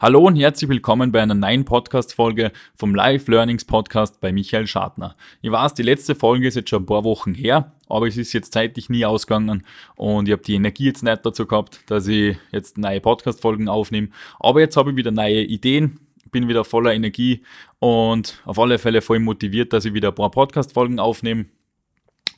Hallo 0.00 0.20
und 0.20 0.36
herzlich 0.36 0.70
willkommen 0.70 1.10
bei 1.10 1.20
einer 1.20 1.34
neuen 1.34 1.64
Podcast-Folge 1.64 2.52
vom 2.76 2.94
Live 2.94 3.26
Learnings 3.26 3.64
Podcast 3.64 4.20
bei 4.20 4.30
Michael 4.30 4.68
Schadner. 4.68 5.16
Ich 5.42 5.50
weiß, 5.50 5.74
die 5.74 5.82
letzte 5.82 6.14
Folge 6.14 6.46
ist 6.46 6.54
jetzt 6.54 6.70
schon 6.70 6.84
ein 6.84 6.86
paar 6.86 7.02
Wochen 7.02 7.34
her, 7.34 7.72
aber 7.88 8.06
es 8.06 8.16
ist 8.16 8.32
jetzt 8.32 8.52
zeitlich 8.52 8.88
nie 8.88 9.04
ausgegangen 9.04 9.64
und 9.96 10.28
ich 10.28 10.32
habe 10.32 10.44
die 10.44 10.54
Energie 10.54 10.84
jetzt 10.84 11.02
nicht 11.02 11.26
dazu 11.26 11.48
gehabt, 11.48 11.80
dass 11.86 12.06
ich 12.06 12.36
jetzt 12.52 12.78
neue 12.78 13.00
Podcast-Folgen 13.00 13.68
aufnehme. 13.68 14.10
Aber 14.38 14.60
jetzt 14.60 14.76
habe 14.76 14.92
ich 14.92 14.96
wieder 14.96 15.10
neue 15.10 15.42
Ideen, 15.42 15.98
bin 16.30 16.46
wieder 16.46 16.64
voller 16.64 16.94
Energie 16.94 17.42
und 17.80 18.40
auf 18.44 18.60
alle 18.60 18.78
Fälle 18.78 19.02
voll 19.02 19.18
motiviert, 19.18 19.72
dass 19.72 19.84
ich 19.84 19.94
wieder 19.94 20.10
ein 20.10 20.14
paar 20.14 20.30
Podcast-Folgen 20.30 21.00
aufnehme. 21.00 21.46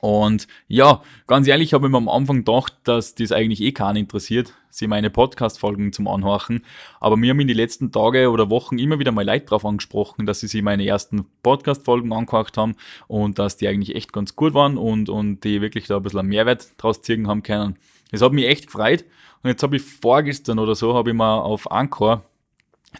Und 0.01 0.47
ja, 0.67 1.03
ganz 1.27 1.47
ehrlich, 1.47 1.75
habe 1.75 1.87
ich 1.87 1.91
mir 1.91 1.99
am 1.99 2.09
Anfang 2.09 2.39
gedacht, 2.39 2.75
dass 2.85 3.15
das 3.15 3.33
eigentlich 3.33 3.61
eh 3.61 3.73
keinen 3.73 3.97
interessiert, 3.97 4.55
sie 4.71 4.87
meine 4.87 5.11
Podcast-Folgen 5.11 5.93
zum 5.93 6.09
Anhorchen. 6.09 6.65
Aber 7.01 7.17
mir 7.17 7.31
haben 7.31 7.41
in 7.41 7.49
den 7.49 7.57
letzten 7.57 7.93
Tage 7.93 8.31
oder 8.31 8.49
Wochen 8.49 8.79
immer 8.79 8.99
wieder 8.99 9.13
mal 9.13 9.27
Leute 9.27 9.47
drauf 9.47 9.65
angesprochen, 9.65 10.25
dass 10.25 10.41
sie 10.41 10.47
sich 10.47 10.63
meine 10.63 10.87
ersten 10.87 11.27
Podcast-Folgen 11.43 12.13
angehört 12.13 12.57
haben 12.57 12.77
und 13.09 13.39
dass 13.39 13.59
die 13.59 13.69
eigentlich 13.69 13.95
echt 13.95 14.13
ganz 14.13 14.37
gut 14.37 14.55
waren 14.55 14.79
und, 14.79 15.11
und 15.11 15.45
die 15.45 15.61
wirklich 15.61 15.87
da 15.87 15.99
ein 15.99 16.03
bisschen 16.03 16.27
Mehrwert 16.27 16.69
draus 16.79 17.03
ziehen 17.03 17.29
haben 17.29 17.43
können. 17.43 17.77
Das 18.11 18.23
hat 18.23 18.33
mich 18.33 18.47
echt 18.47 18.67
gefreut. 18.67 19.05
Und 19.43 19.51
jetzt 19.51 19.63
habe 19.63 19.77
ich 19.77 19.83
vorgestern 19.83 20.59
oder 20.59 20.75
so, 20.75 20.95
habe 20.95 21.11
ich 21.11 21.17
mal 21.17 21.39
auf 21.41 21.71
Anchor 21.71 22.25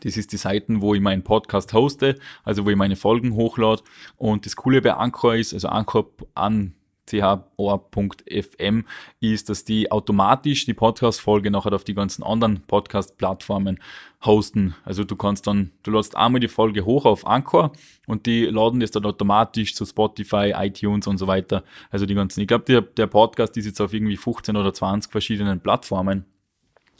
das 0.03 0.17
ist 0.17 0.33
die 0.33 0.37
Seiten, 0.37 0.83
wo 0.83 0.95
ich 0.95 1.01
meinen 1.01 1.25
Podcast 1.25 1.73
hoste, 1.73 2.17
also 2.45 2.65
wo 2.65 2.71
ich 2.71 2.77
meine 2.77 2.95
Folgen 2.95 3.35
hochlade. 3.35 3.83
Und 4.17 4.47
das 4.47 4.55
Coole 4.55 4.81
bei 4.81 4.95
Anchor 4.95 5.35
ist, 5.35 5.53
also 5.53 5.69
Anchor 5.69 6.07
an 6.35 6.75
chor.fm 7.19 8.85
ist, 9.21 9.49
dass 9.49 9.65
die 9.65 9.91
automatisch 9.91 10.65
die 10.65 10.75
Podcast-Folge 10.75 11.51
nachher 11.51 11.73
auf 11.73 11.85
die 11.85 11.95
ganzen 11.95 12.23
anderen 12.23 12.63
Podcast-Plattformen 12.63 13.81
hosten. 14.25 14.75
Also 14.85 15.05
du 15.05 15.17
kannst 15.17 15.47
dann, 15.47 15.73
du 15.83 15.91
lädst 15.91 16.17
einmal 16.17 16.41
die 16.41 16.49
Folge 16.49 16.85
hoch 16.85 17.07
auf 17.07 17.27
Anchor 17.27 17.73
und 18.07 18.27
die 18.27 18.45
laden 18.45 18.81
das 18.81 18.91
dann 18.91 19.07
automatisch 19.07 19.75
zu 19.75 19.85
Spotify, 19.85 20.53
iTunes 20.57 21.07
und 21.07 21.19
so 21.19 21.27
weiter. 21.27 21.65
Also 21.91 22.07
die 22.07 22.15
ganzen, 22.15 22.41
ich 22.41 22.49
glaube, 22.49 22.65
der, 22.65 22.83
der 22.83 23.07
Podcast 23.07 23.57
ist 23.57 23.67
jetzt 23.67 23.81
auf 23.81 23.93
irgendwie 23.93 24.17
15 24.17 24.57
oder 24.57 24.73
20 24.73 25.11
verschiedenen 25.11 25.61
Plattformen 25.61 26.25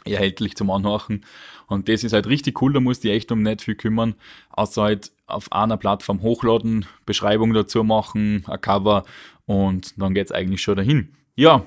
erhältlich 0.05 0.57
zum 0.57 0.71
Anhören. 0.71 1.25
Und 1.67 1.89
das 1.89 2.05
ist 2.05 2.13
halt 2.13 2.27
richtig 2.27 2.61
cool, 2.63 2.73
da 2.73 2.81
musst 2.81 3.05
du 3.05 3.09
dich 3.09 3.17
echt 3.17 3.33
um 3.33 3.43
nicht 3.43 3.63
viel 3.63 3.75
kümmern, 3.75 4.15
außer 4.51 4.83
halt 4.83 5.13
auf 5.27 5.53
einer 5.53 5.77
Plattform 5.77 6.23
hochladen, 6.23 6.87
Beschreibung 7.07 7.53
dazu 7.53 7.85
machen, 7.85 8.45
ein 8.47 8.61
Cover 8.61 9.05
und 9.51 10.01
dann 10.01 10.15
geht's 10.15 10.31
eigentlich 10.31 10.63
schon 10.63 10.77
dahin. 10.77 11.09
Ja, 11.35 11.67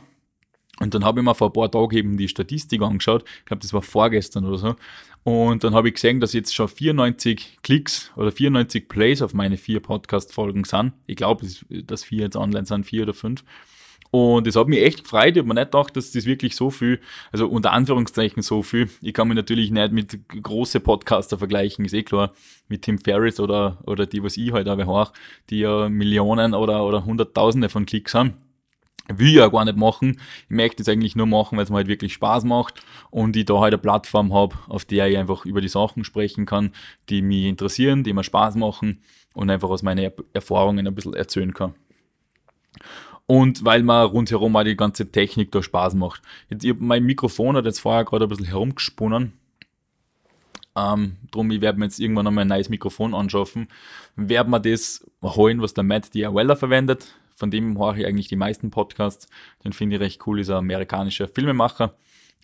und 0.80 0.94
dann 0.94 1.04
habe 1.04 1.20
ich 1.20 1.26
mir 1.26 1.36
vor 1.36 1.50
ein 1.50 1.54
paar 1.54 1.70
Tagen 1.70 1.98
eben 1.98 2.18
die 2.18 2.30
Statistik 2.30 2.82
angeschaut, 2.82 3.26
ich 3.40 3.46
glaube, 3.46 3.62
das 3.62 3.74
war 3.74 3.82
vorgestern 3.82 4.46
oder 4.46 4.58
so, 4.58 4.76
und 5.24 5.66
dann 5.66 5.76
habe 5.76 5.90
ich 5.90 5.96
gesehen, 5.96 6.22
dass 6.22 6.32
jetzt 6.32 6.56
schon 6.56 6.70
94 6.70 7.60
Klicks 7.62 8.12
oder 8.16 8.32
94 8.32 8.88
Plays 8.88 9.22
auf 9.22 9.34
meine 9.34 9.58
vier 9.58 9.82
Podcast-Folgen 9.82 10.64
sind. 10.64 10.94
Ich 11.08 11.18
glaube, 11.18 11.46
dass 11.70 12.04
vier 12.04 12.24
jetzt 12.24 12.36
online 12.38 12.66
sind, 12.66 12.86
vier 12.86 13.04
oder 13.04 13.14
fünf. 13.14 13.44
Und 14.16 14.46
das 14.46 14.56
hat 14.56 14.68
mich 14.68 14.80
echt 14.80 15.06
gefreut. 15.06 15.32
Ich 15.32 15.40
habe 15.40 15.48
mir 15.48 15.56
nicht 15.56 15.72
gedacht, 15.72 15.98
dass 15.98 16.12
das 16.12 16.28
wirklich 16.28 16.56
so 16.56 16.70
viel, 16.70 17.00
also 17.32 17.48
unter 17.48 17.72
Anführungszeichen 17.72 18.44
so 18.44 18.62
viel. 18.62 18.88
Ich 19.02 19.12
kann 19.12 19.28
mich 19.28 19.36
natürlich 19.36 19.72
nicht 19.72 19.92
mit 19.92 20.20
großen 20.30 20.84
Podcaster 20.84 21.40
vergleichen, 21.40 21.84
ist 21.84 21.96
eh 21.96 22.04
klar, 22.04 22.32
mit 22.68 22.84
Tim 22.84 23.00
Ferriss 23.00 23.40
oder, 23.40 23.80
oder 23.88 24.06
die, 24.06 24.22
was 24.22 24.38
ich 24.38 24.52
halt 24.52 24.68
aber 24.68 24.86
hoch, 24.86 25.14
die 25.50 25.62
ja 25.62 25.90
Millionen 25.90 26.54
oder, 26.54 26.86
oder 26.86 27.06
Hunderttausende 27.06 27.70
von 27.70 27.88
Klicks 27.88 28.14
haben. 28.14 28.36
Will 29.08 29.30
ich 29.30 29.34
ja 29.34 29.48
gar 29.48 29.66
nicht 29.66 29.78
machen. 29.78 30.20
Ich 30.44 30.56
möchte 30.56 30.84
es 30.84 30.90
eigentlich 30.90 31.16
nur 31.16 31.26
machen, 31.26 31.58
weil 31.58 31.64
es 31.64 31.72
mir 31.72 31.78
halt 31.78 31.88
wirklich 31.88 32.14
Spaß 32.14 32.44
macht 32.44 32.84
und 33.10 33.36
ich 33.36 33.46
da 33.46 33.56
halt 33.56 33.74
eine 33.74 33.82
Plattform 33.82 34.32
habe, 34.32 34.56
auf 34.68 34.86
der 34.86 35.08
ich 35.08 35.18
einfach 35.18 35.44
über 35.44 35.60
die 35.60 35.70
Sachen 35.70 36.04
sprechen 36.04 36.46
kann, 36.46 36.72
die 37.10 37.24
mich 37.24 37.46
interessieren, 37.46 38.04
die 38.04 38.14
mir 38.14 38.24
Spaß 38.24 38.58
machen 38.58 39.02
und 39.34 39.50
einfach 39.50 39.72
aus 39.72 39.82
meinen 39.82 40.12
Erfahrungen 40.34 40.86
ein 40.86 40.94
bisschen 40.94 41.16
erzählen 41.16 41.52
kann 41.52 41.74
und 43.26 43.64
weil 43.64 43.84
man 43.84 44.08
rundherum 44.08 44.56
auch 44.56 44.64
die 44.64 44.76
ganze 44.76 45.12
Technik 45.12 45.52
da 45.52 45.64
Spaß 45.64 45.96
macht. 45.96 46.22
Jetzt, 46.50 46.64
ich, 46.64 46.76
mein 46.78 47.04
Mikrofon 47.04 47.56
hat 47.56 47.66
jetzt 47.66 47.80
vorher 47.80 48.06
gerade 48.06 48.26
ein 48.26 48.30
bisschen 48.30 48.46
herumgesponnen. 48.46 49.34
Ähm, 50.76 51.18
drum, 51.32 51.52
ich 51.52 51.62
werde 51.62 51.80
mir 51.80 51.86
jetzt 51.86 52.00
irgendwann 52.00 52.28
einmal 52.28 52.44
ein 52.44 52.48
neues 52.48 52.70
Mikrofon 52.70 53.14
anschaffen. 53.14 53.68
Werde 54.16 54.50
mir 54.50 54.60
das 54.60 55.06
holen, 55.22 55.62
was 55.62 55.74
der 55.74 55.84
Matt 55.84 56.14
Diawella 56.14 56.56
verwendet. 56.56 57.16
Von 57.36 57.52
dem 57.52 57.78
höre 57.78 57.98
ich 57.98 58.06
eigentlich 58.06 58.28
die 58.28 58.36
meisten 58.36 58.72
Podcasts. 58.72 59.28
Den 59.64 59.74
finde 59.74 59.96
ich 59.96 60.02
recht 60.02 60.28
cool, 60.28 60.40
ist 60.40 60.50
ein 60.50 60.58
amerikanischer 60.58 61.28
Filmemacher. 61.28 61.96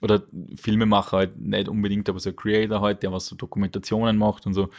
Oder 0.02 0.24
Filmemacher 0.56 1.18
halt 1.18 1.40
nicht 1.40 1.68
unbedingt, 1.68 2.08
aber 2.08 2.20
so 2.20 2.30
ein 2.30 2.36
Creator 2.36 2.82
halt, 2.82 3.04
der 3.04 3.12
was 3.12 3.26
so 3.26 3.36
Dokumentationen 3.36 4.18
macht 4.18 4.46
und 4.46 4.54
so. 4.54 4.70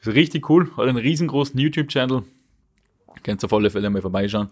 Ist 0.00 0.08
richtig 0.08 0.50
cool. 0.50 0.70
Hat 0.76 0.86
einen 0.86 0.98
riesengroßen 0.98 1.58
YouTube-Channel. 1.58 2.24
Könnt 3.22 3.42
ihr 3.42 3.46
auf 3.46 3.52
alle 3.52 3.70
Fälle 3.70 3.88
mal 3.88 4.02
vorbeischauen. 4.02 4.50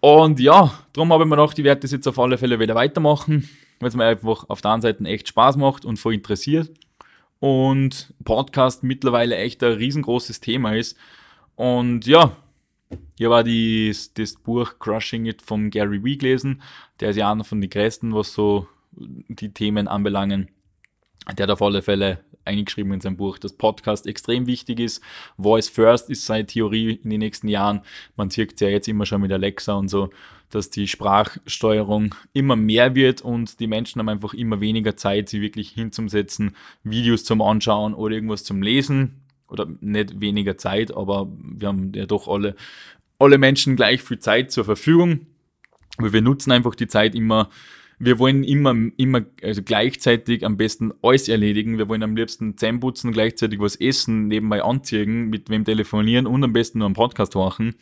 Und 0.00 0.38
ja, 0.38 0.72
darum 0.92 1.12
habe 1.12 1.24
ich 1.24 1.28
mir 1.28 1.36
gedacht, 1.36 1.58
ich 1.58 1.64
werde 1.64 1.80
das 1.80 1.92
jetzt 1.92 2.06
auf 2.06 2.18
alle 2.18 2.38
Fälle 2.38 2.60
wieder 2.60 2.74
weitermachen, 2.74 3.48
weil 3.80 3.88
es 3.88 3.96
mir 3.96 4.04
einfach 4.04 4.48
auf 4.48 4.60
der 4.60 4.72
einen 4.72 4.82
Seite 4.82 5.04
echt 5.04 5.28
Spaß 5.28 5.56
macht 5.56 5.84
und 5.84 5.98
voll 5.98 6.14
interessiert. 6.14 6.70
Und 7.40 8.12
Podcast 8.24 8.82
mittlerweile 8.82 9.36
echt 9.36 9.62
ein 9.62 9.72
riesengroßes 9.72 10.40
Thema 10.40 10.74
ist. 10.74 10.96
Und 11.56 12.06
ja, 12.06 12.36
hier 13.16 13.30
war 13.30 13.44
die, 13.44 13.94
das 14.14 14.34
Buch 14.34 14.78
Crushing 14.78 15.26
It 15.26 15.42
von 15.42 15.70
Gary 15.70 16.02
Wee 16.02 16.16
gelesen. 16.16 16.62
Der 17.00 17.10
ist 17.10 17.16
ja 17.16 17.30
einer 17.30 17.44
von 17.44 17.60
den 17.60 17.70
größten, 17.70 18.14
was 18.14 18.32
so 18.32 18.66
die 18.92 19.52
Themen 19.52 19.88
anbelangen. 19.88 20.48
Der 21.36 21.44
hat 21.44 21.50
auf 21.50 21.62
alle 21.62 21.82
Fälle 21.82 22.20
eingeschrieben 22.48 22.92
in 22.92 23.00
seinem 23.00 23.16
Buch, 23.16 23.38
dass 23.38 23.52
Podcast 23.52 24.06
extrem 24.06 24.46
wichtig 24.46 24.80
ist. 24.80 25.02
Voice 25.38 25.68
First 25.68 26.10
ist 26.10 26.26
seine 26.26 26.46
Theorie 26.46 26.98
in 27.02 27.10
den 27.10 27.20
nächsten 27.20 27.48
Jahren. 27.48 27.82
Man 28.16 28.30
sieht 28.30 28.54
es 28.54 28.60
ja 28.60 28.68
jetzt 28.68 28.88
immer 28.88 29.06
schon 29.06 29.20
mit 29.20 29.32
Alexa 29.32 29.74
und 29.74 29.88
so, 29.88 30.10
dass 30.50 30.70
die 30.70 30.88
Sprachsteuerung 30.88 32.14
immer 32.32 32.56
mehr 32.56 32.94
wird 32.94 33.20
und 33.20 33.60
die 33.60 33.66
Menschen 33.66 34.00
haben 34.00 34.08
einfach 34.08 34.34
immer 34.34 34.60
weniger 34.60 34.96
Zeit, 34.96 35.28
sie 35.28 35.40
wirklich 35.40 35.70
hinzusetzen, 35.70 36.56
Videos 36.82 37.24
zum 37.24 37.42
Anschauen 37.42 37.94
oder 37.94 38.14
irgendwas 38.14 38.44
zum 38.44 38.62
Lesen. 38.62 39.22
Oder 39.50 39.66
nicht 39.80 40.20
weniger 40.20 40.58
Zeit, 40.58 40.94
aber 40.94 41.26
wir 41.40 41.68
haben 41.68 41.92
ja 41.94 42.04
doch 42.04 42.28
alle, 42.28 42.54
alle 43.18 43.38
Menschen 43.38 43.76
gleich 43.76 44.02
viel 44.02 44.18
Zeit 44.18 44.52
zur 44.52 44.66
Verfügung. 44.66 45.26
Aber 45.96 46.12
wir 46.12 46.20
nutzen 46.20 46.52
einfach 46.52 46.74
die 46.74 46.86
Zeit 46.86 47.14
immer 47.14 47.48
wir 47.98 48.18
wollen 48.18 48.44
immer, 48.44 48.74
immer 48.96 49.22
also 49.42 49.62
gleichzeitig 49.62 50.44
am 50.44 50.56
besten 50.56 50.92
alles 51.02 51.28
erledigen. 51.28 51.78
Wir 51.78 51.88
wollen 51.88 52.02
am 52.02 52.16
liebsten 52.16 52.56
Zähne 52.56 52.78
putzen, 52.78 53.12
gleichzeitig 53.12 53.58
was 53.58 53.76
essen, 53.76 54.28
nebenbei 54.28 54.62
anziehen, 54.62 55.28
mit 55.28 55.50
wem 55.50 55.64
telefonieren 55.64 56.26
und 56.26 56.44
am 56.44 56.52
besten 56.52 56.78
nur 56.78 56.86
einen 56.86 56.94
Podcast 56.94 57.34
machen. 57.34 57.74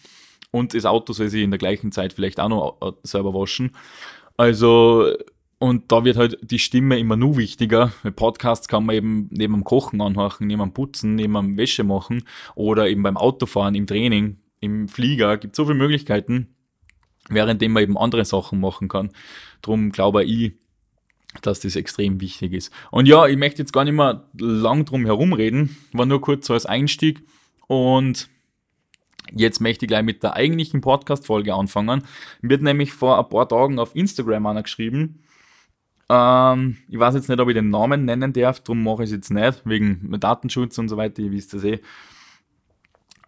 Und 0.51 0.75
das 0.75 0.87
Auto 0.87 1.13
soll 1.13 1.29
sich 1.29 1.43
in 1.43 1.51
der 1.51 1.59
gleichen 1.59 1.93
Zeit 1.93 2.15
vielleicht 2.15 2.41
auch 2.41 2.49
noch 2.49 2.97
selber 3.03 3.35
waschen. 3.35 3.73
Also, 4.39 5.13
und 5.59 5.93
da 5.93 6.05
wird 6.05 6.17
halt 6.17 6.39
die 6.43 6.59
Stimme 6.59 6.99
immer 6.99 7.17
nur 7.17 7.37
wichtiger. 7.37 7.93
Podcasts 8.17 8.69
kann 8.69 8.87
man 8.87 8.97
eben 8.97 9.29
neben 9.33 9.55
dem 9.55 9.65
Kochen 9.65 10.01
anhören, 10.01 10.47
neben 10.47 10.61
dem 10.61 10.73
Putzen, 10.73 11.15
neben 11.15 11.35
dem 11.35 11.57
Wäsche 11.59 11.85
machen 11.85 12.25
oder 12.55 12.89
eben 12.89 13.03
beim 13.03 13.19
Autofahren, 13.19 13.75
im 13.75 13.87
Training, 13.87 14.39
im 14.61 14.89
Flieger. 14.89 15.37
Gibt 15.37 15.57
so 15.57 15.65
viele 15.65 15.77
Möglichkeiten 15.77 16.56
währenddem 17.29 17.73
man 17.73 17.83
eben 17.83 17.99
andere 17.99 18.25
Sachen 18.25 18.61
machen 18.61 18.89
kann. 18.89 19.11
Drum 19.63 19.91
glaube 19.93 20.25
ich, 20.25 20.53
dass 21.43 21.61
das 21.61 21.77
extrem 21.77 22.21
wichtig 22.21 22.53
ist. 22.53 22.73
Und 22.91 23.07
ja, 23.07 23.27
ich 23.27 23.37
möchte 23.37 23.63
jetzt 23.63 23.73
gar 23.73 23.85
nicht 23.85 23.95
mehr 23.95 24.29
lang 24.39 24.85
drum 24.85 25.05
herumreden, 25.05 25.77
war 25.93 26.07
nur 26.07 26.21
kurz 26.21 26.47
so 26.47 26.55
als 26.55 26.67
Einstieg 26.67 27.23
und 27.67 28.29
Jetzt 29.33 29.61
möchte 29.61 29.85
ich 29.85 29.89
gleich 29.89 30.05
mit 30.05 30.23
der 30.23 30.35
eigentlichen 30.35 30.81
Podcast-Folge 30.81 31.53
anfangen. 31.53 32.05
Wird 32.43 32.63
nämlich 32.63 32.93
vor 32.93 33.19
ein 33.19 33.29
paar 33.29 33.49
Tagen 33.49 33.81
auf 33.81 33.97
Instagram 33.97 34.47
einer 34.47 34.63
geschrieben. 34.63 35.25
Ähm, 36.09 36.77
ich 36.89 36.99
weiß 36.99 37.15
jetzt 37.15 37.29
nicht, 37.29 37.41
ob 37.41 37.49
ich 37.49 37.55
den 37.55 37.71
Namen 37.71 38.05
nennen 38.05 38.33
darf, 38.33 38.61
darum 38.61 38.85
mache 38.85 39.03
ich 39.03 39.11
es 39.11 39.17
jetzt 39.17 39.31
nicht, 39.31 39.63
wegen 39.65 40.17
Datenschutz 40.21 40.79
und 40.79 40.89
so 40.89 40.97
weiter, 40.97 41.21
ihr 41.23 41.33
wisst 41.33 41.53
das 41.55 41.65
eh. 41.65 41.81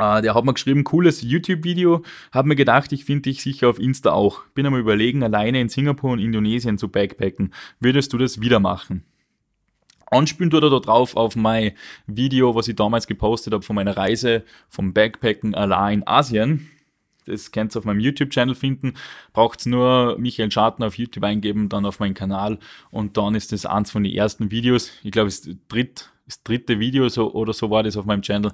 Uh, 0.00 0.21
der 0.21 0.37
hat 0.37 0.45
mir 0.45 0.55
geschrieben, 0.55 0.85
cooles 0.85 1.23
YouTube-Video. 1.23 2.05
Hab 2.31 2.47
mir 2.47 2.55
gedacht, 2.55 2.93
ich 2.93 3.05
finde 3.05 3.23
dich 3.23 3.43
sicher 3.43 3.69
auf 3.69 3.81
Insta 3.81 4.12
auch. 4.12 4.45
Bin 4.55 4.65
am 4.65 4.77
überlegen, 4.77 5.25
alleine 5.25 5.61
in 5.61 5.69
Singapur 5.69 6.12
und 6.12 6.21
Indonesien 6.21 6.79
zu 6.79 6.89
backpacken. 6.89 7.53
Würdest 7.81 8.12
du 8.12 8.19
das 8.19 8.41
wieder 8.41 8.61
machen? 8.61 9.03
Anspielen 10.06 10.50
tut 10.50 10.62
er 10.62 10.71
da 10.71 10.79
drauf 10.79 11.17
auf 11.17 11.35
mein 11.35 11.73
Video, 12.06 12.55
was 12.55 12.69
ich 12.69 12.77
damals 12.77 13.09
gepostet 13.09 13.53
habe 13.53 13.65
von 13.65 13.75
meiner 13.75 13.97
Reise 13.97 14.45
vom 14.69 14.93
Backpacken 14.93 15.56
allein 15.56 15.99
in 15.99 16.06
Asien. 16.06 16.71
Das 17.27 17.51
könnt 17.51 17.75
ihr 17.75 17.81
auf 17.81 17.85
meinem 17.85 18.01
YouTube-Channel 18.01 18.55
finden. 18.55 18.94
Braucht's 19.33 19.67
nur 19.67 20.17
Michael 20.19 20.53
Schartner 20.53 20.87
auf 20.87 20.97
YouTube 20.97 21.25
eingeben, 21.25 21.69
dann 21.69 21.85
auf 21.85 21.99
meinen 21.99 22.15
Kanal 22.15 22.61
und 22.93 23.17
dann 23.17 23.35
ist 23.35 23.51
das 23.51 23.67
eins 23.67 23.91
von 23.91 24.05
den 24.05 24.15
ersten 24.15 24.53
Videos. 24.53 24.93
Ich 25.03 25.11
glaube, 25.11 25.27
es 25.27 25.41
ist 25.41 25.59
das 26.27 26.43
dritte 26.44 26.79
Video 26.79 27.09
so, 27.09 27.33
oder 27.33 27.53
so 27.53 27.69
war 27.69 27.83
das 27.83 27.97
auf 27.97 28.06
meinem 28.06 28.23
Channel 28.23 28.53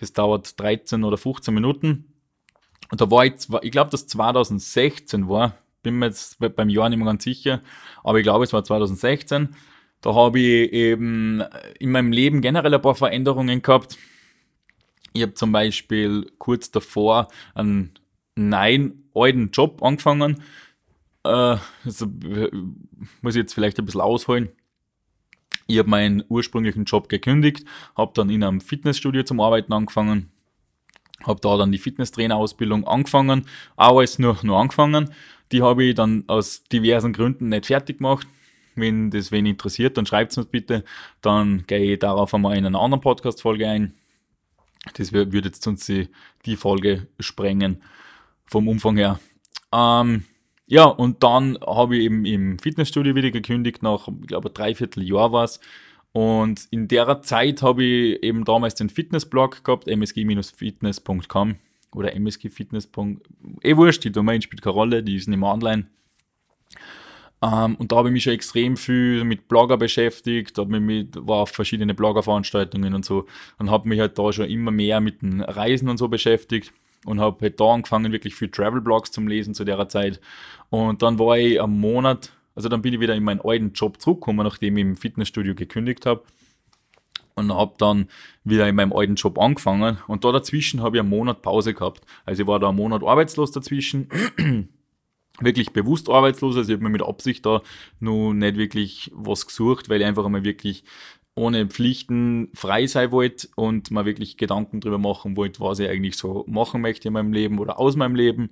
das 0.00 0.12
dauert 0.12 0.58
13 0.58 1.04
oder 1.04 1.18
15 1.18 1.52
Minuten. 1.52 2.12
Und 2.90 3.00
da 3.00 3.10
war 3.10 3.24
ich, 3.24 3.34
ich 3.62 3.70
glaube, 3.70 3.90
dass 3.90 4.06
2016 4.06 5.28
war, 5.28 5.54
bin 5.82 5.98
mir 5.98 6.06
jetzt 6.06 6.38
beim 6.38 6.68
Jahr 6.68 6.88
nicht 6.88 6.98
mehr 6.98 7.06
ganz 7.06 7.24
sicher, 7.24 7.60
aber 8.02 8.18
ich 8.18 8.24
glaube, 8.24 8.44
es 8.44 8.52
war 8.52 8.64
2016. 8.64 9.54
Da 10.00 10.14
habe 10.14 10.40
ich 10.40 10.72
eben 10.72 11.42
in 11.78 11.90
meinem 11.90 12.12
Leben 12.12 12.40
generell 12.40 12.74
ein 12.74 12.82
paar 12.82 12.94
Veränderungen 12.94 13.62
gehabt. 13.62 13.98
Ich 15.12 15.22
habe 15.22 15.34
zum 15.34 15.52
Beispiel 15.52 16.30
kurz 16.38 16.70
davor 16.70 17.28
einen 17.54 17.92
neuen 18.34 19.10
alten 19.14 19.50
Job 19.50 19.82
angefangen. 19.82 20.42
Äh, 21.24 21.56
also, 21.84 22.06
muss 23.20 23.34
ich 23.34 23.40
jetzt 23.40 23.54
vielleicht 23.54 23.78
ein 23.78 23.84
bisschen 23.84 24.00
ausholen. 24.00 24.50
Ich 25.70 25.78
habe 25.78 25.88
meinen 25.88 26.24
ursprünglichen 26.28 26.84
Job 26.84 27.08
gekündigt, 27.08 27.64
habe 27.96 28.10
dann 28.14 28.28
in 28.28 28.42
einem 28.42 28.60
Fitnessstudio 28.60 29.22
zum 29.22 29.38
Arbeiten 29.38 29.72
angefangen, 29.72 30.30
habe 31.22 31.40
da 31.40 31.56
dann 31.56 31.70
die 31.70 31.78
Fitnesstrainerausbildung 31.78 32.88
angefangen, 32.88 33.46
auch 33.76 33.98
alles 33.98 34.18
nur, 34.18 34.36
nur 34.42 34.58
angefangen. 34.58 35.10
Die 35.52 35.62
habe 35.62 35.84
ich 35.84 35.94
dann 35.94 36.24
aus 36.26 36.64
diversen 36.64 37.12
Gründen 37.12 37.50
nicht 37.50 37.66
fertig 37.66 37.98
gemacht. 37.98 38.26
Wenn 38.74 39.10
das 39.10 39.30
wen 39.30 39.46
interessiert, 39.46 39.96
dann 39.96 40.06
schreibt 40.06 40.32
es 40.32 40.38
mir 40.38 40.44
bitte. 40.44 40.84
Dann 41.20 41.64
gehe 41.68 41.92
ich 41.92 41.98
darauf 42.00 42.34
einmal 42.34 42.56
in 42.56 42.66
einer 42.66 42.80
anderen 42.80 43.00
Podcast-Folge 43.00 43.68
ein. 43.68 43.94
Das 44.94 45.12
würde 45.12 45.38
jetzt 45.38 45.62
sonst 45.62 45.88
die, 45.88 46.08
die 46.46 46.56
Folge 46.56 47.06
sprengen 47.20 47.80
vom 48.46 48.66
Umfang 48.66 48.96
her. 48.96 49.20
Ähm, 49.72 50.24
ja, 50.70 50.84
und 50.84 51.24
dann 51.24 51.58
habe 51.66 51.96
ich 51.96 52.04
eben 52.04 52.24
im 52.24 52.56
Fitnessstudio 52.60 53.16
wieder 53.16 53.32
gekündigt, 53.32 53.82
nach, 53.82 54.06
ich 54.06 54.28
glaube, 54.28 54.50
dreiviertel 54.50 55.02
Jahr 55.02 55.32
war 55.32 55.42
es. 55.42 55.58
Und 56.12 56.68
in 56.70 56.86
der 56.86 57.22
Zeit 57.22 57.60
habe 57.60 57.82
ich 57.82 58.22
eben 58.22 58.44
damals 58.44 58.76
den 58.76 58.88
Fitnessblog 58.88 59.64
gehabt, 59.64 59.88
msg-fitness.com 59.88 61.56
oder 61.92 62.16
msgfitness. 62.16 62.88
Eh 63.62 63.76
wurscht, 63.76 64.04
die 64.04 64.12
Domain 64.12 64.42
spielt 64.42 64.62
keine 64.62 64.74
Rolle, 64.74 65.02
die 65.02 65.16
ist 65.16 65.26
nicht 65.26 65.40
mehr 65.40 65.50
online. 65.50 65.86
Um, 67.42 67.50
ähm, 67.52 67.76
und 67.76 67.90
da 67.90 67.96
habe 67.96 68.08
ich 68.08 68.12
mich 68.12 68.22
schon 68.22 68.34
extrem 68.34 68.76
viel 68.76 69.24
mit 69.24 69.48
Blogger 69.48 69.76
beschäftigt, 69.76 70.56
mich 70.68 70.80
mit, 70.80 71.16
war 71.26 71.38
auf 71.38 71.50
verschiedene 71.50 71.94
Bloggerveranstaltungen 71.94 72.94
und 72.94 73.04
so 73.04 73.26
und 73.58 73.70
habe 73.70 73.88
mich 73.88 73.98
halt 73.98 74.16
da 74.18 74.32
schon 74.32 74.48
immer 74.48 74.70
mehr 74.70 75.00
mit 75.00 75.22
den 75.22 75.40
Reisen 75.40 75.88
und 75.88 75.96
so 75.96 76.06
beschäftigt 76.06 76.72
und 77.04 77.20
habe 77.20 77.38
halt 77.42 77.60
da 77.60 77.72
angefangen, 77.72 78.12
wirklich 78.12 78.34
viel 78.34 78.50
Travel-Blogs 78.50 79.10
zum 79.10 79.28
Lesen 79.28 79.54
zu 79.54 79.64
der 79.64 79.88
Zeit. 79.88 80.20
Und 80.68 81.02
dann 81.02 81.18
war 81.18 81.38
ich 81.38 81.60
am 81.60 81.78
Monat, 81.78 82.32
also 82.54 82.68
dann 82.68 82.82
bin 82.82 82.94
ich 82.94 83.00
wieder 83.00 83.14
in 83.14 83.24
meinen 83.24 83.40
alten 83.40 83.72
Job 83.72 84.00
zurückgekommen, 84.00 84.44
nachdem 84.44 84.76
ich 84.76 84.82
im 84.82 84.96
Fitnessstudio 84.96 85.54
gekündigt 85.54 86.06
habe. 86.06 86.22
Und 87.36 87.54
habe 87.54 87.74
dann 87.78 88.08
wieder 88.44 88.68
in 88.68 88.74
meinem 88.74 88.92
alten 88.92 89.14
Job 89.14 89.38
angefangen. 89.38 89.98
Und 90.08 90.24
da 90.24 90.32
dazwischen 90.32 90.82
habe 90.82 90.96
ich 90.96 91.00
einen 91.00 91.08
Monat 91.08 91.40
Pause 91.40 91.72
gehabt. 91.72 92.04
Also 92.26 92.42
ich 92.42 92.46
war 92.46 92.58
da 92.58 92.68
einen 92.68 92.76
Monat 92.76 93.02
arbeitslos 93.02 93.50
dazwischen. 93.50 94.08
wirklich 95.40 95.72
bewusst 95.72 96.08
arbeitslos. 96.08 96.56
Also 96.56 96.70
ich 96.70 96.76
habe 96.76 96.84
mir 96.84 96.90
mit 96.90 97.02
Absicht 97.02 97.46
da 97.46 97.62
nur 97.98 98.34
nicht 98.34 98.56
wirklich 98.56 99.10
was 99.14 99.46
gesucht, 99.46 99.88
weil 99.88 100.00
ich 100.00 100.06
einfach 100.06 100.24
einmal 100.24 100.44
wirklich 100.44 100.84
ohne 101.34 101.66
Pflichten 101.66 102.50
frei 102.54 102.86
sein 102.86 103.12
wollte 103.12 103.48
und 103.56 103.90
mal 103.90 104.04
wirklich 104.04 104.36
Gedanken 104.36 104.80
darüber 104.80 104.98
machen 104.98 105.36
wollte, 105.36 105.60
was 105.60 105.78
ich 105.78 105.88
eigentlich 105.88 106.16
so 106.16 106.44
machen 106.48 106.80
möchte 106.80 107.08
in 107.08 107.14
meinem 107.14 107.32
Leben 107.32 107.58
oder 107.58 107.78
aus 107.78 107.96
meinem 107.96 108.14
Leben. 108.14 108.50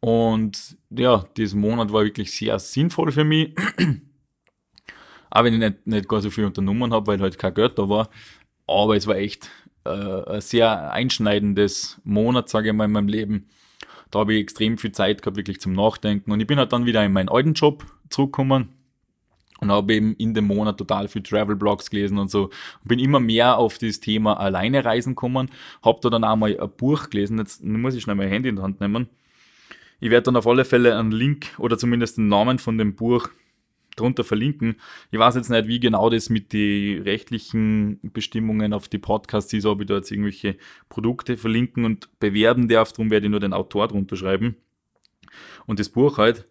Und 0.00 0.76
ja, 0.90 1.24
diesen 1.36 1.60
Monat 1.60 1.92
war 1.92 2.04
wirklich 2.04 2.32
sehr 2.32 2.58
sinnvoll 2.58 3.12
für 3.12 3.24
mich. 3.24 3.54
Auch 5.30 5.44
wenn 5.44 5.54
ich 5.54 5.58
nicht, 5.58 5.86
nicht 5.86 6.08
gar 6.08 6.20
so 6.20 6.30
viel 6.30 6.44
unternommen 6.44 6.92
habe, 6.92 7.06
weil 7.08 7.20
halt 7.20 7.38
kein 7.38 7.54
Geld 7.54 7.78
da 7.78 7.88
war. 7.88 8.08
Aber 8.66 8.96
es 8.96 9.06
war 9.06 9.16
echt 9.16 9.50
äh, 9.84 9.90
ein 9.90 10.40
sehr 10.40 10.92
einschneidendes 10.92 12.00
Monat, 12.04 12.48
sage 12.48 12.68
ich 12.68 12.74
mal, 12.74 12.84
in 12.84 12.92
meinem 12.92 13.08
Leben. 13.08 13.48
Da 14.10 14.20
habe 14.20 14.34
ich 14.34 14.40
extrem 14.40 14.78
viel 14.78 14.92
Zeit 14.92 15.22
gehabt, 15.22 15.36
wirklich 15.36 15.60
zum 15.60 15.72
Nachdenken. 15.72 16.30
Und 16.30 16.40
ich 16.40 16.46
bin 16.46 16.58
halt 16.58 16.72
dann 16.72 16.86
wieder 16.86 17.04
in 17.04 17.12
meinen 17.12 17.28
alten 17.28 17.54
Job 17.54 17.84
zurückgekommen 18.08 18.75
und 19.60 19.70
habe 19.70 19.94
eben 19.94 20.14
in 20.16 20.34
dem 20.34 20.46
Monat 20.46 20.78
total 20.78 21.08
viel 21.08 21.22
Travel-Blogs 21.22 21.90
gelesen 21.90 22.18
und 22.18 22.30
so. 22.30 22.44
Und 22.44 22.52
bin 22.84 22.98
immer 22.98 23.20
mehr 23.20 23.58
auf 23.58 23.78
das 23.78 24.00
Thema 24.00 24.38
alleine 24.38 24.84
reisen 24.84 25.14
gekommen. 25.14 25.50
Habe 25.82 26.00
da 26.02 26.10
dann 26.10 26.24
auch 26.24 26.36
mal 26.36 26.58
ein 26.58 26.70
Buch 26.76 27.10
gelesen. 27.10 27.38
Jetzt 27.38 27.64
muss 27.64 27.94
ich 27.94 28.02
schnell 28.02 28.16
mein 28.16 28.28
Handy 28.28 28.48
in 28.48 28.56
die 28.56 28.62
Hand 28.62 28.80
nehmen. 28.80 29.08
Ich 29.98 30.10
werde 30.10 30.24
dann 30.24 30.36
auf 30.36 30.46
alle 30.46 30.64
Fälle 30.64 30.98
einen 30.98 31.10
Link 31.10 31.54
oder 31.58 31.78
zumindest 31.78 32.18
den 32.18 32.28
Namen 32.28 32.58
von 32.58 32.76
dem 32.76 32.94
Buch 32.96 33.30
drunter 33.96 34.24
verlinken. 34.24 34.76
Ich 35.10 35.18
weiß 35.18 35.36
jetzt 35.36 35.48
nicht, 35.48 35.68
wie 35.68 35.80
genau 35.80 36.10
das 36.10 36.28
mit 36.28 36.52
den 36.52 37.02
rechtlichen 37.02 37.98
Bestimmungen 38.02 38.74
auf 38.74 38.88
die 38.88 38.98
Podcasts 38.98 39.52
ist, 39.54 39.64
ob 39.64 39.80
ich 39.80 39.86
da 39.86 39.94
jetzt 39.94 40.10
irgendwelche 40.10 40.56
Produkte 40.90 41.38
verlinken 41.38 41.86
und 41.86 42.10
bewerben 42.20 42.68
darf. 42.68 42.92
Darum 42.92 43.10
werde 43.10 43.26
ich 43.26 43.30
nur 43.30 43.40
den 43.40 43.54
Autor 43.54 43.88
drunter 43.88 44.16
schreiben. 44.16 44.56
Und 45.64 45.80
das 45.80 45.88
Buch 45.88 46.18
halt, 46.18 46.44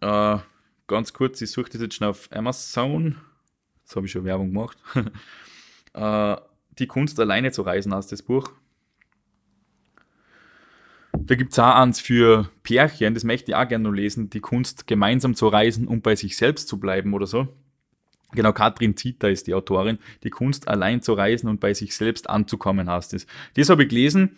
äh, 0.00 0.38
ganz 0.86 1.12
kurz, 1.12 1.40
ich 1.40 1.50
suche 1.50 1.70
das 1.70 1.80
jetzt 1.80 1.94
schnell 1.94 2.10
auf 2.10 2.28
Amazon. 2.32 3.16
Jetzt 3.82 3.96
habe 3.96 4.06
ich 4.06 4.12
schon 4.12 4.24
Werbung 4.24 4.52
gemacht. 4.52 4.78
äh, 5.94 6.36
die 6.78 6.86
Kunst 6.86 7.18
alleine 7.20 7.52
zu 7.52 7.62
reisen 7.62 7.94
heißt 7.94 8.12
das 8.12 8.22
Buch. 8.22 8.50
Da 11.18 11.34
gibt 11.34 11.52
es 11.52 11.58
auch 11.58 11.74
eins 11.74 11.98
für 11.98 12.50
Pärchen, 12.62 13.14
das 13.14 13.24
möchte 13.24 13.50
ich 13.50 13.56
auch 13.56 13.66
gerne 13.66 13.84
noch 13.84 13.94
lesen. 13.94 14.28
Die 14.30 14.40
Kunst 14.40 14.86
gemeinsam 14.86 15.34
zu 15.34 15.48
reisen 15.48 15.88
und 15.88 16.02
bei 16.02 16.14
sich 16.14 16.36
selbst 16.36 16.68
zu 16.68 16.78
bleiben 16.78 17.14
oder 17.14 17.26
so. 17.26 17.48
Genau, 18.32 18.52
Katrin 18.52 18.96
Zita 18.96 19.28
ist 19.28 19.46
die 19.46 19.54
Autorin. 19.54 19.98
Die 20.22 20.30
Kunst 20.30 20.68
allein 20.68 21.00
zu 21.00 21.14
reisen 21.14 21.48
und 21.48 21.60
bei 21.60 21.72
sich 21.74 21.96
selbst 21.96 22.28
anzukommen 22.28 22.90
heißt 22.90 23.14
es. 23.14 23.26
Das 23.54 23.70
habe 23.70 23.84
ich 23.84 23.88
gelesen 23.88 24.36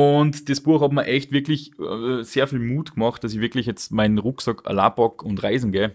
und 0.00 0.48
das 0.48 0.62
Buch 0.62 0.80
hat 0.80 0.92
mir 0.92 1.04
echt 1.04 1.30
wirklich 1.30 1.72
äh, 1.78 2.22
sehr 2.22 2.46
viel 2.46 2.58
Mut 2.58 2.94
gemacht, 2.94 3.22
dass 3.22 3.34
ich 3.34 3.40
wirklich 3.40 3.66
jetzt 3.66 3.92
meinen 3.92 4.16
Rucksack 4.16 4.66
allein 4.66 4.94
pack 4.94 5.22
und 5.22 5.42
reisen 5.42 5.72
gehe. 5.72 5.94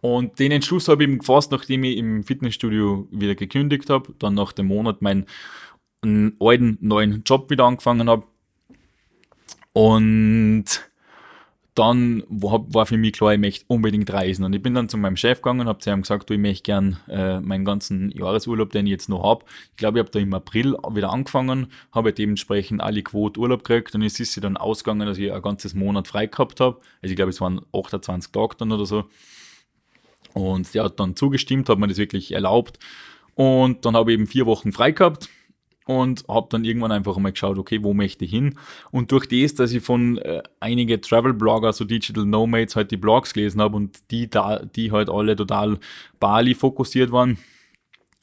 Und 0.00 0.38
den 0.38 0.52
Entschluss 0.52 0.88
habe 0.88 1.04
ich 1.04 1.18
gefasst, 1.18 1.52
nachdem 1.52 1.84
ich 1.84 1.98
im 1.98 2.24
Fitnessstudio 2.24 3.06
wieder 3.10 3.34
gekündigt 3.34 3.90
habe, 3.90 4.14
dann 4.18 4.34
nach 4.34 4.52
dem 4.52 4.68
Monat 4.68 5.02
meinen 5.02 5.26
alten 6.40 6.78
neuen 6.80 7.24
Job 7.24 7.50
wieder 7.50 7.64
angefangen 7.64 8.08
habe. 8.08 8.24
Und 9.74 10.87
dann 11.78 12.24
war 12.28 12.86
für 12.86 12.96
mich 12.96 13.12
klar, 13.12 13.34
ich 13.34 13.38
möchte 13.38 13.64
unbedingt 13.68 14.12
reisen. 14.12 14.44
Und 14.44 14.52
ich 14.52 14.60
bin 14.60 14.74
dann 14.74 14.88
zu 14.88 14.96
meinem 14.96 15.16
Chef 15.16 15.40
gegangen 15.40 15.60
und 15.60 15.68
habe 15.68 15.78
zu 15.78 15.90
ihm 15.90 16.02
gesagt, 16.02 16.28
du, 16.28 16.34
ich 16.34 16.40
möchte 16.40 16.64
gern 16.64 16.98
äh, 17.08 17.38
meinen 17.38 17.64
ganzen 17.64 18.10
Jahresurlaub, 18.10 18.70
den 18.72 18.86
ich 18.86 18.90
jetzt 18.90 19.08
noch 19.08 19.22
habe. 19.22 19.44
Ich 19.70 19.76
glaube, 19.76 19.98
ich 19.98 20.04
habe 20.04 20.10
da 20.10 20.18
im 20.18 20.34
April 20.34 20.74
wieder 20.90 21.12
angefangen, 21.12 21.68
habe 21.92 22.12
dementsprechend 22.12 22.80
alle 22.80 23.02
Quote 23.02 23.38
Urlaub 23.38 23.62
gekriegt 23.62 23.94
und 23.94 24.02
es 24.02 24.18
ist 24.18 24.32
sie 24.32 24.40
dann 24.40 24.56
ausgegangen, 24.56 25.06
dass 25.06 25.18
ich 25.18 25.32
ein 25.32 25.40
ganzes 25.40 25.74
Monat 25.74 26.08
frei 26.08 26.26
gehabt 26.26 26.58
habe. 26.58 26.80
Also 27.00 27.12
ich 27.12 27.16
glaube, 27.16 27.30
es 27.30 27.40
waren 27.40 27.60
28 27.72 28.32
Tage 28.32 28.56
dann 28.58 28.72
oder 28.72 28.84
so. 28.84 29.04
Und 30.34 30.74
der 30.74 30.82
hat 30.82 30.98
dann 30.98 31.14
zugestimmt, 31.14 31.68
hat 31.68 31.78
mir 31.78 31.86
das 31.86 31.98
wirklich 31.98 32.32
erlaubt. 32.32 32.80
Und 33.36 33.84
dann 33.84 33.94
habe 33.94 34.10
ich 34.10 34.18
eben 34.18 34.26
vier 34.26 34.46
Wochen 34.46 34.72
frei 34.72 34.90
gehabt 34.90 35.28
und 35.88 36.24
habe 36.28 36.48
dann 36.50 36.64
irgendwann 36.64 36.92
einfach 36.92 37.16
mal 37.16 37.32
geschaut, 37.32 37.56
okay, 37.56 37.82
wo 37.82 37.94
möchte 37.94 38.26
ich 38.26 38.30
hin? 38.30 38.58
Und 38.90 39.10
durch 39.10 39.26
das, 39.26 39.54
dass 39.54 39.72
ich 39.72 39.82
von 39.82 40.18
äh, 40.18 40.42
einige 40.60 41.00
Travel-Blogger, 41.00 41.72
so 41.72 41.86
Digital 41.86 42.26
Nomads, 42.26 42.76
halt 42.76 42.90
die 42.90 42.98
Blogs 42.98 43.32
gelesen 43.32 43.62
habe 43.62 43.74
und 43.76 43.98
die 44.10 44.28
da, 44.28 44.58
die 44.58 44.92
halt 44.92 45.08
alle 45.08 45.34
total 45.34 45.78
Bali 46.20 46.54
fokussiert 46.54 47.10
waren. 47.10 47.38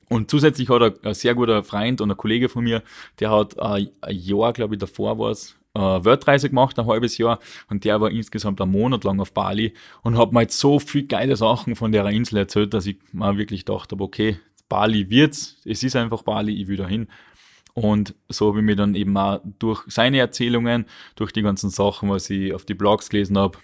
Und 0.10 0.29
zusätzlich 0.29 0.69
hat 0.69 0.84
ein, 0.84 0.93
ein 1.01 1.13
sehr 1.15 1.34
guter 1.34 1.63
Freund 1.63 2.01
und 2.01 2.12
ein 2.12 2.17
Kollege 2.17 2.50
von 2.50 2.63
mir, 2.63 2.84
der 3.19 3.31
hat 3.31 3.57
äh, 3.57 3.88
ein 4.00 4.15
Jahr, 4.15 4.53
glaube 4.53 4.75
ich, 4.75 4.79
davor 4.79 5.17
war 5.17 5.31
es, 5.31 5.55
äh, 5.74 5.79
Weltreise 5.79 6.50
gemacht, 6.50 6.77
ein 6.77 6.86
halbes 6.86 7.17
Jahr, 7.17 7.39
und 7.67 7.84
der 7.84 8.00
war 8.00 8.12
insgesamt 8.12 8.62
einen 8.62 8.72
Monat 8.74 9.03
lang 9.03 9.19
auf 9.19 9.34
Bali 9.34 9.74
und 10.03 10.19
hat 10.19 10.34
mir 10.34 10.39
halt 10.39 10.51
so 10.51 10.77
viel 10.77 11.07
geile 11.07 11.36
Sachen 11.36 11.75
von 11.75 11.91
der 11.91 12.05
Insel 12.05 12.38
erzählt, 12.38 12.75
dass 12.75 12.86
ich 12.86 12.98
mir 13.12 13.36
wirklich 13.39 13.65
gedacht 13.65 13.91
habe, 13.91 14.03
okay, 14.03 14.38
Bali 14.69 15.10
wird's, 15.10 15.57
es 15.65 15.81
ist 15.81 15.95
einfach 15.95 16.22
Bali, 16.22 16.62
ich 16.62 16.67
will 16.67 16.77
da 16.77 16.88
hin. 16.88 17.07
Und 17.75 18.15
so 18.29 18.48
habe 18.48 18.60
ich 18.60 18.65
mir 18.65 18.77
dann 18.77 18.96
eben 18.96 19.15
auch 19.17 19.41
durch 19.60 19.84
seine 19.88 20.17
Erzählungen, 20.17 20.86
durch 21.15 21.34
die 21.34 21.41
ganzen 21.41 21.70
Sachen, 21.70 22.10
was 22.10 22.29
ich 22.29 22.53
auf 22.53 22.63
die 22.63 22.74
Blogs 22.74 23.10
gelesen 23.10 23.38
habe, 23.38 23.60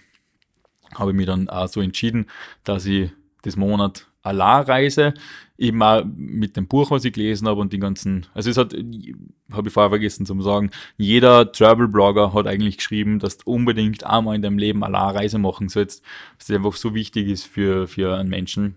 habe 0.94 1.12
ich 1.12 1.16
mir 1.16 1.24
dann 1.24 1.48
auch 1.48 1.66
so 1.66 1.80
entschieden, 1.80 2.26
dass 2.62 2.84
ich 2.84 3.10
das 3.40 3.56
Monat 3.56 4.06
allein 4.22 4.64
reise, 4.64 5.14
eben 5.56 5.82
auch 5.82 6.04
mit 6.04 6.58
dem 6.58 6.68
Buch, 6.68 6.90
was 6.90 7.06
ich 7.06 7.14
gelesen 7.14 7.48
habe 7.48 7.60
und 7.60 7.72
die 7.72 7.78
ganzen, 7.78 8.26
also 8.34 8.50
es 8.50 8.58
hat, 8.58 8.74
habe 8.74 9.68
ich 9.68 9.72
vorher 9.72 9.90
vergessen 9.90 10.26
zu 10.26 10.40
sagen, 10.42 10.70
jeder 10.98 11.50
Travel-Blogger 11.50 12.34
hat 12.34 12.46
eigentlich 12.46 12.76
geschrieben, 12.76 13.18
dass 13.18 13.38
du 13.38 13.50
unbedingt 13.50 14.04
einmal 14.04 14.36
in 14.36 14.42
deinem 14.42 14.58
Leben 14.58 14.84
allein 14.84 15.16
Reise 15.16 15.38
machen 15.38 15.70
sollst, 15.70 16.02
dass 16.36 16.48
das 16.48 16.56
einfach 16.56 16.74
so 16.74 16.94
wichtig 16.94 17.28
ist 17.28 17.46
für, 17.46 17.88
für 17.88 18.16
einen 18.16 18.28
Menschen. 18.28 18.76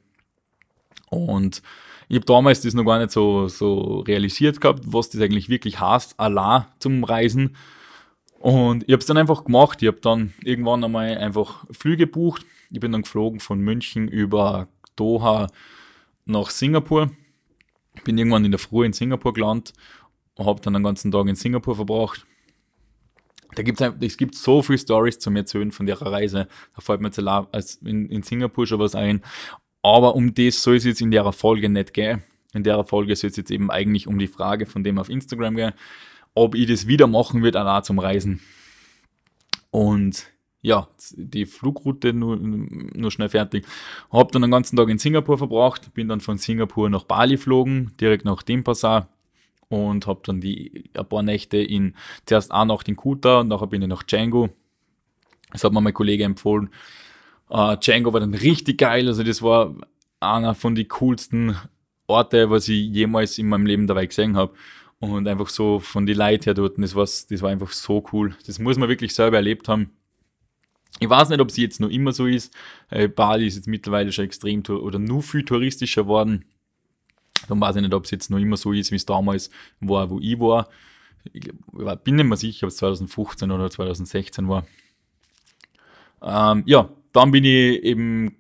Und 1.10 1.62
ich 2.08 2.16
habe 2.18 2.26
damals 2.26 2.62
das 2.62 2.74
noch 2.74 2.86
gar 2.86 3.00
nicht 3.00 3.12
so, 3.12 3.48
so 3.48 4.00
realisiert 4.00 4.62
gehabt, 4.62 4.84
was 4.86 5.10
das 5.10 5.22
eigentlich 5.22 5.50
wirklich 5.50 5.80
heißt, 5.80 6.20
allein 6.20 6.66
zum 6.80 7.04
Reisen. 7.04 7.56
Und 8.40 8.84
ich 8.84 8.92
habe 8.92 9.00
es 9.00 9.08
dann 9.08 9.18
einfach 9.18 9.44
gemacht. 9.44 9.82
Ich 9.82 9.88
habe 9.88 10.02
dann 10.02 10.34
irgendwann 10.44 10.84
einmal 10.84 11.18
einfach 11.18 11.66
Flüge 11.72 12.06
gebucht. 12.06 12.46
Ich 12.70 12.80
bin 12.80 12.92
dann 12.92 13.02
geflogen 13.02 13.40
von 13.40 13.60
München 13.60 14.08
über 14.08 14.68
Doha 14.96 15.48
nach 16.26 16.52
Singapur. 16.52 17.10
Bin 18.04 18.18
irgendwann 18.18 18.46
in 18.46 18.52
der 18.52 18.60
Früh 18.60 18.86
in 18.86 18.94
Singapur 18.94 19.34
gelandet 19.34 19.74
und 20.36 20.46
habe 20.46 20.62
dann 20.62 20.74
den 20.74 20.84
ganzen 20.84 21.12
Tag 21.12 21.28
in 21.28 21.36
Singapur 21.36 21.76
verbracht. 21.76 22.26
Da 23.56 23.64
gibt's 23.64 23.82
es 23.82 24.18
gibt 24.18 24.36
so 24.36 24.62
viele 24.62 24.78
Stories 24.78 25.18
zu 25.18 25.32
mir 25.32 25.40
erzählen 25.40 25.72
von 25.72 25.86
der 25.86 26.02
Reise. 26.02 26.48
Da 26.76 26.82
fällt 26.82 27.02
mir 27.02 27.08
jetzt 27.08 27.82
in, 27.84 28.10
in 28.10 28.22
Singapur 28.22 28.68
schon 28.68 28.80
was 28.80 28.96
ein. 28.96 29.22
Aber 29.86 30.16
um 30.16 30.34
das 30.34 30.64
soll 30.64 30.78
es 30.78 30.84
jetzt 30.84 31.02
in 31.02 31.12
der 31.12 31.32
Folge 31.32 31.70
nicht 31.70 31.94
gehen. 31.94 32.24
In 32.56 32.64
der 32.64 32.84
Folge 32.86 33.16
soll 33.16 33.30
es 33.30 33.38
jetzt 33.38 33.52
eben 33.52 33.70
eigentlich 33.70 34.08
um 34.08 34.18
die 34.18 34.26
Frage 34.26 34.66
von 34.66 34.84
dem 34.84 34.98
auf 34.98 35.10
Instagram 35.10 35.56
gehen, 35.56 35.74
ob 36.34 36.56
ich 36.56 36.66
das 36.66 36.88
wieder 36.88 37.06
machen 37.06 37.44
würde, 37.44 37.60
allein 37.60 37.84
zum 37.84 38.00
Reisen. 38.00 38.42
Und 39.70 40.26
ja, 40.64 40.88
die 41.16 41.46
Flugroute 41.46 42.14
nur, 42.14 42.36
nur 42.36 43.12
schnell 43.12 43.30
fertig. 43.30 43.68
Hab 44.10 44.32
dann 44.32 44.42
den 44.42 44.50
ganzen 44.50 44.76
Tag 44.76 44.90
in 44.90 44.98
Singapur 44.98 45.38
verbracht, 45.38 45.94
bin 45.94 46.08
dann 46.08 46.20
von 46.20 46.40
Singapur 46.40 46.90
nach 46.90 47.04
Bali 47.04 47.36
geflogen, 47.36 47.92
direkt 48.02 48.26
nach 48.26 48.42
Denpasar 48.42 49.08
und 49.70 50.08
hab 50.08 50.24
dann 50.24 50.42
die 50.42 50.86
ein 50.96 51.08
paar 51.08 51.22
Nächte 51.22 51.58
in 51.58 51.94
zuerst 52.26 52.52
eine 52.52 52.74
Nacht 52.74 52.88
in 52.88 52.96
Kuta 52.96 53.42
und 53.42 53.50
nachher 53.50 53.68
bin 53.68 53.84
ich 53.84 53.88
nach 53.88 54.02
Django. 54.02 54.50
Das 55.52 55.64
hat 55.64 55.74
mir 55.74 55.82
mein 55.82 55.94
Kollege 55.94 56.24
empfohlen. 56.24 56.72
Uh, 57.50 57.76
Django 57.76 58.12
war 58.12 58.20
dann 58.20 58.34
richtig 58.34 58.80
geil, 58.80 59.08
also 59.08 59.24
das 59.24 59.42
war 59.42 59.76
einer 60.20 60.56
von 60.56 60.74
den 60.74 60.88
coolsten 60.88 61.56
Orte, 62.08 62.50
was 62.50 62.68
ich 62.68 62.90
jemals 62.90 63.38
in 63.38 63.48
meinem 63.48 63.66
Leben 63.66 63.88
dabei 63.88 64.06
gesehen 64.06 64.36
habe. 64.36 64.54
Und 65.00 65.28
einfach 65.28 65.50
so 65.50 65.80
von 65.80 66.06
den 66.06 66.18
Leuten 66.18 66.46
her 66.46 66.54
dort, 66.54 66.78
das, 66.78 67.28
das 67.28 67.42
war 67.42 67.50
einfach 67.50 67.72
so 67.72 68.04
cool. 68.14 68.36
Das 68.48 68.60
muss 68.60 68.78
man 68.78 68.90
wirklich 68.90 69.14
selber 69.14 69.38
erlebt 69.38 69.68
haben. 69.68 69.92
Ich 71.00 71.10
weiß 71.10 71.30
nicht, 71.30 71.42
ob 71.42 71.52
sie 71.52 71.62
jetzt 71.62 71.82
noch 71.82 71.90
immer 71.90 72.14
so 72.14 72.26
ist. 72.26 72.54
Äh, 72.90 73.10
Bali 73.10 73.46
ist 73.46 73.56
jetzt 73.56 73.68
mittlerweile 73.68 74.12
schon 74.12 74.26
extrem 74.26 74.64
oder 74.64 74.98
nur 74.98 75.22
viel 75.22 75.44
touristischer 75.44 76.04
geworden. 76.04 76.46
Dann 77.50 77.60
weiß 77.60 77.76
ich 77.76 77.82
nicht, 77.82 77.94
ob 77.94 78.06
es 78.06 78.12
jetzt 78.12 78.32
noch 78.32 78.40
immer 78.40 78.58
so 78.58 78.72
ist, 78.72 78.92
wie 78.92 78.96
es 78.96 79.06
damals 79.06 79.50
war, 79.82 80.10
wo 80.10 80.20
ich 80.20 80.40
war. 80.40 80.70
Ich 81.34 81.52
bin 82.04 82.16
nicht 82.16 82.26
mehr 82.26 82.38
sicher, 82.38 82.68
ob 82.68 82.70
es 82.70 82.78
2015 82.78 83.52
oder 83.52 83.70
2016 83.70 84.48
war. 84.48 84.66
Ähm, 86.22 86.64
ja, 86.66 86.90
dann 87.16 87.32
bin 87.32 87.44
ich 87.44 87.84
eben 87.84 88.38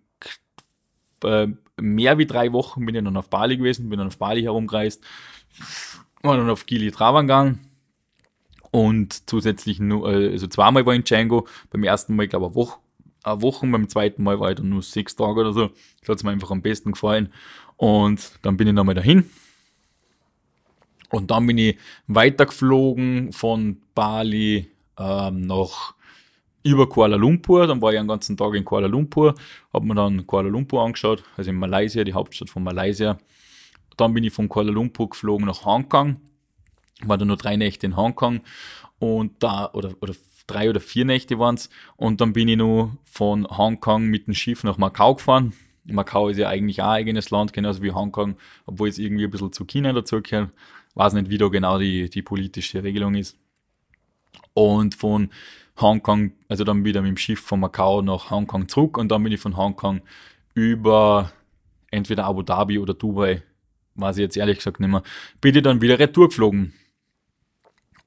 äh, 1.24 1.48
mehr 1.79 2.17
wie 2.17 2.25
drei 2.25 2.53
Wochen 2.53 2.86
bin 2.86 2.96
ich 2.96 3.03
dann 3.03 3.17
auf 3.17 3.29
Bali 3.29 3.58
gewesen, 3.58 3.89
bin 3.89 4.00
dann 4.00 4.08
auf 4.08 4.17
Bali 4.17 4.41
herumgereist, 4.41 5.03
war 6.22 6.38
dann 6.38 6.50
auf 6.50 6.65
Gili 6.65 6.91
Travangan 6.91 7.60
und 8.72 9.29
zusätzlich 9.29 9.79
nur, 9.79 10.12
äh, 10.12 10.32
also 10.32 10.48
zweimal 10.48 10.86
war 10.86 10.94
ich 10.94 11.00
in 11.00 11.03
Django, 11.05 11.48
beim 11.70 11.84
ersten 11.84 12.15
Mal, 12.15 12.27
glaube 12.27 12.46
ich, 12.46 12.50
eine 12.50 12.55
Woche, 12.55 12.79
eine 13.24 13.41
Woche, 13.41 13.67
beim 13.67 13.89
zweiten 13.89 14.24
Mal 14.24 14.39
war 14.39 14.50
ich 14.50 14.58
dann 14.58 14.70
nur 14.70 14.82
sechs 14.82 15.15
Tage 15.15 15.39
oder 15.39 15.53
so. 15.53 15.72
Das 16.01 16.10
hat 16.10 16.24
mir 16.24 16.32
einfach 16.32 16.51
am 16.51 16.62
besten 16.62 16.91
gefallen. 16.91 17.32
Und 17.77 18.34
dann 18.41 18.58
bin 18.58 18.67
ich 18.67 18.74
nochmal 18.74 18.96
dahin. 18.96 19.29
Und 21.10 21.32
dann 21.32 21.48
bin 21.48 21.58
ich 21.58 21.77
weitergeflogen 22.08 23.32
von 23.32 23.82
Bali 23.96 24.70
ähm, 25.00 25.41
nach 25.41 25.95
über 26.65 26.89
Kuala 26.89 27.15
Lumpur. 27.15 27.67
Dann 27.67 27.81
war 27.81 27.93
ich 27.93 28.00
einen 28.00 28.07
ganzen 28.07 28.36
Tag 28.36 28.55
in 28.55 28.65
Kuala 28.65 28.88
Lumpur, 28.88 29.36
habe 29.72 29.86
mir 29.86 29.95
dann 29.95 30.25
Kuala 30.25 30.50
Lumpur 30.50 30.84
angeschaut, 30.84 31.24
also 31.38 31.50
in 31.50 31.57
Malaysia, 31.57 32.03
die 32.03 32.13
Hauptstadt 32.13 32.50
von 32.50 32.63
Malaysia. 32.63 33.17
Dann 33.98 34.13
bin 34.13 34.24
ich 34.24 34.34
von 34.34 34.50
Kuala 34.50 34.72
Lumpur 34.72 35.10
geflogen 35.10 35.45
nach 35.45 35.63
Hongkong, 35.63 36.17
war 37.03 37.17
dann 37.17 37.27
nur 37.27 37.38
drei 37.38 37.55
Nächte 37.55 37.86
in 37.86 37.95
Hongkong 37.95 38.41
und 39.00 39.43
da, 39.43 39.69
oder, 39.74 39.93
oder 40.01 40.15
drei 40.48 40.69
oder 40.69 40.79
vier 40.79 41.05
Nächte 41.05 41.38
waren 41.39 41.55
es. 41.55 41.69
Und 41.98 42.19
dann 42.19 42.34
bin 42.34 42.48
ich 42.48 42.57
nur 42.57 42.98
von 43.03 43.48
Hongkong 43.48 44.05
mit 44.05 44.27
dem 44.27 44.34
Schiff 44.34 44.63
nach 44.63 44.77
Macau 44.77 45.15
gefahren. 45.15 45.53
Macau 45.86 46.29
ist 46.29 46.38
ja 46.38 46.50
eigentlich 46.50 46.81
auch 46.81 46.88
ein 46.88 46.95
eigenes 46.95 47.29
Land, 47.29 47.53
genauso 47.53 47.84
wie 47.84 47.91
Hongkong, 47.91 48.38
obwohl 48.65 48.89
es 48.89 48.98
irgendwie 48.98 49.25
ein 49.25 49.31
bisschen 49.31 49.53
zu 49.53 49.65
China 49.65 49.93
dazugehört. 49.93 50.50
Weiß 50.95 51.13
nicht, 51.13 51.29
wie 51.29 51.38
da 51.38 51.48
genau 51.48 51.77
die, 51.77 52.10
die 52.10 52.24
politische 52.24 52.84
Regelung 52.84 53.13
ist. 53.13 53.38
Und 54.53 54.95
von 54.95 55.29
Hongkong, 55.77 56.32
also 56.48 56.63
dann 56.63 56.86
wieder 56.86 57.01
mit 57.01 57.10
dem 57.10 57.17
Schiff 57.17 57.41
von 57.41 57.60
Macau 57.60 58.01
nach 58.01 58.29
Hongkong 58.32 58.67
zurück 58.67 58.98
und 58.98 59.10
dann 59.12 59.24
bin 59.24 59.34
ich 59.34 59.39
von 59.39 59.58
Hongkong 59.58 60.01
über 60.53 61.32
entweder 61.91 62.25
Abu 62.25 62.44
Dhabi 62.44 62.79
oder 62.79 62.94
Dubai, 62.94 63.44
weiß 63.96 64.17
ich 64.17 64.22
jetzt 64.22 64.38
ehrlich 64.38 64.58
gesagt 64.58 64.79
nicht 64.79 64.89
mehr, 64.89 65.03
bin 65.41 65.55
ich 65.55 65.63
dann 65.63 65.82
wieder 65.82 66.00
retour 66.00 66.29
geflogen. 66.29 66.74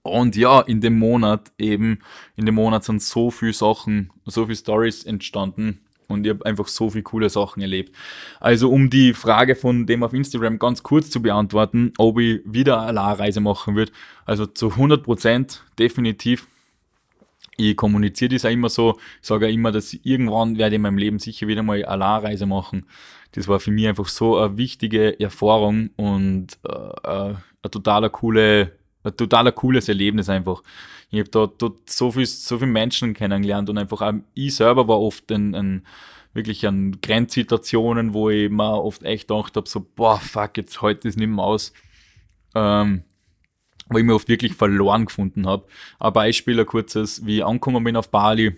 Und 0.03 0.37
ja, 0.37 0.61
in 0.61 0.81
dem 0.81 0.99
Monat 0.99 1.53
eben, 1.59 1.99
in 2.37 2.47
dem 2.47 2.55
Monat 2.55 2.85
sind 2.85 3.03
so 3.03 3.31
viele 3.31 3.53
Sachen, 3.53 4.11
so 4.25 4.47
viele 4.47 4.57
Stories 4.57 5.05
entstanden 5.05 5.81
und 6.07 6.25
ich 6.25 6.31
habe 6.31 6.47
einfach 6.47 6.67
so 6.67 6.89
viele 6.89 7.03
coole 7.03 7.29
Sachen 7.29 7.61
erlebt. 7.61 7.95
Also 8.41 8.71
um 8.71 8.89
die 8.89 9.13
Frage 9.13 9.55
von 9.55 9.87
dem 9.87 10.03
auf 10.03 10.15
Instagram 10.15 10.59
ganz 10.59 10.83
kurz 10.83 11.11
zu 11.11 11.21
beantworten, 11.21 11.93
ob 11.99 12.19
ich 12.19 12.41
wieder 12.47 12.81
eine 12.81 13.19
Reise 13.19 13.41
machen 13.41 13.77
würde, 13.77 13.93
also 14.25 14.47
zu 14.47 14.69
100% 14.69 15.59
definitiv 15.79 16.47
ich 17.59 17.77
kommuniziere 17.77 18.35
das 18.35 18.45
auch 18.45 18.51
immer 18.51 18.69
so, 18.69 18.99
ich 19.21 19.27
sage 19.27 19.47
auch 19.47 19.51
immer, 19.51 19.73
dass 19.73 19.93
irgendwann 19.93 20.57
werde 20.57 20.75
ich 20.75 20.77
in 20.77 20.83
meinem 20.83 20.97
Leben 20.97 21.19
sicher 21.19 21.49
wieder 21.49 21.63
mal 21.63 21.85
eine 21.85 22.47
machen. 22.47 22.87
Das 23.33 23.49
war 23.49 23.59
für 23.59 23.73
mich 23.73 23.89
einfach 23.89 24.07
so 24.07 24.39
eine 24.39 24.57
wichtige 24.57 25.19
Erfahrung 25.21 25.91
und 25.97 26.59
äh, 26.65 26.73
äh, 26.73 27.35
ein 27.63 27.71
totaler 27.71 28.11
coole, 28.11 28.73
ein 29.03 29.17
totaler 29.17 29.53
cooles 29.53 29.89
Erlebnis 29.89 30.29
einfach. 30.29 30.63
Ich 31.11 31.19
habe 31.19 31.31
dort, 31.31 31.61
dort 31.61 31.91
so 31.91 32.13
viel, 32.13 32.27
so 32.27 32.59
viele 32.59 32.71
Menschen 32.71 33.13
kennengelernt 33.13 33.69
und 33.69 33.77
einfach 33.77 34.03
auch 34.03 34.15
ich 34.35 34.55
selber 34.55 34.87
war 34.87 35.01
oft 35.01 35.31
ein, 35.33 35.55
ein 35.55 35.87
wirklich 36.35 36.65
an 36.67 37.01
Grenzsituationen, 37.03 38.15
wo 38.15 38.31
ich 38.31 38.51
mir 38.51 38.83
oft 38.83 39.03
echt 39.03 39.29
gedacht 39.29 39.57
habe, 39.57 39.69
so, 39.69 39.85
boah, 39.97 40.21
fuck, 40.21 40.57
jetzt 40.57 40.81
heute 40.81 41.09
ist 41.09 41.19
nicht 41.19 41.29
mehr 41.29 41.45
aus. 41.45 41.73
Ähm, 42.55 43.03
wo 43.89 43.99
ich 43.99 44.05
mich 44.05 44.15
oft 44.15 44.29
wirklich 44.29 44.55
verloren 44.55 45.07
gefunden 45.07 45.47
habe. 45.47 45.67
Ein 45.99 46.13
Beispiel, 46.13 46.59
ein 46.59 46.67
kurzes, 46.67 47.25
wie 47.27 47.39
ich 47.39 47.45
angekommen 47.45 47.85
bin 47.85 47.97
auf 47.97 48.11
Bali, 48.11 48.57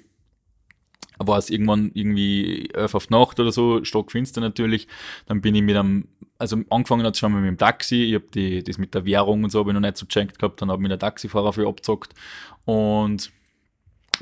war 1.18 1.38
es 1.38 1.50
irgendwann 1.50 1.90
irgendwie 1.94 2.70
elf 2.72 2.94
auf 2.94 3.10
Nacht 3.10 3.38
oder 3.40 3.52
so, 3.52 3.84
stockfinster 3.84 4.40
natürlich. 4.40 4.88
Dann 5.26 5.40
bin 5.40 5.54
ich 5.54 5.62
mit 5.62 5.76
einem, 5.76 6.08
also 6.38 6.58
angefangen 6.70 7.04
hat 7.04 7.14
es 7.14 7.20
schon 7.20 7.32
mal 7.32 7.40
mit 7.40 7.48
dem 7.48 7.58
Taxi, 7.58 8.04
ich 8.04 8.14
habe 8.14 8.62
das 8.62 8.78
mit 8.78 8.94
der 8.94 9.04
Währung 9.04 9.44
und 9.44 9.50
so 9.50 9.60
habe 9.60 9.70
ich 9.70 9.74
noch 9.74 9.80
nicht 9.80 9.98
so 9.98 10.06
gecheckt 10.06 10.38
gehabt, 10.38 10.62
dann 10.62 10.70
habe 10.70 10.80
ich 10.80 10.82
mit 10.82 10.90
der 10.90 10.98
Taxifahrer 10.98 11.52
viel 11.52 11.66
abgezockt 11.66 12.14
und 12.64 13.30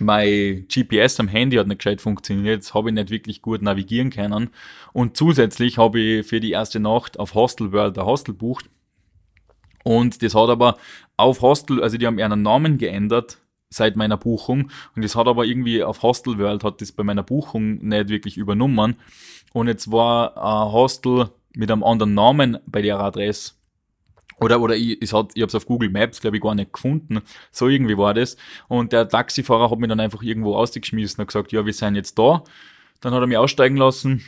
mein 0.00 0.66
GPS 0.68 1.18
am 1.18 1.28
Handy 1.28 1.56
hat 1.56 1.66
nicht 1.66 1.78
gescheit 1.78 2.00
funktioniert, 2.00 2.56
jetzt 2.56 2.74
habe 2.74 2.90
ich 2.90 2.94
nicht 2.94 3.10
wirklich 3.10 3.42
gut 3.42 3.62
navigieren 3.62 4.10
können. 4.10 4.50
Und 4.92 5.16
zusätzlich 5.16 5.78
habe 5.78 5.98
ich 5.98 6.26
für 6.26 6.38
die 6.38 6.52
erste 6.52 6.78
Nacht 6.78 7.18
auf 7.18 7.34
Hostel 7.34 7.72
World 7.72 7.98
ein 7.98 8.06
Hostel 8.06 8.32
bucht 8.32 8.70
und 9.88 10.22
das 10.22 10.34
hat 10.34 10.50
aber 10.50 10.76
auf 11.16 11.40
Hostel, 11.40 11.82
also 11.82 11.96
die 11.96 12.06
haben 12.06 12.18
ihren 12.18 12.42
Namen 12.42 12.76
geändert 12.76 13.38
seit 13.70 13.96
meiner 13.96 14.18
Buchung. 14.18 14.70
Und 14.94 15.02
das 15.02 15.16
hat 15.16 15.26
aber 15.26 15.46
irgendwie 15.46 15.82
auf 15.82 16.02
Hostel 16.02 16.36
World 16.36 16.62
hat 16.62 16.82
das 16.82 16.92
bei 16.92 17.04
meiner 17.04 17.22
Buchung 17.22 17.78
nicht 17.78 18.10
wirklich 18.10 18.36
übernommen. 18.36 18.96
Und 19.54 19.66
jetzt 19.66 19.90
war 19.90 20.36
ein 20.36 20.72
Hostel 20.72 21.30
mit 21.54 21.70
einem 21.70 21.82
anderen 21.84 22.12
Namen 22.12 22.58
bei 22.66 22.82
der 22.82 23.00
Adresse. 23.00 23.54
Oder, 24.38 24.60
oder 24.60 24.76
ich, 24.76 25.00
ich, 25.00 25.10
hat, 25.14 25.30
ich 25.32 25.40
habe 25.40 25.48
es 25.48 25.54
auf 25.54 25.64
Google 25.64 25.88
Maps, 25.88 26.20
glaube 26.20 26.36
ich, 26.36 26.42
gar 26.42 26.54
nicht 26.54 26.74
gefunden. 26.74 27.22
So 27.50 27.68
irgendwie 27.68 27.96
war 27.96 28.12
das. 28.12 28.36
Und 28.68 28.92
der 28.92 29.08
Taxifahrer 29.08 29.70
hat 29.70 29.78
mich 29.78 29.88
dann 29.88 30.00
einfach 30.00 30.20
irgendwo 30.20 30.54
ausgeschmissen 30.54 31.22
und 31.22 31.28
gesagt, 31.28 31.50
ja, 31.50 31.64
wir 31.64 31.72
sind 31.72 31.94
jetzt 31.94 32.18
da. 32.18 32.44
Dann 33.00 33.14
hat 33.14 33.22
er 33.22 33.26
mich 33.26 33.38
aussteigen 33.38 33.78
lassen 33.78 34.22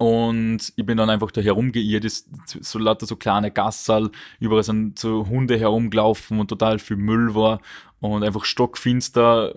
und 0.00 0.72
ich 0.76 0.86
bin 0.86 0.96
dann 0.96 1.10
einfach 1.10 1.30
da 1.30 1.42
herumgeirrt, 1.42 2.06
ist 2.06 2.30
so 2.46 2.78
lauter 2.78 3.04
so 3.04 3.16
kleine 3.16 3.50
Gassal, 3.50 4.10
überall 4.38 4.62
sind 4.62 4.98
so 4.98 5.28
Hunde 5.28 5.58
herumgelaufen 5.58 6.40
und 6.40 6.48
total 6.48 6.78
viel 6.78 6.96
Müll 6.96 7.34
war 7.34 7.60
und 8.00 8.24
einfach 8.24 8.46
stockfinster, 8.46 9.56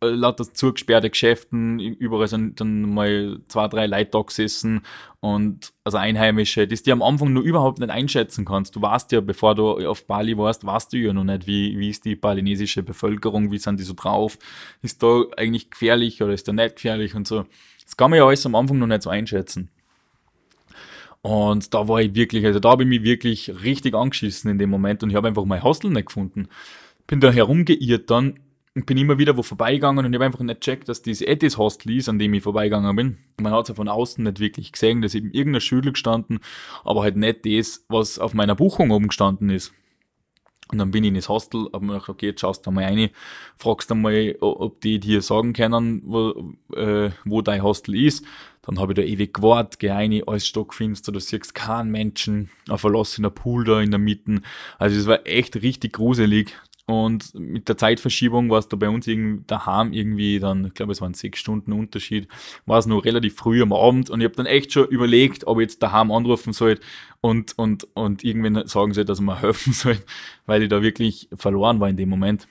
äh, 0.00 0.06
lauter 0.06 0.44
zugesperrte 0.54 1.10
Geschäften, 1.10 1.80
überall 1.80 2.28
sind 2.28 2.60
dann 2.60 2.94
mal 2.94 3.40
zwei, 3.48 3.66
drei 3.66 3.86
Leute 3.88 4.10
da 4.12 4.22
gesessen 4.22 4.82
und 5.18 5.72
also 5.82 5.98
Einheimische, 5.98 6.68
das 6.68 6.84
die 6.84 6.92
am 6.92 7.02
Anfang 7.02 7.32
nur 7.32 7.42
überhaupt 7.42 7.80
nicht 7.80 7.90
einschätzen 7.90 8.44
kannst. 8.44 8.76
Du 8.76 8.82
weißt 8.82 9.10
ja, 9.10 9.20
bevor 9.20 9.56
du 9.56 9.84
auf 9.88 10.06
Bali 10.06 10.38
warst, 10.38 10.64
weißt 10.64 10.92
du 10.92 10.98
ja 10.98 11.12
noch 11.12 11.24
nicht, 11.24 11.48
wie, 11.48 11.76
wie 11.76 11.90
ist 11.90 12.04
die 12.04 12.14
balinesische 12.14 12.84
Bevölkerung, 12.84 13.50
wie 13.50 13.58
sind 13.58 13.80
die 13.80 13.84
so 13.84 13.94
drauf, 13.94 14.38
ist 14.80 15.02
da 15.02 15.24
eigentlich 15.36 15.72
gefährlich 15.72 16.22
oder 16.22 16.34
ist 16.34 16.46
da 16.46 16.52
nicht 16.52 16.76
gefährlich 16.76 17.16
und 17.16 17.26
so. 17.26 17.46
Das 17.92 17.98
kann 17.98 18.08
man 18.08 18.16
ja 18.16 18.26
alles 18.26 18.46
am 18.46 18.54
Anfang 18.54 18.78
noch 18.78 18.86
nicht 18.86 19.02
so 19.02 19.10
einschätzen. 19.10 19.68
Und 21.20 21.74
da 21.74 21.88
war 21.88 22.00
ich 22.00 22.14
wirklich, 22.14 22.46
also 22.46 22.58
da 22.58 22.70
habe 22.70 22.84
ich 22.84 22.88
mich 22.88 23.02
wirklich 23.02 23.52
richtig 23.62 23.94
angeschissen 23.94 24.50
in 24.50 24.56
dem 24.56 24.70
Moment 24.70 25.02
und 25.02 25.10
ich 25.10 25.16
habe 25.16 25.28
einfach 25.28 25.44
mein 25.44 25.62
Hostel 25.62 25.90
nicht 25.90 26.06
gefunden. 26.06 26.48
Bin 27.06 27.20
da 27.20 27.30
herumgeirrt 27.30 28.08
dann 28.08 28.38
und 28.74 28.86
bin 28.86 28.96
immer 28.96 29.18
wieder 29.18 29.36
wo 29.36 29.42
vorbeigegangen 29.42 30.06
und 30.06 30.10
ich 30.10 30.16
habe 30.16 30.24
einfach 30.24 30.40
nicht 30.40 30.62
checkt, 30.62 30.88
dass 30.88 31.02
das 31.02 31.18
das 31.18 31.58
Hostel 31.58 31.94
ist, 31.94 32.08
an 32.08 32.18
dem 32.18 32.32
ich 32.32 32.42
vorbeigegangen 32.42 32.96
bin. 32.96 33.18
Man 33.38 33.52
hat 33.52 33.64
es 33.64 33.68
ja 33.68 33.74
von 33.74 33.88
außen 33.88 34.24
nicht 34.24 34.40
wirklich 34.40 34.72
gesehen, 34.72 35.02
dass 35.02 35.14
eben 35.14 35.30
irgendein 35.30 35.60
Schüler 35.60 35.92
gestanden, 35.92 36.40
aber 36.84 37.02
halt 37.02 37.18
nicht 37.18 37.44
das, 37.44 37.84
was 37.90 38.18
auf 38.18 38.32
meiner 38.32 38.54
Buchung 38.54 38.90
oben 38.90 39.08
gestanden 39.08 39.50
ist. 39.50 39.74
Und 40.72 40.78
dann 40.78 40.90
bin 40.90 41.04
ich 41.04 41.08
in 41.08 41.14
das 41.14 41.28
Hostel, 41.28 41.68
hab 41.72 41.82
mir 41.82 41.92
gedacht, 41.92 42.08
okay, 42.08 42.26
jetzt 42.26 42.40
schaust 42.40 42.66
du 42.66 42.70
mal 42.70 42.84
rein, 42.84 43.10
fragst 43.56 43.90
du 43.90 43.94
mal, 43.94 44.36
ob 44.40 44.80
die 44.80 44.98
dir 44.98 45.20
sagen 45.20 45.52
können, 45.52 46.02
wo, 46.06 46.54
äh, 46.74 47.10
wo 47.24 47.42
dein 47.42 47.62
Hostel 47.62 47.94
ist. 47.94 48.24
Dann 48.62 48.78
habe 48.78 48.92
ich 48.92 48.96
da 48.96 49.02
ewig 49.02 49.34
gewartet, 49.34 49.80
geh 49.80 49.90
rein, 49.90 50.22
alles 50.26 50.46
stockfinster, 50.46 51.12
du 51.12 51.20
siehst 51.20 51.54
keinen 51.54 51.90
Menschen, 51.90 52.48
ein 52.68 52.78
verlassener 52.78 53.30
Pool 53.30 53.64
da 53.64 53.80
in 53.80 53.90
der 53.90 53.98
Mitte. 53.98 54.40
Also 54.78 54.98
es 54.98 55.06
war 55.06 55.26
echt 55.26 55.56
richtig 55.56 55.92
gruselig. 55.92 56.56
Und 56.86 57.34
mit 57.34 57.68
der 57.68 57.76
Zeitverschiebung 57.76 58.50
war 58.50 58.58
es 58.58 58.68
da 58.68 58.76
bei 58.76 58.88
uns 58.88 59.06
irgendwie 59.06 59.44
daheim 59.46 59.92
irgendwie 59.92 60.40
dann, 60.40 60.66
ich 60.66 60.74
glaube, 60.74 60.92
es 60.92 61.00
waren 61.00 61.14
sechs 61.14 61.38
Stunden 61.38 61.72
Unterschied, 61.72 62.26
war 62.66 62.78
es 62.78 62.86
noch 62.86 63.04
relativ 63.04 63.36
früh 63.36 63.62
am 63.62 63.72
Abend 63.72 64.10
und 64.10 64.20
ich 64.20 64.24
habe 64.24 64.34
dann 64.34 64.46
echt 64.46 64.72
schon 64.72 64.88
überlegt, 64.88 65.46
ob 65.46 65.58
ich 65.58 65.62
jetzt 65.62 65.82
daheim 65.82 66.10
anrufen 66.10 66.52
soll 66.52 66.80
und, 67.20 67.56
und, 67.56 67.86
und 67.94 68.24
irgendwann 68.24 68.66
sagen 68.66 68.94
soll, 68.94 69.04
dass 69.04 69.20
man 69.20 69.38
helfen 69.40 69.72
soll, 69.72 69.98
weil 70.44 70.62
ich 70.62 70.68
da 70.68 70.82
wirklich 70.82 71.28
verloren 71.34 71.78
war 71.78 71.88
in 71.88 71.96
dem 71.96 72.08
Moment. 72.08 72.48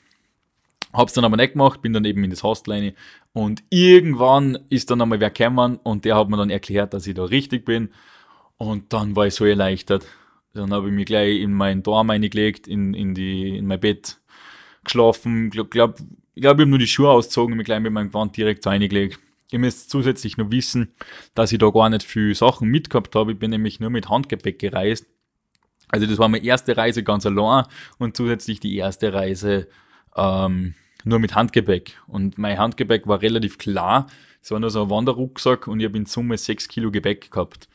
Hab's 0.94 1.14
dann 1.14 1.26
aber 1.26 1.38
nicht 1.38 1.54
gemacht, 1.54 1.82
bin 1.82 1.94
dann 1.94 2.06
eben 2.06 2.24
in 2.24 2.30
das 2.30 2.44
Hostel 2.44 2.72
rein 2.72 2.94
und 3.34 3.64
irgendwann 3.70 4.60
ist 4.70 4.92
dann 4.92 5.02
einmal 5.02 5.20
wer 5.20 5.30
gekommen 5.30 5.78
und 5.84 6.06
der 6.06 6.16
hat 6.16 6.30
mir 6.30 6.38
dann 6.38 6.50
erklärt, 6.50 6.94
dass 6.94 7.06
ich 7.06 7.16
da 7.16 7.26
richtig 7.26 7.66
bin 7.66 7.90
und 8.56 8.94
dann 8.94 9.16
war 9.16 9.28
ich 9.28 9.36
so 9.36 9.46
erleichtert. 9.46 10.08
Dann 10.54 10.74
habe 10.74 10.90
ich 10.90 10.94
mich 10.94 11.06
gleich 11.06 11.40
in 11.40 11.54
meinen 11.54 11.82
Dorm 11.82 12.10
eingelegt, 12.10 12.68
in, 12.68 12.94
in, 12.94 13.14
die, 13.14 13.58
in 13.58 13.68
mein 13.68 13.80
Bett 13.80 14.21
geschlafen. 14.84 15.46
Ich 15.46 15.52
glaube, 15.52 15.70
glaub, 15.70 16.00
ich, 16.00 16.06
glaub, 16.06 16.10
ich 16.36 16.46
habe 16.46 16.66
nur 16.66 16.80
die 16.80 16.88
Schuhe 16.88 17.10
ausgezogen 17.10 17.54
und 17.54 17.58
mich 17.58 17.66
gleich 17.66 17.80
mit 17.80 17.92
meinem 17.92 18.10
Gewand 18.10 18.36
direkt 18.38 18.66
reingelegt. 18.66 19.20
Ihr 19.52 19.60
müsst 19.60 19.90
zusätzlich 19.90 20.38
noch 20.38 20.50
wissen, 20.50 20.94
dass 21.36 21.52
ich 21.52 21.60
da 21.60 21.70
gar 21.70 21.90
nicht 21.90 22.04
viel 22.04 22.34
Sachen 22.34 22.70
mitgehabt 22.70 23.16
habe. 23.16 23.34
Ich 23.34 23.40
bin 23.40 23.52
nämlich 23.52 23.80
nur 23.80 23.90
mit 23.90 24.10
Handgepäck 24.10 24.60
gereist. 24.60 25.06
Also 25.90 26.08
das 26.08 26.18
war 26.20 26.30
meine 26.30 26.46
erste 26.46 26.78
Reise 26.78 27.04
ganz 27.04 27.26
allein 27.26 27.66
und 27.98 28.16
zusätzlich 28.16 28.62
die 28.62 28.78
erste 28.78 29.12
Reise 29.12 29.68
ähm, 30.16 30.74
nur 31.04 31.20
mit 31.20 31.36
Handgepäck. 31.36 32.02
Und 32.08 32.38
mein 32.38 32.58
Handgepäck 32.58 33.08
war 33.08 33.22
relativ 33.22 33.58
klar. 33.58 34.08
Es 34.42 34.52
war 34.52 34.60
nur 34.60 34.70
so 34.70 34.84
ein 34.84 34.90
Wanderrucksack 34.90 35.68
und 35.68 35.82
ich 35.82 35.86
habe 35.86 35.98
in 35.98 36.06
Summe 36.06 36.38
sechs 36.38 36.70
Kilo 36.70 36.90
Gepäck 36.92 37.30
gehabt. 37.30 37.68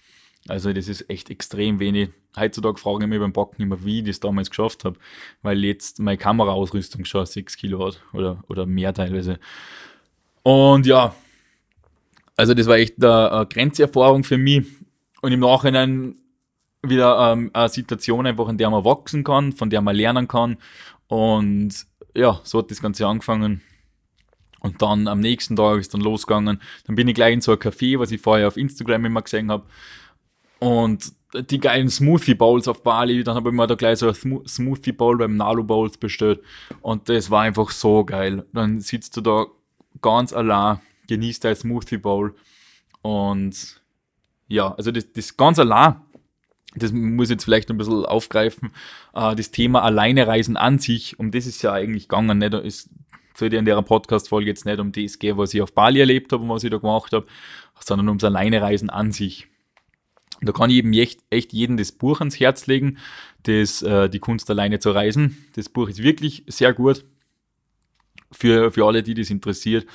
Also 0.49 0.73
das 0.73 0.89
ist 0.89 1.11
echt 1.11 1.29
extrem 1.31 1.79
wenig. 1.79 2.11
Heutzutage 2.39 2.79
frage 2.79 3.05
ich 3.05 3.09
mich 3.09 3.19
beim 3.19 3.33
Backen 3.33 3.63
immer, 3.63 3.85
wie 3.85 4.01
ich 4.01 4.07
das 4.07 4.21
damals 4.21 4.51
geschafft 4.51 4.85
habe, 4.85 4.99
weil 5.43 5.65
jetzt 5.65 6.01
meine 6.01 6.19
Kameraausrüstung 6.19 7.05
schon 7.05 7.25
6 7.25 7.57
Kilo 7.57 7.87
hat 7.87 8.03
oder, 8.13 8.43
oder 8.49 8.67
mehr 8.67 8.93
teilweise. 8.93 9.39
Und 10.43 10.87
ja, 10.87 11.15
also 12.37 12.55
das 12.55 12.67
war 12.67 12.77
echt 12.77 13.03
eine, 13.03 13.47
Grenzerfahrung 13.49 14.23
für 14.25 14.39
mich 14.39 14.67
und 15.23 15.33
im 15.33 15.41
Nachhinein 15.41 16.17
wieder 16.83 17.33
ähm, 17.33 17.51
eine 17.53 17.69
Situation 17.69 18.27
einfach, 18.27 18.49
in 18.49 18.59
der 18.59 18.71
man 18.71 18.85
wachsen 18.85 19.25
kann, 19.25 19.53
von 19.53 19.71
der 19.71 19.81
man 19.81 19.97
lernen 19.97 20.29
kann 20.29 20.59
und 21.09 21.87
ja, 22.15 22.41
so 22.45 22.59
hat 22.59 22.71
das 22.71 22.81
Ganze 22.81 23.07
angefangen. 23.07 23.63
Und 24.61 24.83
dann 24.83 25.07
am 25.07 25.21
nächsten 25.21 25.55
Tag 25.55 25.79
ist 25.79 25.95
dann 25.95 26.01
losgegangen. 26.01 26.61
Dann 26.87 26.97
bin 26.97 27.07
ich 27.07 27.15
gleich 27.15 27.35
in 27.35 27.41
so 27.41 27.53
ein 27.53 27.59
Café, 27.59 27.99
was 27.99 28.11
ich 28.11 28.21
vorher 28.21 28.49
auf 28.49 28.57
Instagram 28.57 29.05
immer 29.05 29.23
gesehen 29.23 29.51
habe. 29.51 29.67
Und 30.59 31.13
die 31.51 31.61
geilen 31.61 31.89
Smoothie 31.89 32.35
Bowls 32.35 32.69
auf 32.69 32.83
Bali, 32.83 33.23
dann 33.23 33.35
habe 33.35 33.51
ich 33.51 33.55
mir 33.55 33.67
da 33.67 33.75
gleich 33.75 33.99
so 33.99 34.09
ein 34.09 34.15
Smoothie 34.47 34.93
Bowl 34.93 35.19
beim 35.19 35.37
Nalu 35.37 35.65
Bowls 35.65 35.99
bestellt. 35.99 36.41
Und 36.81 37.09
das 37.09 37.31
war 37.31 37.43
einfach 37.43 37.71
so 37.71 38.05
geil. 38.05 38.47
Dann 38.53 38.81
sitzt 38.81 39.17
du 39.17 39.21
da 39.21 39.47
ganz 40.01 40.33
allein, 40.33 40.81
genießt 41.09 41.45
dein 41.45 41.57
Smoothie 41.57 41.99
Bowl. 41.99 42.35
Und 43.03 43.83
ja, 44.49 44.75
also 44.75 44.91
das, 44.91 45.13
das 45.13 45.37
ganz 45.37 45.59
allein, 45.59 45.97
das 46.75 46.93
muss 46.93 47.29
ich 47.29 47.35
jetzt 47.35 47.45
vielleicht 47.45 47.71
ein 47.71 47.79
bisschen 47.79 48.05
aufgreifen, 48.05 48.71
äh, 49.15 49.35
das 49.35 49.51
Thema 49.51 49.83
Alleine 49.83 50.27
reisen 50.27 50.57
an 50.57 50.79
sich, 50.79 51.19
um 51.19 51.31
das 51.31 51.47
ist 51.47 51.63
ja 51.63 51.73
eigentlich 51.73 52.09
gegangen, 52.09 52.39
nicht? 52.39 52.55
Es 52.55 52.89
soll 53.35 53.53
ja 53.53 53.59
in 53.59 53.65
der 53.65 53.81
Podcast-Folge 53.83 54.49
jetzt 54.49 54.65
nicht 54.65 54.79
um 54.79 54.93
das 54.93 55.19
gehen, 55.19 55.37
was 55.37 55.53
ich 55.53 55.63
auf 55.63 55.75
Bali 55.75 56.01
erlebt 56.01 56.33
habe 56.33 56.43
und 56.43 56.49
was 56.49 56.65
ich 56.65 56.71
da 56.71 56.79
gemacht 56.79 57.13
habe, 57.13 57.27
sondern 57.81 58.09
ums 58.09 58.25
Alleinereisen 58.25 58.91
an 58.91 59.13
sich. 59.13 59.49
Da 60.43 60.53
kann 60.53 60.71
ich 60.71 60.77
eben 60.77 60.93
echt, 60.93 61.21
echt 61.31 61.53
jedem 61.53 61.77
das 61.77 61.93
Buch 61.93 62.21
ans 62.21 62.39
Herz 62.39 62.67
legen, 62.67 62.99
das, 63.45 63.83
äh, 63.83 64.09
die 64.09 64.19
Kunst 64.19 64.51
alleine 64.51 64.79
zu 64.79 64.91
reisen. 64.91 65.47
Das 65.55 65.69
Buch 65.69 65.89
ist 65.89 66.03
wirklich 66.03 66.45
sehr 66.47 66.73
gut 66.73 67.05
für, 68.33 68.71
für 68.71 68.87
alle, 68.87 69.03
die 69.03 69.15
das 69.15 69.31
interessiert. 69.31 69.87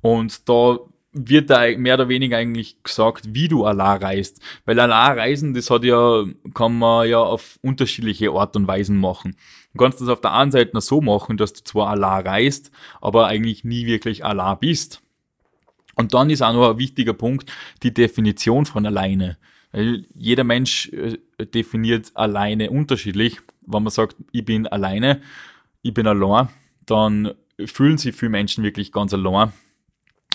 Und 0.00 0.48
da 0.48 0.78
wird 1.12 1.50
da 1.50 1.66
mehr 1.76 1.94
oder 1.94 2.08
weniger 2.08 2.36
eigentlich 2.36 2.82
gesagt, 2.82 3.34
wie 3.34 3.48
du 3.48 3.64
allein 3.64 4.02
reist. 4.02 4.40
Weil 4.64 4.78
allein 4.78 5.18
reisen, 5.18 5.54
das 5.54 5.68
hat 5.70 5.82
ja, 5.82 6.24
kann 6.54 6.78
man 6.78 7.08
ja 7.08 7.18
auf 7.18 7.58
unterschiedliche 7.62 8.30
Art 8.30 8.54
und 8.56 8.68
Weisen 8.68 8.96
machen. 8.96 9.36
Du 9.72 9.78
kannst 9.78 10.00
das 10.00 10.08
auf 10.08 10.20
der 10.20 10.32
einen 10.32 10.52
Seite 10.52 10.70
noch 10.74 10.82
so 10.82 11.00
machen, 11.00 11.36
dass 11.36 11.52
du 11.52 11.62
zwar 11.64 11.88
allein 11.88 12.26
reist, 12.26 12.70
aber 13.00 13.26
eigentlich 13.26 13.64
nie 13.64 13.86
wirklich 13.86 14.24
allein 14.24 14.58
bist. 14.60 15.02
Und 15.96 16.14
dann 16.14 16.30
ist 16.30 16.42
auch 16.42 16.52
noch 16.52 16.70
ein 16.70 16.78
wichtiger 16.78 17.12
Punkt, 17.12 17.52
die 17.82 17.92
Definition 17.92 18.66
von 18.66 18.86
alleine. 18.86 19.36
Jeder 19.72 20.44
Mensch 20.44 20.88
äh, 20.88 21.18
definiert 21.46 22.10
alleine 22.14 22.70
unterschiedlich. 22.70 23.38
Wenn 23.66 23.82
man 23.84 23.90
sagt, 23.90 24.16
ich 24.32 24.44
bin 24.44 24.66
alleine, 24.66 25.20
ich 25.82 25.94
bin 25.94 26.06
allein, 26.06 26.48
dann 26.86 27.34
fühlen 27.64 27.98
sich 27.98 28.16
viele 28.16 28.30
Menschen 28.30 28.64
wirklich 28.64 28.90
ganz 28.90 29.14
allein. 29.14 29.52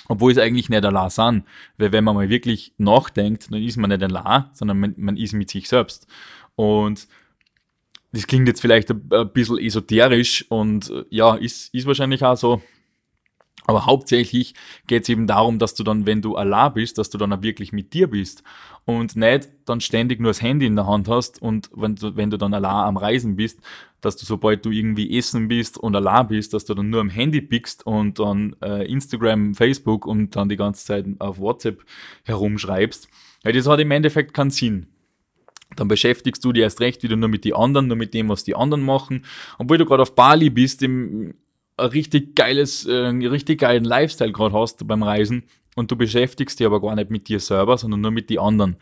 Obwohl 0.07 0.31
es 0.31 0.37
eigentlich 0.37 0.69
nicht 0.69 0.85
allein 0.85 1.09
sind. 1.09 1.43
Weil 1.77 1.91
wenn 1.91 2.03
man 2.03 2.15
mal 2.15 2.29
wirklich 2.29 2.73
nachdenkt, 2.77 3.51
dann 3.51 3.61
ist 3.61 3.77
man 3.77 3.89
nicht 3.89 4.03
allein, 4.03 4.45
sondern 4.53 4.79
man, 4.79 4.93
man 4.97 5.17
ist 5.17 5.33
mit 5.33 5.49
sich 5.49 5.67
selbst. 5.67 6.07
Und 6.55 7.07
das 8.11 8.27
klingt 8.27 8.47
jetzt 8.47 8.61
vielleicht 8.61 8.91
ein, 8.91 9.09
ein 9.11 9.29
bisschen 9.33 9.57
esoterisch 9.57 10.45
und 10.49 10.89
äh, 10.89 11.03
ja, 11.09 11.35
ist, 11.35 11.73
ist 11.73 11.85
wahrscheinlich 11.85 12.23
auch 12.23 12.37
so. 12.37 12.61
Aber 13.67 13.85
hauptsächlich 13.85 14.53
geht 14.87 15.03
es 15.03 15.09
eben 15.09 15.27
darum, 15.27 15.59
dass 15.59 15.73
du 15.73 15.83
dann, 15.83 16.05
wenn 16.05 16.21
du 16.21 16.35
allein 16.35 16.73
bist, 16.73 16.97
dass 16.97 17.09
du 17.09 17.17
dann 17.17 17.33
auch 17.33 17.41
wirklich 17.41 17.71
mit 17.71 17.93
dir 17.93 18.09
bist 18.09 18.43
und 18.85 19.15
nicht 19.15 19.49
dann 19.65 19.81
ständig 19.81 20.19
nur 20.19 20.29
das 20.29 20.41
Handy 20.41 20.67
in 20.67 20.75
der 20.75 20.85
Hand 20.85 21.07
hast 21.07 21.41
und 21.41 21.69
wenn 21.75 21.95
du, 21.95 22.15
wenn 22.15 22.29
du 22.29 22.37
dann 22.37 22.53
allein 22.53 22.85
am 22.85 22.97
Reisen 22.97 23.35
bist, 23.35 23.59
dass 24.01 24.15
du 24.17 24.25
sobald 24.25 24.63
du 24.65 24.69
irgendwie 24.69 25.17
essen 25.17 25.47
bist 25.47 25.77
und 25.79 25.95
allein 25.95 26.27
bist, 26.27 26.53
dass 26.53 26.65
du 26.65 26.75
dann 26.75 26.91
nur 26.91 27.01
am 27.01 27.09
Handy 27.09 27.41
pickst 27.41 27.85
und 27.87 28.19
dann 28.19 28.55
äh, 28.61 28.85
Instagram, 28.85 29.55
Facebook 29.55 30.05
und 30.05 30.35
dann 30.35 30.47
die 30.47 30.57
ganze 30.57 30.85
Zeit 30.85 31.05
auf 31.17 31.39
WhatsApp 31.39 31.83
herumschreibst. 32.23 33.09
Ja, 33.43 33.51
das 33.51 33.67
hat 33.67 33.79
im 33.79 33.91
Endeffekt 33.91 34.33
keinen 34.33 34.51
Sinn. 34.51 34.87
Dann 35.75 35.87
beschäftigst 35.87 36.43
du 36.45 36.53
dich 36.53 36.61
erst 36.61 36.79
recht 36.79 37.01
wieder 37.01 37.15
nur 37.15 37.29
mit 37.29 37.43
den 37.43 37.55
anderen, 37.55 37.87
nur 37.87 37.97
mit 37.97 38.13
dem, 38.13 38.29
was 38.29 38.43
die 38.43 38.55
anderen 38.55 38.83
machen. 38.83 39.25
Obwohl 39.57 39.79
du 39.79 39.85
gerade 39.85 40.03
auf 40.03 40.13
Bali 40.13 40.49
bist, 40.51 40.83
im, 40.83 41.33
richtig 41.79 42.35
geiles, 42.35 42.85
äh, 42.85 42.93
richtig 42.93 43.59
geilen 43.59 43.83
Lifestyle 43.83 44.31
gerade 44.31 44.57
hast 44.57 44.87
beim 44.87 45.03
Reisen 45.03 45.43
und 45.75 45.91
du 45.91 45.95
beschäftigst 45.95 46.59
dich 46.59 46.67
aber 46.67 46.81
gar 46.81 46.95
nicht 46.95 47.09
mit 47.09 47.27
dir 47.27 47.39
selber, 47.39 47.77
sondern 47.77 48.01
nur 48.01 48.11
mit 48.11 48.29
den 48.29 48.39
anderen 48.39 48.77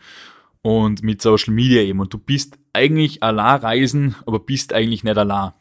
und 0.62 1.02
mit 1.02 1.20
Social 1.20 1.52
Media 1.52 1.82
eben 1.82 2.00
und 2.00 2.12
du 2.12 2.18
bist 2.18 2.58
eigentlich 2.72 3.22
allein 3.22 3.60
reisen, 3.60 4.14
aber 4.26 4.38
bist 4.38 4.72
eigentlich 4.72 5.04
nicht 5.04 5.18
allein. 5.18 5.52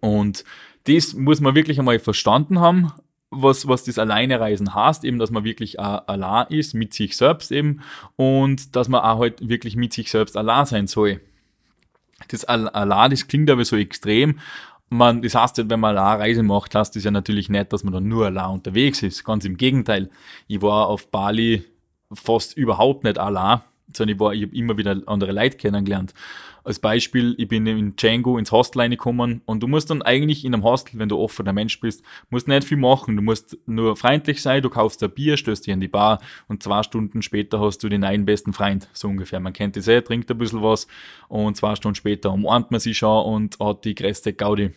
Und 0.00 0.44
das 0.84 1.14
muss 1.14 1.40
man 1.40 1.54
wirklich 1.54 1.78
einmal 1.78 1.98
verstanden 1.98 2.58
haben, 2.58 2.92
was, 3.30 3.68
was 3.68 3.84
das 3.84 3.98
alleine 3.98 4.40
Reisen 4.40 4.74
heißt, 4.74 5.04
eben, 5.04 5.18
dass 5.18 5.30
man 5.30 5.44
wirklich 5.44 5.78
allein 5.78 6.46
ist, 6.48 6.74
mit 6.74 6.92
sich 6.94 7.16
selbst 7.16 7.52
eben, 7.52 7.80
und 8.16 8.74
dass 8.74 8.88
man 8.88 9.02
auch 9.02 9.20
halt 9.20 9.48
wirklich 9.48 9.76
mit 9.76 9.92
sich 9.92 10.10
selbst 10.10 10.36
allein 10.36 10.66
sein 10.66 10.86
soll. 10.86 11.20
Das 12.28 12.44
allein, 12.44 13.10
das 13.10 13.28
klingt 13.28 13.48
aber 13.50 13.64
so 13.64 13.76
extrem, 13.76 14.40
man, 14.90 15.22
das 15.22 15.34
heißt 15.34 15.58
halt, 15.58 15.70
wenn 15.70 15.80
man 15.80 15.96
eine 15.96 16.18
Reise 16.18 16.42
macht, 16.42 16.74
heißt 16.74 16.94
das 16.94 17.04
ja 17.04 17.10
natürlich 17.10 17.48
nicht, 17.48 17.72
dass 17.72 17.84
man 17.84 17.94
dann 17.94 18.08
nur 18.08 18.26
allein 18.26 18.50
unterwegs 18.50 19.02
ist. 19.02 19.24
Ganz 19.24 19.44
im 19.44 19.56
Gegenteil. 19.56 20.10
Ich 20.48 20.60
war 20.60 20.88
auf 20.88 21.08
Bali 21.08 21.64
fast 22.12 22.56
überhaupt 22.56 23.04
nicht 23.04 23.18
allein, 23.18 23.60
sondern 23.96 24.16
ich, 24.16 24.20
war, 24.20 24.32
ich 24.32 24.42
habe 24.42 24.54
immer 24.56 24.76
wieder 24.76 25.00
andere 25.06 25.32
Leute 25.32 25.56
kennengelernt. 25.56 26.14
Als 26.62 26.78
Beispiel, 26.78 27.34
ich 27.38 27.48
bin 27.48 27.66
in 27.66 27.96
Django 27.96 28.36
ins 28.36 28.52
Hostel 28.52 28.80
reingekommen 28.80 29.40
und 29.46 29.62
du 29.62 29.66
musst 29.66 29.88
dann 29.88 30.02
eigentlich 30.02 30.44
in 30.44 30.52
einem 30.52 30.62
Hostel, 30.62 30.98
wenn 30.98 31.08
du 31.08 31.18
offener 31.18 31.54
Mensch 31.54 31.80
bist, 31.80 32.04
musst 32.28 32.48
nicht 32.48 32.64
viel 32.64 32.76
machen. 32.76 33.16
Du 33.16 33.22
musst 33.22 33.56
nur 33.66 33.96
freundlich 33.96 34.42
sein, 34.42 34.62
du 34.62 34.68
kaufst 34.68 35.02
ein 35.02 35.10
Bier, 35.10 35.36
stößt 35.36 35.66
dich 35.66 35.72
in 35.72 35.80
die 35.80 35.88
Bar 35.88 36.20
und 36.48 36.62
zwei 36.62 36.82
Stunden 36.82 37.22
später 37.22 37.60
hast 37.60 37.78
du 37.78 37.88
den 37.88 38.04
einen 38.04 38.26
besten 38.26 38.52
Freund, 38.52 38.88
so 38.92 39.08
ungefähr. 39.08 39.40
Man 39.40 39.54
kennt 39.54 39.76
das 39.76 39.88
eh, 39.88 40.02
trinkt 40.02 40.30
ein 40.30 40.38
bisschen 40.38 40.62
was 40.62 40.86
und 41.28 41.56
zwei 41.56 41.74
Stunden 41.76 41.94
später 41.94 42.30
umarmt 42.30 42.70
man 42.70 42.80
sich 42.80 42.98
schon 42.98 43.24
und 43.24 43.58
hat 43.58 43.84
die 43.84 43.94
größte 43.94 44.34
Gaudi. 44.34 44.72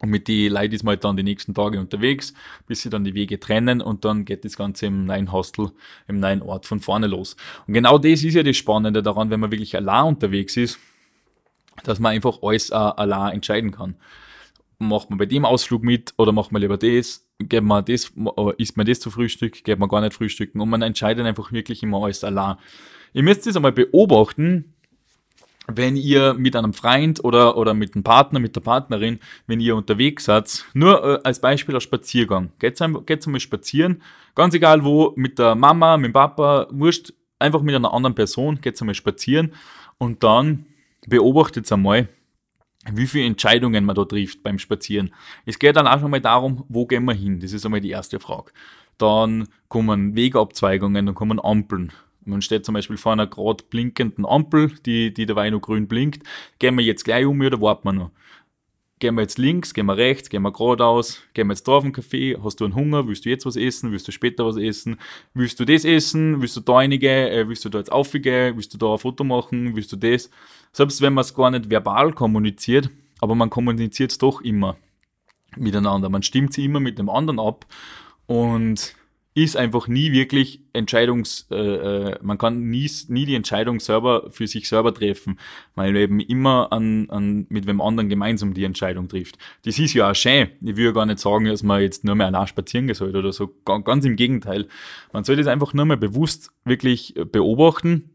Und 0.00 0.08
mit 0.08 0.28
die 0.28 0.48
Leuten 0.48 0.74
ist 0.74 0.82
man 0.82 0.92
halt 0.92 1.04
dann 1.04 1.16
die 1.16 1.22
nächsten 1.22 1.54
Tage 1.54 1.78
unterwegs, 1.78 2.32
bis 2.66 2.82
sie 2.82 2.90
dann 2.90 3.04
die 3.04 3.14
Wege 3.14 3.38
trennen 3.38 3.82
und 3.82 4.04
dann 4.04 4.24
geht 4.24 4.44
das 4.44 4.56
Ganze 4.56 4.86
im 4.86 5.04
neuen 5.04 5.30
Hostel, 5.30 5.72
im 6.08 6.18
neuen 6.18 6.40
Ort 6.42 6.66
von 6.66 6.80
vorne 6.80 7.06
los. 7.06 7.36
Und 7.66 7.74
genau 7.74 7.98
das 7.98 8.22
ist 8.22 8.34
ja 8.34 8.42
das 8.42 8.56
Spannende 8.56 9.02
daran, 9.02 9.30
wenn 9.30 9.40
man 9.40 9.50
wirklich 9.50 9.76
allein 9.76 10.06
unterwegs 10.06 10.56
ist, 10.56 10.78
dass 11.84 12.00
man 12.00 12.12
einfach 12.12 12.38
alles 12.42 12.70
äh, 12.70 12.74
allein 12.74 13.34
entscheiden 13.34 13.72
kann. 13.72 13.96
Macht 14.78 15.10
man 15.10 15.18
bei 15.18 15.26
dem 15.26 15.44
Ausflug 15.44 15.82
mit 15.82 16.14
oder 16.16 16.32
macht 16.32 16.52
man 16.52 16.62
lieber 16.62 16.78
das, 16.78 17.26
geht 17.38 17.62
man 17.62 17.84
das, 17.84 18.12
äh, 18.16 18.52
isst 18.56 18.78
man 18.78 18.86
das 18.86 19.00
zu 19.00 19.10
Frühstück, 19.10 19.64
geht 19.64 19.78
man 19.78 19.90
gar 19.90 20.00
nicht 20.00 20.14
frühstücken 20.14 20.60
und 20.60 20.70
man 20.70 20.80
entscheidet 20.80 21.26
einfach 21.26 21.52
wirklich 21.52 21.82
immer 21.82 22.02
alles 22.02 22.24
allein. 22.24 22.56
Ihr 23.12 23.22
müsst 23.22 23.46
das 23.46 23.56
einmal 23.56 23.72
beobachten, 23.72 24.72
wenn 25.66 25.96
ihr 25.96 26.34
mit 26.34 26.56
einem 26.56 26.72
Freund 26.72 27.22
oder, 27.22 27.56
oder 27.56 27.74
mit 27.74 27.94
einem 27.94 28.02
Partner, 28.02 28.40
mit 28.40 28.56
der 28.56 28.60
Partnerin, 28.60 29.20
wenn 29.46 29.60
ihr 29.60 29.76
unterwegs 29.76 30.24
seid, 30.24 30.64
nur 30.74 31.02
äh, 31.04 31.20
als 31.24 31.40
Beispiel 31.40 31.74
ein 31.74 31.80
Spaziergang. 31.80 32.50
Geht's, 32.58 32.82
ein, 32.82 33.04
geht's 33.06 33.26
einmal 33.26 33.40
spazieren, 33.40 34.02
ganz 34.34 34.54
egal 34.54 34.84
wo, 34.84 35.12
mit 35.16 35.38
der 35.38 35.54
Mama, 35.54 35.96
mit 35.96 36.08
dem 36.08 36.12
Papa, 36.12 36.66
wurscht, 36.70 37.12
einfach 37.38 37.62
mit 37.62 37.74
einer 37.74 37.92
anderen 37.92 38.14
Person, 38.14 38.60
geht's 38.60 38.80
einmal 38.80 38.94
spazieren 38.94 39.52
und 39.98 40.22
dann 40.22 40.66
beobachtet 41.06 41.70
einmal, 41.72 42.08
wie 42.90 43.06
viele 43.06 43.26
Entscheidungen 43.26 43.84
man 43.84 43.94
da 43.94 44.04
trifft 44.04 44.42
beim 44.42 44.58
Spazieren. 44.58 45.12
Es 45.44 45.58
geht 45.58 45.76
dann 45.76 45.86
auch 45.86 46.00
schon 46.00 46.10
mal 46.10 46.20
darum, 46.20 46.64
wo 46.68 46.86
gehen 46.86 47.04
wir 47.04 47.14
hin? 47.14 47.40
Das 47.40 47.52
ist 47.52 47.64
einmal 47.64 47.80
die 47.80 47.90
erste 47.90 48.18
Frage. 48.20 48.52
Dann 48.96 49.48
kommen 49.68 50.16
Wegabzweigungen, 50.16 51.06
dann 51.06 51.14
kommen 51.14 51.40
Ampeln. 51.40 51.92
Man 52.24 52.42
steht 52.42 52.64
zum 52.64 52.74
Beispiel 52.74 52.96
vor 52.96 53.12
einer 53.12 53.26
gerade 53.26 53.64
blinkenden 53.64 54.26
Ampel, 54.26 54.72
die, 54.86 55.12
die 55.12 55.26
dabei 55.26 55.50
noch 55.50 55.60
grün 55.60 55.88
blinkt. 55.88 56.22
Gehen 56.58 56.76
wir 56.76 56.84
jetzt 56.84 57.04
gleich 57.04 57.24
um 57.24 57.40
oder 57.40 57.60
warten 57.60 57.88
wir 57.88 57.92
noch? 57.92 58.10
Gehen 58.98 59.14
wir 59.14 59.22
jetzt 59.22 59.38
links, 59.38 59.72
gehen 59.72 59.86
wir 59.86 59.96
rechts, 59.96 60.28
gehen 60.28 60.42
wir 60.42 60.52
geradeaus, 60.52 61.22
gehen 61.32 61.46
wir 61.46 61.54
jetzt 61.54 61.66
da 61.66 61.72
auf 61.72 61.84
den 61.84 61.92
Kaffee, 61.92 62.36
hast 62.42 62.60
du 62.60 62.66
einen 62.66 62.74
Hunger, 62.74 63.08
willst 63.08 63.24
du 63.24 63.30
jetzt 63.30 63.46
was 63.46 63.56
essen, 63.56 63.92
willst 63.92 64.06
du 64.06 64.12
später 64.12 64.44
was 64.44 64.58
essen, 64.58 64.98
willst 65.32 65.58
du 65.58 65.64
das 65.64 65.86
essen, 65.86 66.42
willst 66.42 66.56
du 66.56 66.60
da 66.60 66.78
einige, 66.78 67.30
äh, 67.30 67.48
willst 67.48 67.64
du 67.64 67.70
da 67.70 67.78
jetzt 67.78 67.90
aufgehen, 67.90 68.56
willst 68.56 68.74
du 68.74 68.78
da 68.78 68.92
ein 68.92 68.98
Foto 68.98 69.24
machen, 69.24 69.74
willst 69.74 69.90
du 69.92 69.96
das? 69.96 70.28
Selbst 70.72 71.00
wenn 71.00 71.14
man 71.14 71.22
es 71.22 71.34
gar 71.34 71.50
nicht 71.50 71.70
verbal 71.70 72.12
kommuniziert, 72.12 72.90
aber 73.20 73.34
man 73.34 73.48
kommuniziert 73.48 74.10
es 74.10 74.18
doch 74.18 74.42
immer 74.42 74.76
miteinander. 75.56 76.10
Man 76.10 76.22
stimmt 76.22 76.52
sie 76.52 76.66
immer 76.66 76.80
mit 76.80 76.98
dem 76.98 77.08
anderen 77.08 77.40
ab 77.40 77.64
und 78.26 78.94
ist 79.34 79.56
einfach 79.56 79.86
nie 79.86 80.10
wirklich 80.10 80.60
Entscheidungs, 80.72 81.46
äh, 81.50 81.54
äh, 81.54 82.18
man 82.20 82.36
kann 82.36 82.68
nie, 82.68 82.90
nie 83.08 83.26
die 83.26 83.36
Entscheidung 83.36 83.78
selber 83.78 84.28
für 84.30 84.48
sich 84.48 84.68
selber 84.68 84.92
treffen, 84.92 85.38
weil 85.76 85.92
man 85.92 86.02
eben 86.02 86.20
immer 86.20 86.72
an, 86.72 87.08
an, 87.10 87.46
mit 87.48 87.66
wem 87.66 87.80
anderen 87.80 88.08
gemeinsam 88.08 88.54
die 88.54 88.64
Entscheidung 88.64 89.08
trifft. 89.08 89.38
Das 89.64 89.78
ist 89.78 89.94
ja 89.94 90.10
auch 90.10 90.14
schön. 90.14 90.48
Ich 90.60 90.76
will 90.76 90.86
ja 90.86 90.90
gar 90.90 91.06
nicht 91.06 91.20
sagen, 91.20 91.44
dass 91.44 91.62
man 91.62 91.80
jetzt 91.80 92.04
nur 92.04 92.16
mehr 92.16 92.26
allein 92.26 92.48
spazieren 92.48 92.92
soll 92.92 93.14
oder 93.14 93.32
so. 93.32 93.54
Ganz 93.64 94.04
im 94.04 94.16
Gegenteil. 94.16 94.66
Man 95.12 95.22
soll 95.22 95.36
das 95.36 95.46
einfach 95.46 95.74
nur 95.74 95.84
mal 95.84 95.96
bewusst 95.96 96.50
wirklich 96.64 97.14
beobachten, 97.30 98.10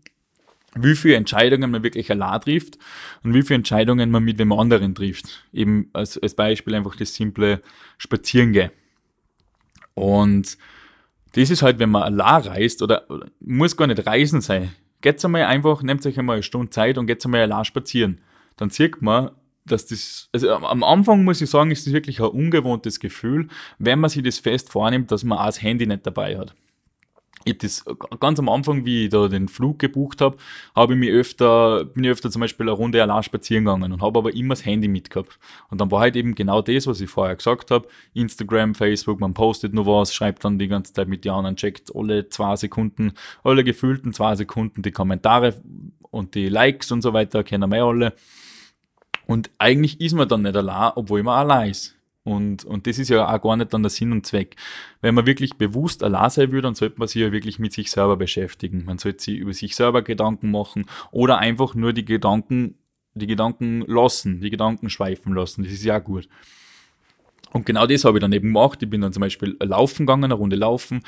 wie 0.78 0.96
viele 0.96 1.16
Entscheidungen 1.16 1.72
man 1.72 1.84
wirklich 1.84 2.12
allein 2.12 2.42
trifft 2.42 2.78
und 3.24 3.34
wie 3.34 3.42
viele 3.42 3.56
Entscheidungen 3.56 4.12
man 4.12 4.24
mit 4.24 4.38
wem 4.38 4.52
anderen 4.52 4.94
trifft. 4.96 5.46
Eben 5.54 5.90
als, 5.94 6.18
als 6.18 6.36
Beispiel 6.36 6.76
einfach 6.76 6.98
das 6.98 7.16
simple 7.16 7.62
Spazierengehen. 7.98 8.72
Und 9.94 10.58
das 11.36 11.50
ist 11.50 11.62
halt, 11.62 11.80
wenn 11.80 11.90
man 11.90 12.04
allein 12.04 12.42
reist 12.44 12.82
oder, 12.82 13.10
oder 13.10 13.28
muss 13.40 13.76
gar 13.76 13.88
nicht 13.88 14.06
reisen 14.06 14.42
sein. 14.42 14.72
Geht's 15.02 15.24
einmal 15.26 15.44
einfach, 15.44 15.84
nehmt 15.84 16.06
euch 16.06 16.18
einmal 16.18 16.36
eine 16.36 16.44
Stunde 16.44 16.70
Zeit 16.70 16.98
und 16.98 17.08
geht's 17.08 17.26
einmal 17.26 17.42
allein 17.42 17.66
spazieren. 17.66 18.22
Dann 18.56 18.70
sieht 18.70 19.02
man, 19.02 19.32
dass 19.66 19.86
das, 19.86 20.30
also 20.32 20.52
am 20.56 20.84
Anfang 20.84 21.24
muss 21.24 21.42
ich 21.42 21.50
sagen, 21.50 21.72
ist 21.72 21.86
das 21.86 21.94
wirklich 21.94 22.22
ein 22.22 22.28
ungewohntes 22.28 23.00
Gefühl, 23.00 23.50
wenn 23.80 24.00
man 24.00 24.10
sich 24.10 24.24
das 24.24 24.40
fest 24.40 24.72
vornimmt, 24.72 25.12
dass 25.12 25.24
man 25.24 25.38
auch 25.38 25.48
das 25.48 25.62
Handy 25.62 25.86
nicht 25.86 26.08
dabei 26.08 26.38
hat 26.38 26.56
ich 27.46 27.54
habe 27.54 27.60
das 27.60 27.86
ganz 28.20 28.40
am 28.40 28.50
Anfang, 28.50 28.86
wie 28.86 29.06
ich 29.06 29.10
da 29.12 29.28
den 29.28 29.48
Flug 29.48 29.78
gebucht 29.78 30.20
habe, 30.20 30.38
habe 30.76 30.94
ich 30.94 31.00
mich 31.00 31.12
öfter, 31.12 31.86
bin 31.86 32.04
ich 32.04 32.10
öfter 32.10 32.32
zum 32.32 32.42
Beispiel 32.42 32.66
eine 32.66 32.72
Runde 32.72 33.02
allein 33.02 33.22
spazieren 33.22 33.66
gegangen 33.66 33.94
und 33.94 34.02
habe 34.02 34.18
aber 34.18 34.34
immer 34.34 34.56
das 34.56 34.66
Handy 34.66 34.88
mitgehabt. 34.88 35.38
Und 35.70 35.80
dann 35.80 35.92
war 35.92 36.02
halt 36.02 36.16
eben 36.16 36.34
genau 36.34 36.64
das, 36.64 36.88
was 36.88 37.00
ich 37.02 37.10
vorher 37.10 37.36
gesagt 37.36 37.70
habe. 37.70 37.88
Instagram, 38.16 38.74
Facebook, 38.74 39.20
man 39.20 39.36
postet 39.36 39.74
nur 39.74 39.86
was, 39.86 40.14
schreibt 40.14 40.44
dann 40.44 40.58
die 40.58 40.68
ganze 40.68 40.94
Zeit 40.94 41.08
mit 41.08 41.24
den 41.24 41.34
anderen, 41.34 41.56
checkt 41.56 41.96
alle 41.96 42.30
zwei 42.30 42.56
Sekunden, 42.56 43.14
alle 43.44 43.64
gefühlten 43.64 44.12
zwei 44.12 44.36
Sekunden 44.36 44.82
die 44.82 44.92
Kommentare 44.92 45.54
und 46.10 46.34
die 46.34 46.50
Likes 46.50 46.92
und 46.92 47.04
so 47.04 47.14
weiter, 47.14 47.44
kennen 47.44 47.72
wir 47.72 47.84
alle. 47.84 48.14
Und 49.28 49.52
eigentlich 49.60 50.02
ist 50.02 50.14
man 50.14 50.28
dann 50.28 50.42
nicht 50.42 50.56
allein, 50.56 50.94
obwohl 50.96 51.22
man 51.22 51.40
allein 51.40 51.70
ist. 51.70 51.96
Und, 52.26 52.66
und 52.66 52.88
das 52.88 52.98
ist 52.98 53.10
ja 53.10 53.32
auch 53.32 53.42
gar 53.42 53.56
nicht 53.56 53.72
dann 53.72 53.84
der 53.84 53.92
Sinn 53.92 54.12
und 54.12 54.26
Zweck. 54.26 54.56
Wenn 55.00 55.14
man 55.14 55.28
wirklich 55.28 55.58
bewusst 55.58 56.04
allein 56.04 56.32
sein 56.32 56.52
will, 56.52 56.62
dann 56.62 56.74
sollte 56.74 56.98
man 56.98 57.08
sich 57.08 57.22
ja 57.22 57.32
wirklich 57.32 57.60
mit 57.60 57.72
sich 57.72 57.92
selber 57.92 58.18
beschäftigen. 58.18 58.84
Man 58.84 58.98
sollte 58.98 59.24
sich 59.24 59.38
über 59.38 59.54
sich 59.54 59.76
selber 59.76 60.02
Gedanken 60.02 60.50
machen 60.50 60.88
oder 61.12 61.38
einfach 61.38 61.76
nur 61.76 61.94
die 61.94 62.04
Gedanken, 62.04 62.80
die 63.14 63.28
Gedanken 63.28 63.82
lassen, 63.82 64.42
die 64.42 64.50
Gedanken 64.50 64.90
schweifen 64.90 65.36
lassen. 65.36 65.64
Das 65.64 65.72
ist 65.72 65.86
ja 65.86 66.00
auch 66.00 66.04
gut. 66.04 66.28
Und 67.54 67.68
genau 67.68 67.86
das 67.86 68.04
habe 68.06 68.18
ich 68.18 68.22
dann 68.22 68.34
eben 68.34 68.48
gemacht. 68.48 68.82
Ich 68.82 68.90
bin 68.90 69.02
dann 69.02 69.14
zum 69.14 69.22
Beispiel 69.22 69.56
laufen 69.62 70.08
gegangen, 70.08 70.24
eine 70.24 70.34
Runde 70.34 70.56
laufen 70.56 71.04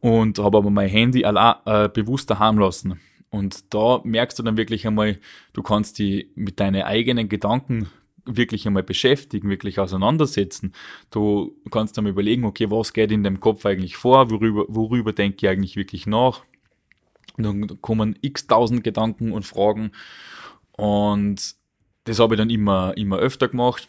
und 0.00 0.38
habe 0.38 0.58
aber 0.58 0.68
mein 0.68 0.90
Handy 0.90 1.24
allein, 1.24 1.54
äh, 1.64 1.88
bewusst 1.88 2.28
daheim 2.28 2.58
lassen. 2.58 3.00
Und 3.30 3.72
da 3.72 4.02
merkst 4.04 4.38
du 4.38 4.42
dann 4.42 4.58
wirklich 4.58 4.86
einmal, 4.86 5.18
du 5.54 5.62
kannst 5.62 5.98
die 5.98 6.30
mit 6.34 6.60
deinen 6.60 6.82
eigenen 6.82 7.30
Gedanken 7.30 7.88
wirklich 8.36 8.66
einmal 8.66 8.82
beschäftigen, 8.82 9.48
wirklich 9.50 9.78
auseinandersetzen. 9.78 10.72
Du 11.10 11.56
kannst 11.70 11.96
dann 11.96 12.06
überlegen, 12.06 12.44
okay, 12.44 12.70
was 12.70 12.92
geht 12.92 13.10
in 13.10 13.24
dem 13.24 13.40
Kopf 13.40 13.66
eigentlich 13.66 13.96
vor, 13.96 14.30
worüber, 14.30 14.66
worüber 14.68 15.12
denke 15.12 15.38
ich 15.40 15.48
eigentlich 15.48 15.76
wirklich 15.76 16.06
nach. 16.06 16.42
Und 17.36 17.44
dann 17.44 17.80
kommen 17.80 18.18
x 18.20 18.46
tausend 18.46 18.84
Gedanken 18.84 19.32
und 19.32 19.44
Fragen 19.44 19.92
und 20.72 21.56
das 22.04 22.18
habe 22.20 22.34
ich 22.34 22.38
dann 22.38 22.50
immer, 22.50 22.96
immer 22.96 23.18
öfter 23.18 23.48
gemacht. 23.48 23.88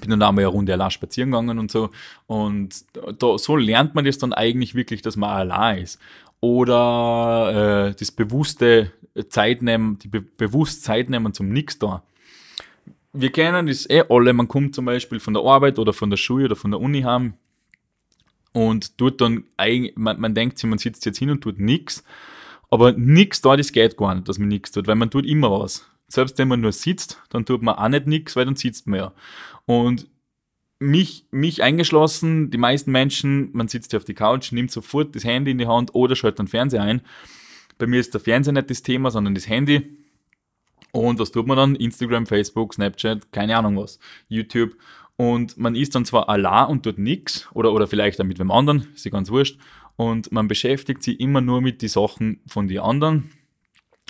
Bin 0.00 0.10
dann 0.10 0.22
einmal 0.22 0.44
eine 0.44 0.52
Runde 0.52 0.72
allein 0.72 0.90
spazieren 0.90 1.32
gegangen 1.32 1.58
und 1.58 1.70
so. 1.70 1.90
Und 2.26 2.84
da, 3.18 3.38
so 3.38 3.56
lernt 3.56 3.94
man 3.94 4.04
das 4.04 4.18
dann 4.18 4.32
eigentlich 4.32 4.76
wirklich, 4.76 5.02
dass 5.02 5.16
man 5.16 5.30
allein 5.30 5.82
ist. 5.82 5.98
Oder 6.40 7.88
äh, 7.88 7.94
das 7.98 8.12
bewusste 8.12 8.92
Zeit 9.28 9.62
nehmen, 9.62 9.98
die 9.98 10.08
be 10.08 10.20
bewusst 10.20 10.84
Zeit 10.84 11.10
nehmen 11.10 11.34
zum 11.34 11.48
Nix 11.48 11.78
da 11.78 12.04
wir 13.12 13.30
kennen 13.32 13.66
das 13.66 13.88
eh 13.88 14.04
alle, 14.08 14.32
man 14.32 14.48
kommt 14.48 14.74
zum 14.74 14.84
Beispiel 14.84 15.20
von 15.20 15.34
der 15.34 15.42
Arbeit 15.42 15.78
oder 15.78 15.92
von 15.92 16.10
der 16.10 16.16
Schule 16.16 16.46
oder 16.46 16.56
von 16.56 16.70
der 16.70 16.80
Uni 16.80 17.02
heim 17.02 17.34
und 18.52 18.96
tut 18.98 19.20
dann, 19.20 19.44
man, 19.94 20.20
man 20.20 20.34
denkt 20.34 20.58
sich, 20.58 20.68
man 20.68 20.78
sitzt 20.78 21.04
jetzt 21.06 21.18
hin 21.18 21.30
und 21.30 21.40
tut 21.40 21.58
nichts, 21.58 22.04
aber 22.70 22.92
nichts 22.92 23.40
da, 23.40 23.56
das 23.56 23.72
geht 23.72 23.96
gar 23.96 24.14
nicht, 24.14 24.28
dass 24.28 24.38
man 24.38 24.48
nichts 24.48 24.70
tut, 24.70 24.86
weil 24.86 24.96
man 24.96 25.10
tut 25.10 25.26
immer 25.26 25.50
was. 25.50 25.86
Selbst 26.08 26.38
wenn 26.38 26.48
man 26.48 26.60
nur 26.60 26.72
sitzt, 26.72 27.22
dann 27.30 27.44
tut 27.44 27.62
man 27.62 27.76
auch 27.76 27.88
nicht 27.88 28.06
nichts, 28.06 28.34
weil 28.34 28.44
dann 28.44 28.56
sitzt 28.56 28.86
man 28.86 28.98
ja. 28.98 29.12
Und 29.66 30.08
mich, 30.80 31.26
mich 31.30 31.62
eingeschlossen, 31.62 32.50
die 32.50 32.58
meisten 32.58 32.90
Menschen, 32.90 33.50
man 33.52 33.68
sitzt 33.68 33.92
ja 33.92 33.98
auf 33.98 34.04
die 34.04 34.14
Couch, 34.14 34.50
nimmt 34.50 34.72
sofort 34.72 35.14
das 35.14 35.24
Handy 35.24 35.52
in 35.52 35.58
die 35.58 35.66
Hand 35.66 35.94
oder 35.94 36.16
schaltet 36.16 36.40
den 36.40 36.48
Fernseher 36.48 36.82
ein. 36.82 37.02
Bei 37.78 37.86
mir 37.86 38.00
ist 38.00 38.14
der 38.14 38.20
Fernseher 38.20 38.54
nicht 38.54 38.70
das 38.70 38.82
Thema, 38.82 39.10
sondern 39.10 39.34
das 39.34 39.48
Handy. 39.48 39.82
Und 40.92 41.18
was 41.18 41.30
tut 41.30 41.46
man 41.46 41.56
dann? 41.56 41.74
Instagram, 41.76 42.26
Facebook, 42.26 42.74
Snapchat, 42.74 43.32
keine 43.32 43.56
Ahnung 43.56 43.76
was, 43.76 43.98
YouTube. 44.28 44.76
Und 45.16 45.58
man 45.58 45.74
ist 45.74 45.94
dann 45.94 46.04
zwar 46.04 46.28
allein 46.28 46.68
und 46.68 46.82
tut 46.82 46.98
nichts, 46.98 47.48
oder, 47.52 47.72
oder 47.72 47.86
vielleicht 47.86 48.20
auch 48.20 48.24
mit 48.24 48.38
wem 48.38 48.50
anderen, 48.50 48.88
ist 48.94 49.04
ja 49.04 49.10
ganz 49.10 49.30
wurscht. 49.30 49.58
Und 49.96 50.32
man 50.32 50.48
beschäftigt 50.48 51.02
sich 51.02 51.20
immer 51.20 51.42
nur 51.42 51.60
mit 51.60 51.82
den 51.82 51.90
Sachen 51.90 52.40
von 52.46 52.68
den 52.68 52.78
anderen 52.78 53.30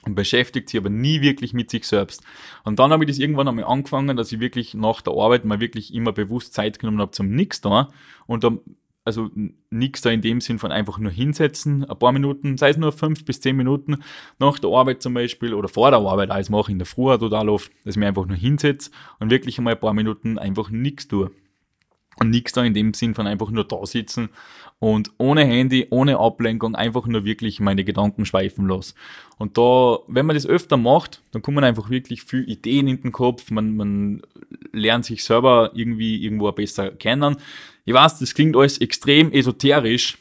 und 0.05 0.15
beschäftigt 0.15 0.69
sich 0.69 0.79
aber 0.79 0.89
nie 0.89 1.21
wirklich 1.21 1.53
mit 1.53 1.71
sich 1.71 1.85
selbst. 1.85 2.23
Und 2.65 2.79
dann 2.79 2.93
habe 2.93 3.05
ich 3.05 3.11
das 3.11 3.19
irgendwann 3.19 3.49
einmal 3.49 3.65
angefangen, 3.65 4.17
dass 4.17 4.33
ich 4.33 4.41
wirklich 4.41 4.75
nach 4.75 5.03
der 5.03 5.15
Arbeit 5.15 5.45
mal 5.45 5.61
wirklich 5.61 5.93
immer 5.93 6.13
bewusst 6.13 6.55
Zeit 6.55 6.79
genommen 6.79 7.01
habe 7.01 7.11
zum 7.11 7.31
Nix 7.31 7.61
da. 7.61 7.91
Und 8.27 8.45
dann 8.45 8.61
also 9.05 9.31
nichts 9.71 10.03
da 10.03 10.11
in 10.11 10.21
dem 10.21 10.41
Sinn 10.41 10.59
von 10.59 10.73
einfach 10.73 10.99
nur 10.99 11.11
hinsetzen, 11.11 11.85
ein 11.85 11.99
paar 11.99 12.13
Minuten, 12.13 12.59
sei 12.59 12.71
es 12.71 12.77
nur 12.77 12.93
fünf 12.93 13.25
bis 13.25 13.41
zehn 13.41 13.57
Minuten 13.57 13.99
nach 14.39 14.59
der 14.59 14.71
Arbeit 14.71 15.03
zum 15.03 15.15
Beispiel 15.15 15.55
oder 15.55 15.69
vor 15.69 15.91
der 15.91 16.01
Arbeit, 16.01 16.31
als 16.31 16.51
mache 16.51 16.71
ich 16.71 16.73
in 16.73 16.79
der 16.79 16.87
Früh 16.87 17.17
total 17.19 17.49
oft, 17.49 17.71
dass 17.85 17.95
ich 17.95 17.99
mir 17.99 18.09
einfach 18.09 18.27
nur 18.27 18.37
hinsetze 18.37 18.91
und 19.19 19.31
wirklich 19.31 19.59
einmal 19.59 19.75
ein 19.75 19.81
paar 19.81 19.95
Minuten 19.95 20.39
einfach 20.39 20.71
nichts 20.71 21.09
tue. 21.09 21.31
Und 22.21 22.31
nichts 22.31 22.53
da 22.53 22.63
in 22.63 22.75
dem 22.75 22.95
Sinn 22.95 23.15
von 23.15 23.27
einfach 23.27 23.51
nur 23.51 23.65
da 23.65 23.85
sitzen 23.87 24.29
und 24.81 25.13
ohne 25.19 25.45
Handy, 25.45 25.87
ohne 25.91 26.19
Ablenkung 26.19 26.75
einfach 26.75 27.07
nur 27.07 27.25
wirklich 27.25 27.61
meine 27.61 27.85
Gedanken 27.85 28.25
schweifen 28.25 28.67
lasse. 28.67 28.95
Und 29.39 29.59
da, 29.59 29.99
wenn 30.07 30.27
man 30.27 30.35
das 30.35 30.47
öfter 30.47 30.79
macht, 30.79 31.23
dann 31.33 31.43
kommen 31.43 31.65
einfach 31.65 31.91
wirklich 31.91 32.23
viel 32.23 32.49
Ideen 32.49 32.89
in 32.89 33.03
den 33.03 33.13
Kopf, 33.13 33.51
man, 33.51 33.77
man 33.77 34.23
lernt 34.73 35.05
sich 35.05 35.23
selber 35.23 35.71
irgendwie 35.75 36.25
irgendwo 36.25 36.51
besser 36.53 36.91
kennen. 36.91 37.37
Ich 37.85 37.95
weiß, 37.95 38.19
das 38.19 38.35
klingt 38.35 38.57
alles 38.57 38.79
extrem 38.79 39.33
esoterisch, 39.33 40.19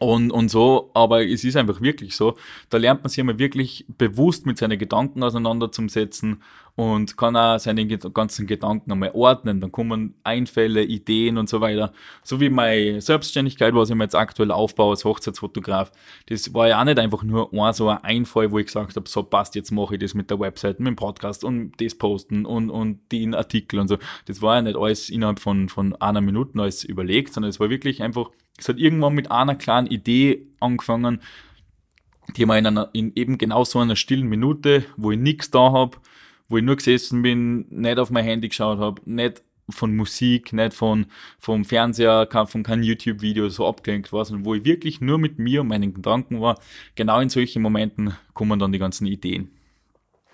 und, 0.00 0.30
und 0.30 0.48
so, 0.48 0.90
aber 0.94 1.26
es 1.26 1.42
ist 1.42 1.56
einfach 1.56 1.80
wirklich 1.80 2.14
so. 2.14 2.36
Da 2.70 2.78
lernt 2.78 3.02
man 3.02 3.10
sich 3.10 3.18
immer 3.18 3.38
wirklich 3.38 3.84
bewusst 3.98 4.46
mit 4.46 4.56
seinen 4.56 4.78
Gedanken 4.78 5.24
auseinanderzusetzen 5.24 6.42
und 6.78 7.16
kann 7.16 7.34
auch 7.34 7.58
seine 7.58 7.88
ganzen 7.88 8.46
Gedanken 8.46 8.92
einmal 8.92 9.10
ordnen. 9.12 9.60
Dann 9.60 9.72
kommen 9.72 10.14
Einfälle, 10.22 10.84
Ideen 10.84 11.36
und 11.36 11.48
so 11.48 11.60
weiter. 11.60 11.92
So 12.22 12.38
wie 12.38 12.50
meine 12.50 13.00
Selbstständigkeit, 13.00 13.74
was 13.74 13.90
ich 13.90 13.96
mir 13.96 14.04
jetzt 14.04 14.14
aktuell 14.14 14.52
aufbaue 14.52 14.90
als 14.90 15.04
Hochzeitsfotograf. 15.04 15.90
Das 16.26 16.54
war 16.54 16.68
ja 16.68 16.80
auch 16.80 16.84
nicht 16.84 17.00
einfach 17.00 17.24
nur 17.24 17.52
ein 17.52 17.72
so 17.72 17.88
ein 17.88 18.04
Einfall, 18.04 18.52
wo 18.52 18.60
ich 18.60 18.66
gesagt 18.66 18.94
habe, 18.94 19.08
so 19.08 19.24
passt, 19.24 19.56
jetzt 19.56 19.72
mache 19.72 19.96
ich 19.96 20.00
das 20.00 20.14
mit 20.14 20.30
der 20.30 20.38
Website, 20.38 20.78
mit 20.78 20.86
dem 20.86 20.94
Podcast 20.94 21.42
und 21.42 21.72
das 21.80 21.96
posten 21.96 22.46
und, 22.46 22.70
und 22.70 23.00
den 23.10 23.34
Artikel 23.34 23.80
und 23.80 23.88
so. 23.88 23.98
Das 24.26 24.40
war 24.40 24.54
ja 24.54 24.62
nicht 24.62 24.76
alles 24.76 25.10
innerhalb 25.10 25.40
von, 25.40 25.68
von 25.68 25.96
einer 25.96 26.20
Minute 26.20 26.60
alles 26.60 26.84
überlegt, 26.84 27.34
sondern 27.34 27.50
es 27.50 27.58
war 27.58 27.70
wirklich 27.70 28.04
einfach 28.04 28.30
es 28.56 28.68
hat 28.68 28.78
irgendwann 28.78 29.14
mit 29.14 29.32
einer 29.32 29.56
kleinen 29.56 29.88
Idee 29.88 30.46
angefangen, 30.60 31.22
die 32.36 32.46
man 32.46 32.58
in, 32.58 32.66
einer, 32.66 32.90
in 32.92 33.12
eben 33.16 33.36
genau 33.36 33.64
so 33.64 33.80
einer 33.80 33.96
stillen 33.96 34.28
Minute, 34.28 34.84
wo 34.96 35.10
ich 35.10 35.18
nichts 35.18 35.50
da 35.50 35.72
habe, 35.72 35.98
wo 36.48 36.56
ich 36.56 36.64
nur 36.64 36.76
gesessen 36.76 37.22
bin, 37.22 37.66
nicht 37.70 37.98
auf 37.98 38.10
mein 38.10 38.24
Handy 38.24 38.48
geschaut 38.48 38.78
habe, 38.78 39.02
nicht 39.04 39.42
von 39.70 39.94
Musik, 39.94 40.52
nicht 40.52 40.72
von, 40.72 41.06
vom 41.38 41.64
Fernseher, 41.64 42.28
von 42.46 42.62
keinem 42.62 42.82
YouTube-Video 42.82 43.48
so 43.50 43.66
abgelenkt 43.66 44.12
war, 44.12 44.24
sondern 44.24 44.46
wo 44.46 44.54
ich 44.54 44.64
wirklich 44.64 45.00
nur 45.00 45.18
mit 45.18 45.38
mir 45.38 45.60
und 45.60 45.68
meinen 45.68 45.92
Gedanken 45.92 46.40
war. 46.40 46.58
Genau 46.94 47.20
in 47.20 47.28
solchen 47.28 47.62
Momenten 47.62 48.14
kommen 48.32 48.58
dann 48.58 48.72
die 48.72 48.78
ganzen 48.78 49.06
Ideen. 49.06 49.50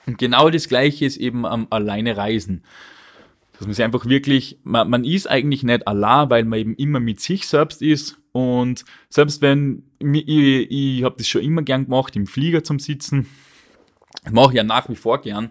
Und 0.07 0.19
genau 0.19 0.51
das 0.51 0.69
Gleiche 0.69 1.05
ist 1.05 1.17
eben 1.17 1.47
am 1.47 1.67
alleine 1.71 2.17
Reisen. 2.17 2.63
Dass 3.53 3.63
man 3.67 3.75
sich 3.75 3.85
einfach 3.85 4.07
wirklich, 4.07 4.59
man, 4.63 4.91
man 4.91 5.05
ist 5.05 5.29
eigentlich 5.29 5.63
nicht 5.63 5.87
allein, 5.87 6.31
weil 6.31 6.45
man 6.45 6.59
eben 6.59 6.75
immer 6.77 7.01
mit 7.01 7.21
sich 7.21 7.47
selbst 7.47 7.83
ist. 7.83 8.17
Und 8.33 8.85
selbst 9.09 9.43
wenn, 9.43 9.85
ich, 10.01 10.29
ich, 10.29 10.71
ich 10.71 11.05
habe 11.05 11.17
das 11.19 11.27
schon 11.29 11.43
immer 11.43 11.63
gern 11.63 11.85
gemacht, 11.85 12.17
im 12.17 12.27
Flieger 12.27 12.65
zum 12.65 12.79
Sitzen, 12.79 13.27
mache 14.31 14.51
ich 14.51 14.57
ja 14.57 14.65
nach 14.65 14.89
wie 14.89 14.97
vor 14.97 15.21
gern. 15.21 15.51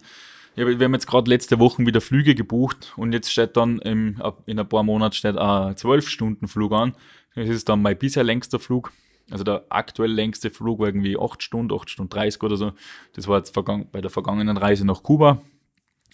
Ja, 0.56 0.68
wir 0.68 0.86
haben 0.86 0.94
jetzt 0.94 1.08
gerade 1.08 1.32
letzte 1.32 1.58
Woche 1.58 1.84
wieder 1.84 2.00
Flüge 2.00 2.36
gebucht 2.36 2.94
und 2.96 3.12
jetzt 3.12 3.32
steht 3.32 3.58
dann 3.58 3.80
im, 3.80 4.22
in 4.46 4.60
ein 4.60 4.70
paar 4.70 4.84
Monaten 4.84 5.16
steht 5.16 5.36
ein 5.36 5.74
12-Stunden-Flug 5.74 6.72
an. 6.74 6.96
Das 7.34 7.50
ist 7.50 7.70
dann 7.70 7.82
mein 7.82 7.98
bisher 7.98 8.24
längster 8.24 8.60
Flug. 8.60 8.92
Also 9.32 9.44
der 9.44 9.66
aktuell 9.70 10.12
längste 10.12 10.52
Flug 10.52 10.80
war 10.80 10.88
irgendwie 10.88 11.18
8 11.18 11.42
Stunden, 11.42 11.74
8 11.74 11.90
Stunden 11.90 12.12
30 12.12 12.44
oder 12.44 12.58
so. 12.58 12.72
Das 13.14 13.28
war 13.28 13.38
jetzt 13.38 13.52
bei 13.54 14.02
der 14.02 14.12
vergangenen 14.12 14.58
Reise 14.58 14.86
nach 14.86 15.02
Kuba, 15.02 15.42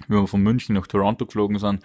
wie 0.08 0.16
wir 0.16 0.28
von 0.28 0.42
München 0.42 0.74
nach 0.76 0.88
Toronto 0.88 1.26
geflogen 1.26 1.60
sind. 1.60 1.84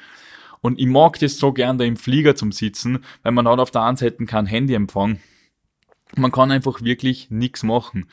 Und 0.60 0.78
ich 0.78 0.86
mag 0.86 1.18
das 1.18 1.38
so 1.38 1.52
gern, 1.52 1.76
da 1.76 1.84
im 1.84 1.96
Flieger 1.96 2.36
zum 2.36 2.52
Sitzen, 2.52 3.04
weil 3.24 3.32
man 3.32 3.48
hat 3.48 3.58
auf 3.58 3.72
der 3.72 3.82
einen 3.82 3.96
Seite 3.96 4.24
kein 4.26 4.46
Handyempfang. 4.46 5.18
Man 6.14 6.30
kann 6.30 6.52
einfach 6.52 6.82
wirklich 6.82 7.30
nichts 7.30 7.64
machen. 7.64 8.06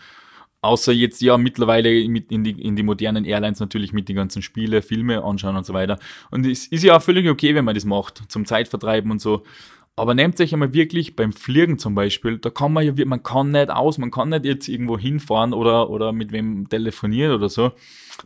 Außer 0.62 0.92
jetzt 0.92 1.22
ja 1.22 1.38
mittlerweile 1.38 2.08
mit 2.08 2.32
in, 2.32 2.44
die, 2.44 2.52
in 2.52 2.76
die 2.76 2.84
modernen 2.84 3.26
Airlines 3.26 3.60
natürlich 3.60 3.94
mit 3.94 4.10
den 4.10 4.16
ganzen 4.16 4.44
Spiele, 4.44 4.84
Filme 4.84 5.24
anschauen 5.24 5.56
und 5.56 5.66
so 5.66 5.74
weiter. 5.74 5.98
Und 6.30 6.46
es 6.46 6.68
ist 6.68 6.84
ja 6.84 6.98
auch 6.98 7.02
völlig 7.02 7.28
okay, 7.28 7.56
wenn 7.56 7.66
man 7.66 7.74
das 7.74 7.86
macht, 7.86 8.32
zum 8.32 8.46
Zeitvertreiben 8.46 9.10
und 9.10 9.20
so. 9.20 9.44
Aber 9.96 10.14
nehmt 10.14 10.40
euch 10.40 10.54
einmal 10.54 10.74
wirklich 10.74 11.16
beim 11.16 11.34
Fliegen 11.34 11.78
zum 11.78 11.96
Beispiel, 11.96 12.38
da 12.38 12.50
kann 12.50 12.72
man 12.72 12.86
ja, 12.86 13.06
man 13.06 13.24
kann 13.24 13.52
nicht 13.52 13.70
aus, 13.70 13.98
man 13.98 14.10
kann 14.10 14.30
nicht 14.30 14.46
jetzt 14.46 14.68
irgendwo 14.68 14.98
hinfahren 14.98 15.54
oder, 15.54 15.90
oder 15.90 16.14
mit 16.14 16.32
wem 16.32 16.70
telefonieren 16.70 17.36
oder 17.36 17.50
so. 17.50 17.72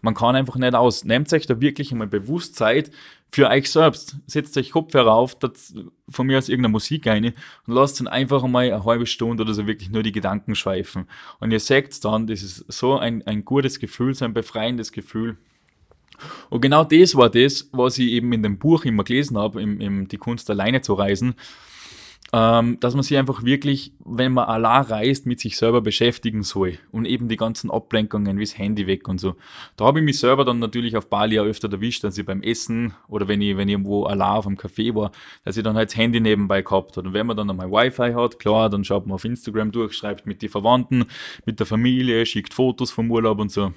Man 0.02 0.13
kann 0.13 0.36
einfach 0.36 0.58
nicht 0.58 0.76
aus. 0.76 1.06
Nehmt 1.06 1.34
euch 1.34 1.48
da 1.48 1.60
wirklich 1.60 1.91
einmal 1.91 2.08
bewusst 2.08 2.56
Zeit 2.56 2.91
für 3.36 3.50
euch 3.50 3.69
selbst. 3.69 4.15
Setzt 4.28 4.58
euch 4.58 4.71
Kopfhörer 4.71 5.13
auf, 5.13 5.38
das, 5.38 5.74
von 6.08 6.26
mir 6.26 6.38
aus 6.38 6.48
irgendeine 6.48 6.71
Musik 6.71 7.06
rein 7.06 7.26
und 7.26 7.36
lasst 7.67 8.00
dann 8.00 8.08
einfach 8.08 8.41
einmal 8.45 8.71
eine 8.71 8.86
halbe 8.86 9.06
Stunde 9.06 9.43
oder 9.43 9.54
so 9.54 9.67
wirklich 9.67 9.89
nur 9.89 10.04
die 10.04 10.13
Gedanken 10.13 10.56
schweifen. 10.56 11.10
Und 11.41 11.52
ihr 11.52 11.60
seht 11.60 12.04
dann, 12.06 12.28
das 12.28 12.41
ist 12.41 12.63
so 12.71 12.98
ein, 12.98 13.28
ein 13.28 13.43
gutes 13.43 13.80
Gefühl, 13.80 14.15
so 14.15 14.24
ein 14.24 14.34
befreiendes 14.34 14.93
Gefühl. 14.93 15.38
Und 16.50 16.62
genau 16.62 16.86
das 16.86 17.15
war 17.15 17.30
das, 17.30 17.67
was 17.74 17.98
ich 17.98 18.08
eben 18.08 18.32
in 18.32 18.41
dem 18.41 18.58
Buch 18.58 18.86
immer 18.86 19.04
gelesen 19.04 19.38
habe, 19.38 19.62
im, 19.62 19.82
im 19.82 20.08
Die 20.08 20.17
Kunst 20.17 20.50
alleine 20.50 20.80
zu 20.80 20.93
reisen, 20.93 21.36
ähm, 22.36 22.82
dass 22.82 22.95
man 22.95 23.04
sich 23.04 23.17
einfach 23.17 23.43
wirklich, 23.45 23.93
wenn 24.04 24.34
man 24.34 24.43
allein 24.50 24.84
reist, 24.84 25.26
mit 25.26 25.39
sich 25.39 25.56
selber 25.56 25.80
beschäftigen 25.80 26.43
soll 26.43 26.80
und 26.91 27.06
eben 27.06 27.30
die 27.30 27.38
ganzen 27.38 27.71
Ablenkungen 27.71 28.38
wie 28.38 28.43
das 28.43 28.58
Handy 28.58 28.88
weg 28.88 29.08
und 29.08 29.21
so. 29.21 29.36
Da 29.78 29.86
habe 29.86 30.00
ich 30.00 30.06
mich 30.06 30.19
selber 30.19 30.43
dann 30.43 30.60
natürlich 30.60 30.98
auf 30.98 31.08
Bali 31.10 31.39
auch 31.39 31.45
öfter 31.45 31.71
erwischt, 31.71 32.04
dass 32.04 32.17
ich 32.17 32.26
beim 32.26 32.41
Essen 32.41 32.93
oder 33.08 33.30
wenn 33.30 33.39
ich, 33.39 33.56
wenn 33.56 33.69
ich 33.69 33.74
irgendwo 33.74 34.04
allein 34.04 34.32
auf 34.32 34.43
dem 34.48 34.58
Café 34.58 34.93
war, 34.93 35.13
dass 35.45 35.56
ich 35.56 35.63
dann 35.63 35.78
halt 35.78 35.91
das 35.91 35.95
Handy 35.95 36.19
nebenbei 36.19 36.62
gehabt 36.62 36.98
habe. 36.98 37.08
Und 37.08 37.13
wenn 37.13 37.26
man 37.26 37.38
dann 37.38 37.50
einmal 37.50 37.71
Wi-Fi 37.71 38.12
hat, 38.12 38.38
klar, 38.38 38.69
dann 38.69 38.84
schaut 38.84 39.08
man 39.08 39.15
auf 39.15 39.24
Instagram 39.24 39.71
durch, 39.71 39.93
schreibt 39.93 40.26
mit 40.26 40.41
den 40.41 40.50
Verwandten, 40.50 41.06
mit 41.45 41.62
der 41.62 41.65
Familie, 41.65 42.26
schickt 42.26 42.54
Fotos 42.54 42.91
vom 42.91 43.10
Urlaub 43.10 43.39
und 43.39 43.50
so. 43.50 43.71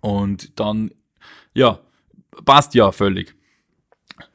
Und 0.00 0.58
dann 0.58 0.90
ja, 1.54 1.78
passt 2.44 2.74
ja 2.74 2.90
völlig. 2.90 3.36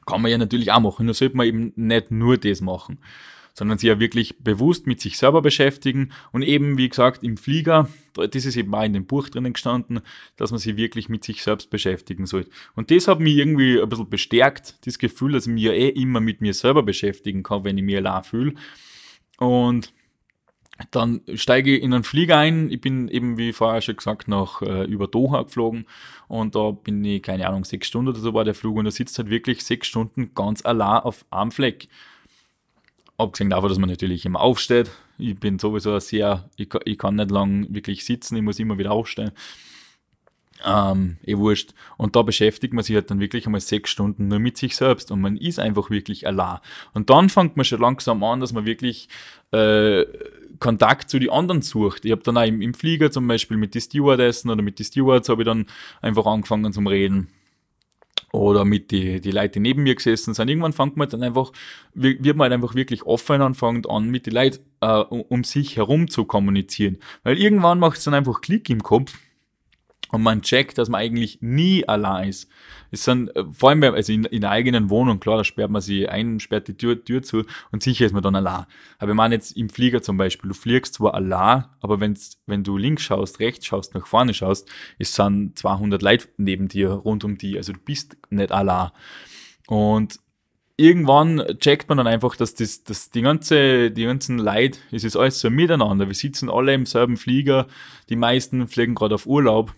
Kann 0.06 0.22
man 0.22 0.30
ja 0.30 0.38
natürlich 0.38 0.72
auch 0.72 0.80
machen. 0.80 1.06
Nur 1.06 1.14
sollte 1.14 1.36
man 1.36 1.46
eben 1.46 1.72
nicht 1.76 2.10
nur 2.10 2.36
das 2.36 2.60
machen, 2.60 2.98
sondern 3.54 3.78
sich 3.78 3.88
ja 3.88 3.98
wirklich 3.98 4.38
bewusst 4.38 4.86
mit 4.86 5.00
sich 5.00 5.18
selber 5.18 5.42
beschäftigen 5.42 6.12
und 6.32 6.42
eben, 6.42 6.78
wie 6.78 6.88
gesagt, 6.88 7.22
im 7.24 7.36
Flieger, 7.36 7.88
das 8.14 8.44
ist 8.44 8.56
eben 8.56 8.74
auch 8.74 8.84
in 8.84 8.92
dem 8.92 9.06
Buch 9.06 9.28
drinnen 9.28 9.52
gestanden, 9.52 10.00
dass 10.36 10.50
man 10.50 10.60
sich 10.60 10.76
wirklich 10.76 11.08
mit 11.08 11.24
sich 11.24 11.42
selbst 11.42 11.70
beschäftigen 11.70 12.26
sollte. 12.26 12.50
Und 12.74 12.90
das 12.90 13.08
hat 13.08 13.20
mich 13.20 13.36
irgendwie 13.36 13.80
ein 13.80 13.88
bisschen 13.88 14.10
bestärkt, 14.10 14.86
das 14.86 14.98
Gefühl, 14.98 15.32
dass 15.32 15.46
ich 15.46 15.52
mich 15.52 15.64
ja 15.64 15.72
eh 15.72 15.88
immer 15.88 16.20
mit 16.20 16.40
mir 16.40 16.54
selber 16.54 16.82
beschäftigen 16.82 17.42
kann, 17.42 17.64
wenn 17.64 17.78
ich 17.78 17.84
mich 17.84 17.96
allein 17.96 18.24
fühle. 18.24 18.54
Und 19.38 19.92
dann 20.90 21.20
steige 21.34 21.76
ich 21.76 21.82
in 21.82 21.92
einen 21.92 22.04
Flieger 22.04 22.38
ein. 22.38 22.70
Ich 22.70 22.80
bin 22.80 23.08
eben, 23.08 23.36
wie 23.36 23.52
vorher 23.52 23.80
schon 23.80 23.96
gesagt, 23.96 24.28
nach 24.28 24.62
äh, 24.62 24.84
über 24.84 25.06
Doha 25.06 25.42
geflogen 25.42 25.86
und 26.28 26.54
da 26.54 26.70
bin 26.70 27.04
ich, 27.04 27.22
keine 27.22 27.48
Ahnung, 27.48 27.64
sechs 27.64 27.88
Stunden 27.88 28.08
oder 28.08 28.20
so 28.20 28.34
war 28.34 28.44
der 28.44 28.54
Flug 28.54 28.76
und 28.76 28.84
da 28.84 28.90
sitzt 28.90 29.18
halt 29.18 29.30
wirklich 29.30 29.64
sechs 29.64 29.88
Stunden 29.88 30.32
ganz 30.34 30.64
allein 30.64 31.00
auf 31.00 31.24
einem 31.30 31.50
Fleck. 31.50 31.88
Abgesehen 33.18 33.50
davon, 33.50 33.68
dass 33.68 33.78
man 33.78 33.90
natürlich 33.90 34.24
immer 34.24 34.40
aufsteht. 34.40 34.90
Ich 35.18 35.38
bin 35.38 35.58
sowieso 35.58 35.98
sehr, 35.98 36.48
ich, 36.56 36.68
ich 36.84 36.96
kann 36.96 37.16
nicht 37.16 37.30
lang 37.30 37.66
wirklich 37.68 38.04
sitzen, 38.04 38.36
ich 38.36 38.42
muss 38.42 38.58
immer 38.58 38.78
wieder 38.78 38.92
aufstehen. 38.92 39.32
Ähm, 40.64 41.16
eh 41.24 41.36
wurscht. 41.36 41.72
Und 41.96 42.16
da 42.16 42.22
beschäftigt 42.22 42.74
man 42.74 42.84
sich 42.84 42.94
halt 42.94 43.10
dann 43.10 43.20
wirklich 43.20 43.46
einmal 43.46 43.60
sechs 43.60 43.90
Stunden 43.90 44.28
nur 44.28 44.38
mit 44.38 44.58
sich 44.58 44.76
selbst 44.76 45.10
und 45.10 45.20
man 45.20 45.36
ist 45.36 45.58
einfach 45.58 45.90
wirklich 45.90 46.26
allein. 46.26 46.58
Und 46.92 47.08
dann 47.10 47.28
fängt 47.30 47.56
man 47.56 47.64
schon 47.64 47.80
langsam 47.80 48.22
an, 48.24 48.40
dass 48.40 48.52
man 48.52 48.66
wirklich 48.66 49.08
äh, 49.52 50.04
Kontakt 50.60 51.10
zu 51.10 51.18
den 51.18 51.30
anderen 51.30 51.62
sucht. 51.62 52.04
Ich 52.04 52.12
habe 52.12 52.22
dann 52.22 52.36
auch 52.36 52.46
im, 52.46 52.60
im, 52.60 52.74
Flieger 52.74 53.10
zum 53.10 53.26
Beispiel 53.26 53.56
mit 53.56 53.74
den 53.74 53.80
Stewardessen 53.80 54.50
oder 54.50 54.62
mit 54.62 54.78
den 54.78 54.84
Stewards 54.84 55.28
habe 55.28 55.42
ich 55.42 55.46
dann 55.46 55.66
einfach 56.02 56.26
angefangen 56.26 56.72
zum 56.72 56.86
Reden. 56.86 57.28
Oder 58.32 58.64
mit 58.64 58.92
die, 58.92 59.20
die 59.20 59.32
Leute, 59.32 59.54
die 59.54 59.60
neben 59.60 59.82
mir 59.82 59.96
gesessen 59.96 60.34
sind. 60.34 60.48
Irgendwann 60.48 60.72
fängt 60.72 60.96
man 60.96 61.08
dann 61.08 61.24
einfach, 61.24 61.50
wird 61.94 62.36
man 62.36 62.44
halt 62.44 62.52
einfach 62.52 62.76
wirklich 62.76 63.02
offen 63.02 63.42
anfangen 63.42 63.84
an, 63.86 64.08
mit 64.08 64.26
den 64.26 64.34
Leuten 64.34 64.60
äh, 64.80 65.00
um, 65.00 65.22
um 65.22 65.42
sich 65.42 65.76
herum 65.76 66.08
zu 66.08 66.24
kommunizieren. 66.26 66.98
Weil 67.24 67.38
irgendwann 67.38 67.80
macht 67.80 67.98
es 67.98 68.04
dann 68.04 68.14
einfach 68.14 68.40
Klick 68.40 68.70
im 68.70 68.84
Kopf 68.84 69.18
und 70.12 70.22
man 70.22 70.42
checkt, 70.42 70.78
dass 70.78 70.88
man 70.88 71.00
eigentlich 71.00 71.38
nie 71.40 71.86
allein 71.86 72.28
ist. 72.28 72.48
Es 72.90 73.04
sind, 73.04 73.34
äh, 73.36 73.44
vor 73.52 73.70
allem 73.70 73.82
also 73.82 74.12
in, 74.12 74.24
in 74.24 74.40
der 74.40 74.50
eigenen 74.50 74.90
Wohnung, 74.90 75.20
klar, 75.20 75.38
da 75.38 75.44
sperrt 75.44 75.70
man 75.70 75.82
sie 75.82 76.08
ein, 76.08 76.40
sperrt 76.40 76.68
die 76.68 76.76
Tür, 76.76 77.04
Tür 77.04 77.22
zu 77.22 77.44
und 77.70 77.82
sicher 77.82 78.06
ist 78.06 78.12
man 78.12 78.22
dann 78.22 78.34
allein. 78.34 78.66
Aber 78.98 79.10
wenn 79.10 79.16
man 79.16 79.32
jetzt 79.32 79.56
im 79.56 79.68
Flieger 79.68 80.02
zum 80.02 80.16
Beispiel, 80.16 80.48
du 80.48 80.54
fliegst 80.54 80.94
zwar 80.94 81.14
allein, 81.14 81.64
aber 81.80 82.00
wenn's, 82.00 82.40
wenn 82.46 82.64
du 82.64 82.76
links 82.76 83.02
schaust, 83.02 83.40
rechts 83.40 83.66
schaust, 83.66 83.94
nach 83.94 84.06
vorne 84.06 84.34
schaust, 84.34 84.68
es 84.98 85.14
sind 85.14 85.58
200 85.58 86.02
Leute 86.02 86.28
neben 86.36 86.68
dir, 86.68 86.90
rund 86.90 87.24
um 87.24 87.38
die, 87.38 87.56
also 87.56 87.72
du 87.72 87.80
bist 87.80 88.16
nicht 88.30 88.52
allein. 88.52 88.90
Und 89.66 90.18
irgendwann 90.76 91.44
checkt 91.60 91.88
man 91.88 91.98
dann 91.98 92.06
einfach, 92.06 92.34
dass 92.36 92.54
das, 92.54 92.82
dass 92.82 93.10
die 93.10 93.22
ganze, 93.22 93.90
die 93.90 94.04
ganzen 94.04 94.38
Leute, 94.38 94.78
es 94.90 95.04
ist 95.04 95.14
alles 95.14 95.38
so 95.38 95.50
miteinander. 95.50 96.08
Wir 96.08 96.14
sitzen 96.14 96.50
alle 96.50 96.74
im 96.74 96.86
selben 96.86 97.16
Flieger, 97.16 97.66
die 98.08 98.16
meisten 98.16 98.66
fliegen 98.66 98.94
gerade 98.94 99.14
auf 99.14 99.26
Urlaub 99.26 99.74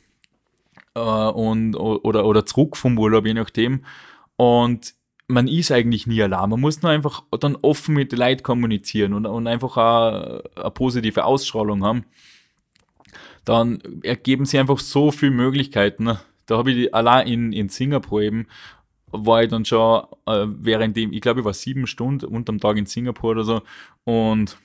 äh, 0.94 1.00
und, 1.00 1.74
oder, 1.76 2.24
oder 2.24 2.46
zurück 2.46 2.76
vom 2.76 2.98
Urlaub, 2.98 3.26
je 3.26 3.34
nachdem. 3.34 3.84
Und 4.36 4.94
man 5.28 5.48
ist 5.48 5.72
eigentlich 5.72 6.06
nie 6.06 6.22
allein. 6.22 6.50
Man 6.50 6.60
muss 6.60 6.82
nur 6.82 6.90
einfach 6.90 7.22
dann 7.40 7.56
offen 7.62 7.94
mit 7.94 8.12
den 8.12 8.18
Leuten 8.18 8.42
kommunizieren 8.42 9.14
und, 9.14 9.26
und 9.26 9.46
einfach 9.46 9.76
eine, 9.76 10.42
eine 10.56 10.70
positive 10.70 11.24
Ausstrahlung 11.24 11.84
haben. 11.84 12.04
Dann 13.44 13.82
ergeben 14.02 14.44
sich 14.44 14.60
einfach 14.60 14.78
so 14.78 15.10
viele 15.10 15.32
Möglichkeiten. 15.32 16.18
Da 16.46 16.58
habe 16.58 16.72
ich 16.72 16.94
allein 16.94 17.26
in, 17.26 17.52
in 17.52 17.68
Singapur 17.68 18.22
eben, 18.22 18.46
war 19.10 19.42
ich 19.42 19.50
dann 19.50 19.64
schon, 19.64 20.04
äh, 20.26 20.46
während 20.46 20.96
dem, 20.96 21.12
ich 21.12 21.20
glaube, 21.20 21.40
ich 21.40 21.46
war 21.46 21.52
sieben 21.52 21.86
Stunden 21.86 22.26
unterm 22.26 22.60
Tag 22.60 22.76
in 22.76 22.86
Singapur 22.86 23.32
oder 23.32 23.44
so 23.44 23.62
und 24.04 24.56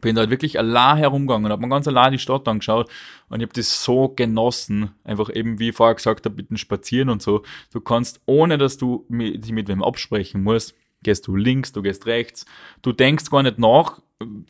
bin 0.00 0.14
da 0.14 0.20
halt 0.20 0.30
wirklich 0.30 0.58
allein 0.58 0.98
herumgegangen, 0.98 1.50
habe 1.50 1.62
mir 1.62 1.68
ganz 1.68 1.88
allein 1.88 2.12
die 2.12 2.18
Stadt 2.18 2.46
angeschaut 2.48 2.90
und 3.28 3.40
ich 3.40 3.46
habe 3.46 3.54
das 3.54 3.82
so 3.84 4.08
genossen. 4.08 4.90
Einfach 5.04 5.34
eben, 5.34 5.58
wie 5.58 5.70
ich 5.70 5.76
vorher 5.76 5.94
gesagt 5.94 6.24
habe, 6.24 6.36
mit 6.36 6.50
dem 6.50 6.56
Spazieren 6.56 7.08
und 7.08 7.22
so. 7.22 7.42
Du 7.72 7.80
kannst, 7.80 8.20
ohne 8.26 8.58
dass 8.58 8.78
du 8.78 9.06
dich 9.08 9.52
mit 9.52 9.68
wem 9.68 9.82
absprechen 9.82 10.42
musst, 10.42 10.74
gehst 11.02 11.26
du 11.26 11.36
links, 11.36 11.72
du 11.72 11.82
gehst 11.82 12.06
rechts. 12.06 12.46
Du 12.82 12.92
denkst 12.92 13.30
gar 13.30 13.42
nicht 13.42 13.58
nach, 13.58 14.00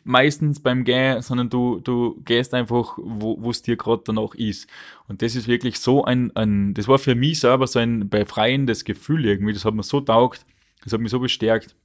meistens 0.03 0.61
beim 0.61 0.83
Gehen, 0.83 1.21
sondern 1.21 1.49
du, 1.49 1.79
du 1.79 2.21
gehst 2.23 2.53
einfach, 2.53 2.97
wo 2.97 3.49
es 3.49 3.61
dir 3.61 3.75
gerade 3.75 4.03
danach 4.05 4.33
ist. 4.33 4.67
Und 5.07 5.21
das 5.21 5.35
ist 5.35 5.47
wirklich 5.47 5.79
so 5.79 6.05
ein, 6.05 6.35
ein, 6.35 6.73
das 6.73 6.87
war 6.87 6.99
für 6.99 7.15
mich 7.15 7.39
selber 7.39 7.67
so 7.67 7.79
ein 7.79 8.09
befreiendes 8.09 8.85
Gefühl 8.85 9.25
irgendwie. 9.25 9.53
Das 9.53 9.65
hat 9.65 9.73
mir 9.73 9.83
so 9.83 9.99
taugt, 9.99 10.45
das 10.83 10.93
hat 10.93 11.01
mich 11.01 11.11
so 11.11 11.19
bestärkt. 11.19 11.75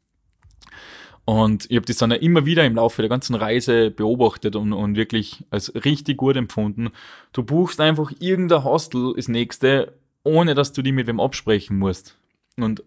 Und 1.24 1.70
ich 1.70 1.76
habe 1.76 1.86
das 1.86 1.98
dann 1.98 2.10
immer 2.10 2.46
wieder 2.46 2.64
im 2.64 2.74
Laufe 2.74 3.00
der 3.00 3.08
ganzen 3.08 3.34
Reise 3.34 3.90
beobachtet 3.90 4.56
und, 4.56 4.72
und 4.72 4.96
wirklich 4.96 5.44
als 5.50 5.72
richtig 5.84 6.16
gut 6.16 6.36
empfunden. 6.36 6.90
Du 7.32 7.44
buchst 7.44 7.80
einfach 7.80 8.12
irgendein 8.18 8.64
Hostel 8.64 9.14
das 9.14 9.28
nächste, 9.28 9.92
ohne 10.24 10.54
dass 10.54 10.72
du 10.72 10.82
die 10.82 10.92
mit 10.92 11.06
wem 11.06 11.20
absprechen 11.20 11.78
musst. 11.78 12.16
Und 12.56 12.82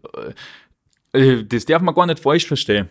äh, 1.13 1.43
das 1.45 1.65
darf 1.65 1.81
man 1.81 1.95
gar 1.95 2.05
nicht 2.05 2.19
falsch 2.19 2.45
verstehen 2.45 2.89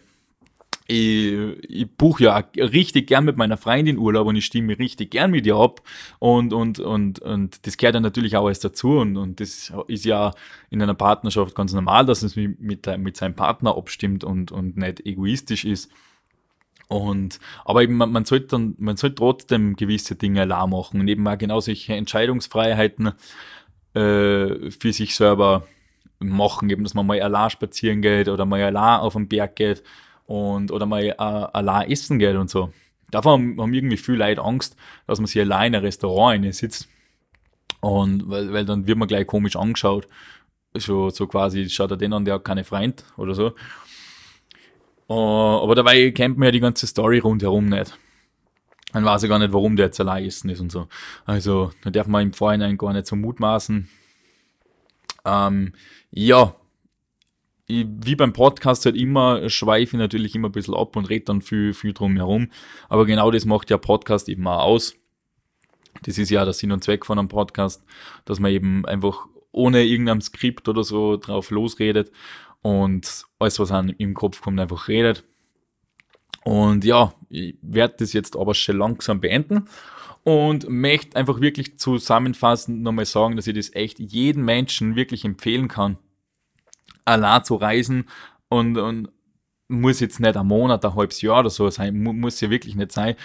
ich, 0.86 1.32
ich 1.62 1.96
buche 1.96 2.24
ja 2.24 2.36
richtig 2.56 3.06
gern 3.06 3.24
mit 3.24 3.36
meiner 3.36 3.56
Freundin 3.56 3.96
Urlaub 3.96 4.26
und 4.26 4.36
ich 4.36 4.44
stimme 4.44 4.78
richtig 4.78 5.10
gern 5.12 5.30
mit 5.30 5.46
ihr 5.46 5.56
ab. 5.56 5.80
Und, 6.18 6.52
und, 6.52 6.78
und, 6.78 7.20
und 7.20 7.66
das 7.66 7.78
gehört 7.78 7.94
ja 7.94 8.00
natürlich 8.00 8.36
auch 8.36 8.44
alles 8.44 8.60
dazu. 8.60 8.98
Und, 8.98 9.16
und 9.16 9.40
das 9.40 9.72
ist 9.88 10.04
ja 10.04 10.32
in 10.70 10.82
einer 10.82 10.94
Partnerschaft 10.94 11.54
ganz 11.54 11.72
normal, 11.72 12.04
dass 12.04 12.22
es 12.22 12.36
mit, 12.36 12.60
mit, 12.60 13.16
seinem 13.16 13.34
Partner 13.34 13.76
abstimmt 13.76 14.24
und, 14.24 14.52
und 14.52 14.76
nicht 14.76 15.06
egoistisch 15.06 15.64
ist. 15.64 15.90
Und, 16.88 17.40
aber 17.64 17.82
eben, 17.82 17.96
man, 17.96 18.12
man 18.12 18.26
sollte 18.26 18.48
dann, 18.48 18.74
man 18.78 18.98
sollte 18.98 19.16
trotzdem 19.16 19.76
gewisse 19.76 20.16
Dinge 20.16 20.42
allein 20.42 20.68
machen 20.68 21.00
und 21.00 21.08
eben 21.08 21.26
auch 21.26 21.38
genau 21.38 21.60
solche 21.60 21.94
Entscheidungsfreiheiten 21.94 23.12
äh, 23.94 24.70
für 24.70 24.92
sich 24.92 25.16
selber 25.16 25.66
machen, 26.18 26.68
eben, 26.68 26.84
dass 26.84 26.92
man 26.92 27.06
mal 27.06 27.20
allein 27.22 27.48
spazieren 27.48 28.02
geht 28.02 28.28
oder 28.28 28.44
mal 28.44 28.62
allein 28.62 29.00
auf 29.00 29.14
den 29.14 29.28
Berg 29.28 29.56
geht 29.56 29.82
und, 30.26 30.70
oder 30.70 30.86
mal 30.86 31.04
äh, 31.04 31.14
allein 31.16 31.90
essen 31.90 32.18
geht 32.18 32.36
und 32.36 32.50
so. 32.50 32.72
Davon 33.10 33.56
haben 33.58 33.74
irgendwie 33.74 33.96
viele 33.96 34.18
Leute 34.18 34.42
Angst, 34.42 34.76
dass 35.06 35.18
man 35.18 35.26
sich 35.26 35.40
allein 35.40 35.72
in 35.72 35.78
ein 35.78 35.84
Restaurant 35.84 36.54
sitzt 36.54 36.88
und 37.80 38.28
weil, 38.30 38.52
weil 38.52 38.64
dann 38.64 38.86
wird 38.86 38.98
man 38.98 39.08
gleich 39.08 39.26
komisch 39.26 39.56
angeschaut. 39.56 40.08
So, 40.72 41.10
so 41.10 41.26
quasi, 41.26 41.68
schaut 41.68 41.90
er 41.90 41.96
den 41.96 42.12
an, 42.12 42.24
der 42.24 42.34
hat 42.34 42.44
keine 42.44 42.64
Freund 42.64 43.04
oder 43.16 43.34
so. 43.34 43.52
Uh, 45.08 45.60
aber 45.62 45.74
dabei 45.74 46.10
kennt 46.10 46.38
man 46.38 46.46
ja 46.46 46.50
die 46.52 46.60
ganze 46.60 46.86
Story 46.86 47.18
rundherum 47.18 47.66
nicht. 47.66 47.96
Man 48.94 49.04
weiß 49.04 49.22
ja 49.22 49.28
gar 49.28 49.38
nicht, 49.38 49.52
warum 49.52 49.76
der 49.76 49.86
jetzt 49.86 50.00
allein 50.00 50.24
essen 50.24 50.48
ist 50.48 50.60
und 50.60 50.72
so. 50.72 50.88
Also, 51.26 51.72
da 51.82 51.90
darf 51.90 52.06
man 52.06 52.22
im 52.22 52.32
Vorhinein 52.32 52.78
gar 52.78 52.92
nicht 52.92 53.06
so 53.06 53.16
mutmaßen. 53.16 53.88
Ähm, 55.26 55.72
ja, 56.10 56.54
wie 57.66 58.16
beim 58.16 58.32
Podcast 58.32 58.84
halt 58.84 58.96
immer, 58.96 59.48
schweife 59.48 59.96
ich 59.96 60.00
natürlich 60.00 60.34
immer 60.34 60.48
ein 60.48 60.52
bisschen 60.52 60.74
ab 60.74 60.96
und 60.96 61.08
rede 61.08 61.24
dann 61.26 61.40
viel, 61.40 61.72
viel 61.72 61.92
drum 61.92 62.16
herum. 62.16 62.48
Aber 62.88 63.06
genau 63.06 63.30
das 63.30 63.44
macht 63.44 63.70
ja 63.70 63.78
Podcast 63.78 64.28
eben 64.28 64.46
auch 64.46 64.62
aus. 64.62 64.96
Das 66.02 66.18
ist 66.18 66.30
ja 66.30 66.44
der 66.44 66.52
Sinn 66.52 66.72
und 66.72 66.84
Zweck 66.84 67.06
von 67.06 67.18
einem 67.18 67.28
Podcast, 67.28 67.84
dass 68.24 68.40
man 68.40 68.50
eben 68.50 68.84
einfach 68.84 69.26
ohne 69.52 69.84
irgendein 69.84 70.20
Skript 70.20 70.68
oder 70.68 70.84
so 70.84 71.16
drauf 71.16 71.50
losredet 71.50 72.10
und 72.60 73.24
alles, 73.38 73.58
was 73.58 73.70
einem 73.70 73.94
im 73.98 74.14
Kopf 74.14 74.40
kommt, 74.40 74.58
einfach 74.60 74.88
redet. 74.88 75.24
Und 76.44 76.84
ja, 76.84 77.14
ich 77.30 77.56
werde 77.62 77.94
das 77.98 78.12
jetzt 78.12 78.36
aber 78.36 78.54
schon 78.54 78.76
langsam 78.76 79.20
beenden 79.20 79.68
und 80.24 80.68
möchte 80.68 81.16
einfach 81.16 81.40
wirklich 81.40 81.78
zusammenfassend 81.78 82.82
nochmal 82.82 83.06
sagen, 83.06 83.36
dass 83.36 83.46
ich 83.46 83.54
das 83.54 83.72
echt 83.74 83.98
jedem 83.98 84.44
Menschen 84.44 84.96
wirklich 84.96 85.24
empfehlen 85.24 85.68
kann, 85.68 85.98
allein 87.04 87.44
zu 87.44 87.56
reisen 87.56 88.08
und, 88.48 88.78
und 88.78 89.08
muss 89.68 90.00
jetzt 90.00 90.20
nicht 90.20 90.36
ein 90.36 90.46
Monat, 90.46 90.84
ein 90.84 90.94
halbes 90.94 91.22
Jahr 91.22 91.40
oder 91.40 91.50
so 91.50 91.70
sein, 91.70 92.02
muss 92.02 92.40
ja 92.40 92.50
wirklich 92.50 92.76
nicht 92.76 92.92
sein. 92.92 93.16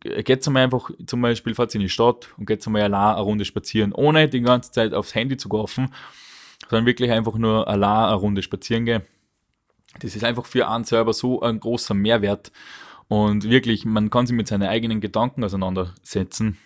Geht 0.00 0.46
einmal 0.46 0.64
einfach 0.64 0.90
zum 1.06 1.22
Beispiel, 1.22 1.54
fahrt 1.54 1.74
in 1.74 1.80
die 1.80 1.88
Stadt 1.88 2.28
und 2.36 2.46
geht 2.46 2.66
einmal 2.66 2.82
allein 2.82 3.14
eine 3.14 3.22
Runde 3.22 3.44
spazieren, 3.44 3.92
ohne 3.92 4.28
die 4.28 4.40
ganze 4.40 4.72
Zeit 4.72 4.94
aufs 4.94 5.14
Handy 5.14 5.36
zu 5.36 5.48
greifen, 5.48 5.92
sondern 6.68 6.86
wirklich 6.86 7.10
einfach 7.10 7.36
nur 7.36 7.68
allein 7.68 8.06
eine 8.08 8.14
Runde 8.16 8.42
spazieren 8.42 8.84
gehen. 8.84 9.02
Das 10.00 10.16
ist 10.16 10.24
einfach 10.24 10.44
für 10.44 10.68
einen 10.68 10.84
selber 10.84 11.12
so 11.12 11.40
ein 11.40 11.60
großer 11.60 11.94
Mehrwert 11.94 12.52
und 13.08 13.48
wirklich, 13.48 13.84
man 13.84 14.10
kann 14.10 14.26
sich 14.26 14.36
mit 14.36 14.48
seinen 14.48 14.68
eigenen 14.68 15.00
Gedanken 15.00 15.44
auseinandersetzen 15.44 16.58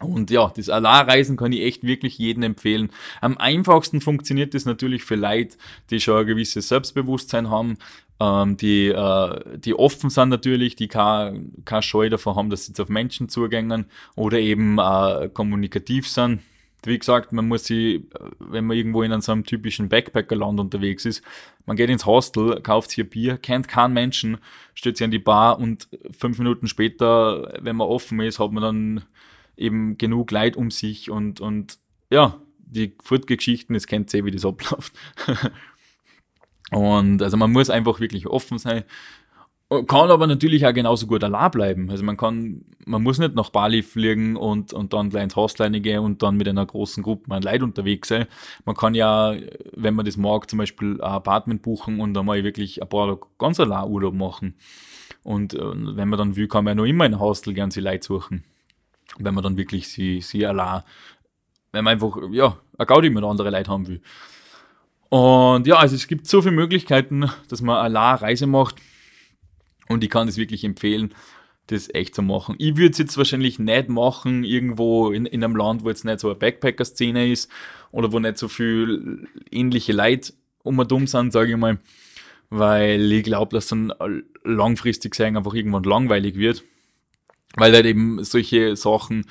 und 0.00 0.30
ja, 0.30 0.52
das 0.54 0.68
Alarreisen 0.68 1.36
kann 1.36 1.52
ich 1.52 1.62
echt 1.62 1.84
wirklich 1.84 2.18
jedem 2.18 2.42
empfehlen. 2.42 2.90
Am 3.20 3.36
einfachsten 3.38 4.00
funktioniert 4.00 4.54
das 4.54 4.64
natürlich 4.64 5.04
für 5.04 5.16
Leute, 5.16 5.56
die 5.90 6.00
schon 6.00 6.20
ein 6.20 6.26
gewisses 6.26 6.68
Selbstbewusstsein 6.68 7.50
haben, 7.50 7.76
ähm, 8.18 8.56
die, 8.56 8.88
äh, 8.88 9.58
die 9.58 9.74
offen 9.74 10.10
sind 10.10 10.28
natürlich, 10.28 10.76
die 10.76 10.88
keine, 10.88 11.44
keine 11.64 11.82
Scheu 11.82 12.08
davon 12.08 12.36
haben, 12.36 12.50
dass 12.50 12.64
sie 12.64 12.72
jetzt 12.72 12.80
auf 12.80 12.88
Menschen 12.88 13.28
zugängen 13.28 13.86
oder 14.14 14.38
eben 14.38 14.78
äh, 14.78 15.30
kommunikativ 15.32 16.08
sind. 16.08 16.40
Wie 16.84 16.98
gesagt, 16.98 17.32
man 17.32 17.46
muss 17.46 17.64
sie, 17.64 18.08
wenn 18.38 18.64
man 18.64 18.76
irgendwo 18.76 19.02
in 19.02 19.20
so 19.20 19.32
einem 19.32 19.44
typischen 19.44 19.90
Backpackerland 19.90 20.58
unterwegs 20.60 21.04
ist, 21.04 21.22
man 21.66 21.76
geht 21.76 21.90
ins 21.90 22.06
Hostel, 22.06 22.60
kauft 22.62 22.90
sich 22.90 23.00
ein 23.00 23.10
Bier, 23.10 23.36
kennt 23.36 23.68
keinen 23.68 23.92
Menschen, 23.92 24.38
stellt 24.74 24.96
sich 24.96 25.04
an 25.04 25.10
die 25.10 25.18
Bar 25.18 25.58
und 25.58 25.88
fünf 26.10 26.38
Minuten 26.38 26.68
später, 26.68 27.52
wenn 27.60 27.76
man 27.76 27.86
offen 27.86 28.18
ist, 28.20 28.38
hat 28.38 28.52
man 28.52 28.62
dann 28.62 29.04
eben 29.60 29.98
genug 29.98 30.30
Leid 30.30 30.56
um 30.56 30.70
sich 30.70 31.10
und, 31.10 31.40
und 31.40 31.78
ja, 32.10 32.40
die 32.58 32.94
Furtgeschichten, 33.02 33.76
es 33.76 33.86
kennt 33.86 34.12
ihr, 34.14 34.24
wie 34.24 34.30
das 34.30 34.44
abläuft. 34.44 34.94
und 36.70 37.22
also 37.22 37.36
man 37.36 37.52
muss 37.52 37.70
einfach 37.70 38.00
wirklich 38.00 38.26
offen 38.26 38.58
sein. 38.58 38.84
Kann 39.86 40.10
aber 40.10 40.26
natürlich 40.26 40.66
auch 40.66 40.72
genauso 40.72 41.06
gut 41.06 41.22
allein 41.22 41.50
bleiben. 41.52 41.90
Also 41.90 42.02
man 42.02 42.16
kann, 42.16 42.64
man 42.86 43.04
muss 43.04 43.20
nicht 43.20 43.36
nach 43.36 43.50
Bali 43.50 43.84
fliegen 43.84 44.34
und, 44.34 44.72
und 44.72 44.92
dann 44.92 45.10
gleich 45.10 45.22
ins 45.22 45.36
Hostline 45.36 45.80
gehen 45.80 46.00
und 46.00 46.24
dann 46.24 46.36
mit 46.36 46.48
einer 46.48 46.66
großen 46.66 47.04
Gruppe 47.04 47.32
an 47.32 47.42
Leid 47.42 47.62
unterwegs 47.62 48.08
sein. 48.08 48.26
Man 48.64 48.74
kann 48.74 48.96
ja, 48.96 49.36
wenn 49.76 49.94
man 49.94 50.06
das 50.06 50.16
mag, 50.16 50.50
zum 50.50 50.58
Beispiel 50.58 51.00
ein 51.00 51.12
Apartment 51.12 51.62
buchen 51.62 52.00
und 52.00 52.14
dann 52.14 52.26
mal 52.26 52.42
wirklich 52.42 52.82
ein 52.82 52.88
paar 52.88 53.16
ganz 53.38 53.60
allein 53.60 53.88
Urlaub 53.88 54.14
machen. 54.14 54.56
Und, 55.22 55.54
und 55.54 55.96
wenn 55.96 56.08
man 56.08 56.18
dann 56.18 56.34
will, 56.34 56.48
kann 56.48 56.64
man 56.64 56.72
ja 56.72 56.82
noch 56.82 56.88
immer 56.88 57.06
in 57.06 57.14
ein 57.14 57.20
Hostel 57.20 57.54
gern 57.54 57.70
sich 57.70 57.84
Leid 57.84 58.02
suchen 58.02 58.42
wenn 59.18 59.34
man 59.34 59.44
dann 59.44 59.56
wirklich 59.56 59.88
sie, 59.88 60.20
sie 60.20 60.46
allein, 60.46 60.82
wenn 61.72 61.84
man 61.84 61.94
einfach, 61.94 62.16
ja, 62.32 62.56
eine 62.78 62.86
Gaudi 62.86 63.10
mit 63.10 63.24
anderen 63.24 63.52
Leuten 63.52 63.70
haben 63.70 63.88
will. 63.88 64.00
Und 65.08 65.66
ja, 65.66 65.76
also 65.76 65.96
es 65.96 66.06
gibt 66.06 66.26
so 66.26 66.40
viele 66.40 66.54
Möglichkeiten, 66.54 67.30
dass 67.48 67.62
man 67.62 67.76
allein 67.76 68.16
Reise 68.16 68.46
macht. 68.46 68.76
Und 69.88 70.04
ich 70.04 70.10
kann 70.10 70.28
das 70.28 70.36
wirklich 70.36 70.62
empfehlen, 70.64 71.14
das 71.66 71.92
echt 71.92 72.14
zu 72.14 72.22
machen. 72.22 72.54
Ich 72.58 72.76
würde 72.76 72.92
es 72.92 72.98
jetzt 72.98 73.18
wahrscheinlich 73.18 73.58
nicht 73.58 73.88
machen, 73.88 74.44
irgendwo 74.44 75.10
in, 75.10 75.26
in 75.26 75.42
einem 75.42 75.56
Land, 75.56 75.84
wo 75.84 75.88
jetzt 75.88 76.04
nicht 76.04 76.20
so 76.20 76.28
eine 76.28 76.36
Backpacker-Szene 76.36 77.30
ist 77.30 77.50
oder 77.90 78.12
wo 78.12 78.20
nicht 78.20 78.38
so 78.38 78.48
viel 78.48 79.26
ähnliche 79.50 79.92
Leute 79.92 80.32
um 80.62 80.78
und 80.78 80.92
um 80.92 81.06
sind, 81.06 81.32
sage 81.32 81.50
ich 81.50 81.56
mal. 81.56 81.78
Weil 82.48 83.10
ich 83.12 83.24
glaube, 83.24 83.54
dass 83.54 83.68
dann 83.68 83.92
langfristig 84.44 85.14
sein 85.14 85.36
einfach 85.36 85.54
irgendwann 85.54 85.84
langweilig 85.84 86.36
wird 86.36 86.62
weil 87.56 87.74
halt 87.74 87.86
eben 87.86 88.22
solche 88.24 88.76
Sachen, 88.76 89.26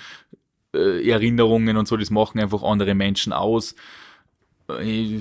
äh, 0.74 1.10
Erinnerungen 1.10 1.78
und 1.78 1.88
so, 1.88 1.98
das 1.98 2.10
machen 2.10 2.40
einfach 2.40 2.64
andere 2.64 2.96
Menschen 2.96 3.34
aus. 3.34 3.76
Äh, 4.70 5.20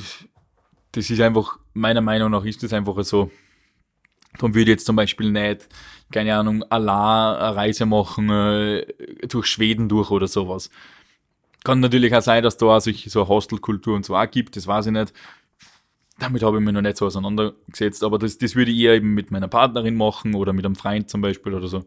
das 0.93 1.11
ist 1.11 1.21
einfach, 1.21 1.59
meiner 1.75 2.01
Meinung 2.01 2.31
nach 2.31 2.45
ist 2.45 2.63
das 2.63 2.73
einfach 2.73 3.03
so. 3.05 3.31
Darum 4.35 4.55
würde 4.55 4.71
ich 4.71 4.77
jetzt 4.77 4.87
zum 4.87 4.97
Beispiel 4.97 5.31
nicht, 5.31 5.69
keine 6.13 6.37
Ahnung, 6.37 6.63
allein 6.65 7.37
eine 7.37 7.57
Reise 7.57 7.87
machen, 7.87 8.31
äh, 8.31 8.87
durch 9.27 9.47
Schweden 9.47 9.89
durch 9.89 10.11
oder 10.11 10.29
sowas. 10.29 10.71
Kann 11.65 11.81
natürlich 11.81 12.15
auch 12.15 12.23
sein, 12.23 12.43
dass 12.43 12.57
da 12.57 12.67
auch 12.67 12.81
solche 12.81 13.11
so 13.11 13.27
Hostelkultur 13.27 13.97
und 13.97 14.05
so 14.05 14.17
auch 14.17 14.31
gibt, 14.31 14.57
das 14.57 14.67
weiß 14.67 14.87
ich 14.87 14.93
nicht. 14.93 15.13
Damit 16.19 16.43
habe 16.43 16.59
ich 16.59 16.65
mich 16.65 16.75
noch 16.75 16.83
nicht 16.83 16.97
so 16.97 17.07
auseinandergesetzt, 17.07 18.03
aber 18.03 18.19
das, 18.19 18.39
das 18.39 18.57
würde 18.57 18.71
ich 18.71 18.79
eher 18.79 18.95
eben 18.95 19.15
mit 19.15 19.31
meiner 19.31 19.49
Partnerin 19.49 19.97
machen 19.97 20.35
oder 20.35 20.53
mit 20.53 20.65
einem 20.65 20.75
Freund 20.75 21.09
zum 21.09 21.21
Beispiel 21.21 21.55
oder 21.55 21.69
so. 21.69 21.85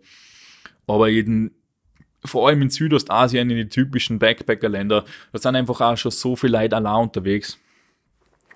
Aber 0.87 1.07
jeden, 1.07 1.51
vor 2.25 2.47
allem 2.47 2.61
in 2.61 2.69
Südostasien, 2.69 3.49
in 3.49 3.57
die 3.57 3.69
typischen 3.69 4.19
Backpacker-Länder, 4.19 5.05
da 5.31 5.39
sind 5.39 5.55
einfach 5.55 5.81
auch 5.81 5.97
schon 5.97 6.11
so 6.11 6.35
viele 6.35 6.59
Leute 6.59 6.75
allein 6.75 7.03
unterwegs. 7.03 7.57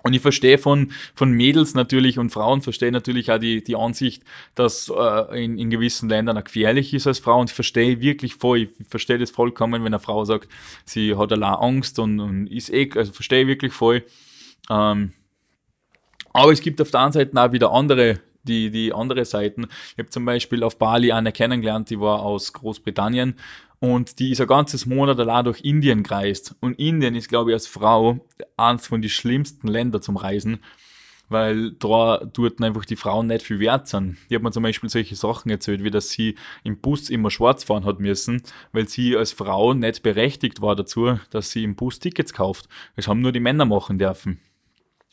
Und 0.06 0.14
ich 0.14 0.22
verstehe 0.22 0.60
von, 0.60 0.92
von 1.16 1.32
Mädels 1.32 1.74
natürlich 1.74 2.20
und 2.20 2.30
Frauen 2.30 2.62
verstehe 2.62 2.92
natürlich 2.92 3.32
auch 3.32 3.40
die, 3.40 3.64
die 3.64 3.76
Ansicht, 3.76 4.22
dass 4.54 4.92
äh, 4.96 5.44
in, 5.44 5.58
in 5.58 5.72
gewissen 5.72 6.10
Ländern 6.10 6.38
auch 6.38 6.44
gefährlich 6.44 6.94
ist 6.94 7.08
als 7.08 7.18
Frau 7.18 7.40
und 7.40 7.50
ich 7.50 7.56
verstehe 7.56 8.00
wirklich 8.02 8.36
voll, 8.36 8.60
ich 8.60 8.70
verstehe 8.88 9.18
das 9.18 9.32
vollkommen, 9.32 9.84
wenn 9.84 9.96
eine 9.96 10.00
Frau 10.00 10.24
sagt, 10.24 10.48
sie 10.86 11.16
hat 11.16 11.32
allein 11.32 11.56
Angst 11.56 11.98
und, 11.98 12.20
und 12.20 12.46
ist 12.46 12.72
eh, 12.72 12.88
also 12.94 13.14
verstehe 13.14 13.42
ich 13.42 13.48
wirklich 13.48 13.74
voll. 13.74 14.04
Ähm, 14.70 15.14
aber 16.34 16.52
es 16.52 16.62
gibt 16.62 16.80
auf 16.82 16.92
der 16.92 17.00
anderen 17.00 17.26
Seite 17.26 17.44
auch 17.44 17.52
wieder 17.52 17.72
andere 17.72 18.20
die, 18.48 18.72
die 18.72 18.94
andere 18.94 19.26
Seiten. 19.26 19.68
Ich 19.92 20.00
habe 20.00 20.10
zum 20.10 20.26
Beispiel 20.26 20.64
auf 20.64 20.78
Bali 20.78 21.12
eine 21.12 21.32
kennengelernt, 21.32 21.90
die 21.90 22.00
war 22.00 22.22
aus 22.22 22.54
Großbritannien 22.54 23.36
und 23.80 24.20
die 24.20 24.32
ist 24.32 24.42
ein 24.42 24.48
ganzes 24.48 24.86
Monat 24.86 25.20
allein 25.20 25.46
durch 25.46 25.62
Indien 25.62 26.04
gereist. 26.04 26.56
Und 26.60 26.80
Indien 26.80 27.16
ist, 27.16 27.30
glaube 27.30 27.52
ich, 27.52 27.56
als 27.56 27.68
Frau 27.68 28.26
eines 28.58 28.88
von 28.88 29.02
den 29.02 29.10
schlimmsten 29.10 29.68
Ländern 29.68 30.02
zum 30.02 30.18
Reisen, 30.18 30.60
weil 31.30 31.72
da 31.74 32.20
dort 32.34 32.62
einfach 32.62 32.86
die 32.86 32.96
Frauen 32.96 33.28
nicht 33.28 33.44
viel 33.44 33.60
wert 33.60 33.88
sind. 33.88 34.18
Die 34.30 34.36
hat 34.36 34.44
mir 34.44 34.52
zum 34.52 34.64
Beispiel 34.64 34.90
solche 34.90 35.16
Sachen 35.16 35.50
erzählt, 35.52 35.84
wie 35.84 35.92
dass 35.92 36.10
sie 36.10 36.36
im 36.64 36.80
Bus 36.80 37.10
immer 37.10 37.32
schwarz 37.32 37.64
fahren 37.64 37.86
hat 37.86 38.00
müssen, 38.00 38.44
weil 38.72 38.88
sie 38.88 39.16
als 39.16 39.34
Frau 39.34 39.74
nicht 39.74 40.04
berechtigt 40.04 40.62
war 40.62 40.76
dazu, 40.76 41.20
dass 41.30 41.52
sie 41.52 41.64
im 41.64 41.76
Bus 41.76 42.00
Tickets 42.00 42.34
kauft. 42.34 42.68
Das 42.96 43.08
haben 43.08 43.22
nur 43.22 43.32
die 43.32 43.40
Männer 43.40 43.66
machen 43.66 44.00
dürfen. 44.00 44.40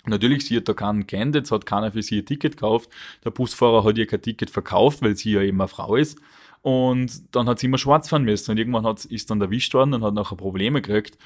Natürlich, 0.07 0.47
sie 0.47 0.57
hat 0.57 0.69
da 0.69 0.75
keinen 0.75 1.07
kennt, 1.07 1.35
jetzt 1.35 1.53
hat 1.53 1.65
keiner 1.65 1.93
für 1.93 2.03
sie 2.03 2.19
ein 2.19 2.27
Ticket 2.27 2.57
gekauft. 2.57 2.91
Der 3.25 3.31
Busfahrer 3.31 3.85
hat 3.85 3.99
ihr 3.99 4.07
kein 4.07 4.23
Ticket 4.23 4.51
verkauft, 4.51 5.01
weil 5.03 5.17
sie 5.17 5.33
ja 5.33 5.43
eben 5.43 5.61
eine 5.61 5.69
Frau 5.69 5.95
ist. 5.95 6.19
Und 6.61 7.35
dann 7.35 7.49
hat 7.49 7.59
sie 7.59 7.67
immer 7.67 7.79
schwarz 7.79 8.09
fahren 8.09 8.25
müssen. 8.25 8.51
Und 8.51 8.59
irgendwann 8.59 8.87
hat, 8.87 9.05
ist 9.05 9.31
dann 9.31 9.41
erwischt 9.41 9.75
worden 9.75 9.95
und 9.95 10.03
hat 10.03 10.15
nachher 10.15 10.37
Probleme 10.37 10.83
gekriegt. 10.83 11.19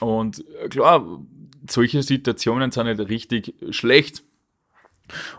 Und 0.00 0.44
äh, 0.62 0.68
klar, 0.68 1.04
solche 1.68 2.02
Situationen 2.02 2.70
sind 2.70 2.86
nicht 2.86 3.08
richtig 3.08 3.54
schlecht. 3.70 4.22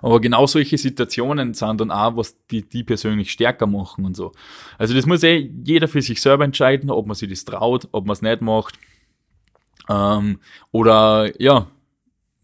Aber 0.01 0.21
genau 0.21 0.47
solche 0.47 0.78
Situationen 0.78 1.53
sind 1.53 1.82
dann 1.82 1.91
auch, 1.91 2.15
was 2.15 2.38
die, 2.47 2.61
die 2.61 2.84
persönlich 2.84 3.32
stärker 3.32 3.67
machen 3.67 4.05
und 4.05 4.15
so. 4.15 4.32
Also 4.78 4.93
das 4.93 5.05
muss 5.05 5.23
eh 5.23 5.51
jeder 5.63 5.88
für 5.88 6.01
sich 6.01 6.21
selber 6.21 6.45
entscheiden, 6.45 6.89
ob 6.89 7.05
man 7.05 7.15
sich 7.15 7.30
das 7.30 7.43
traut, 7.43 7.88
ob 7.91 8.05
man 8.05 8.13
es 8.13 8.21
nicht 8.21 8.41
macht. 8.41 8.80
Ähm, 9.89 10.39
oder 10.71 11.32
ja, 11.41 11.67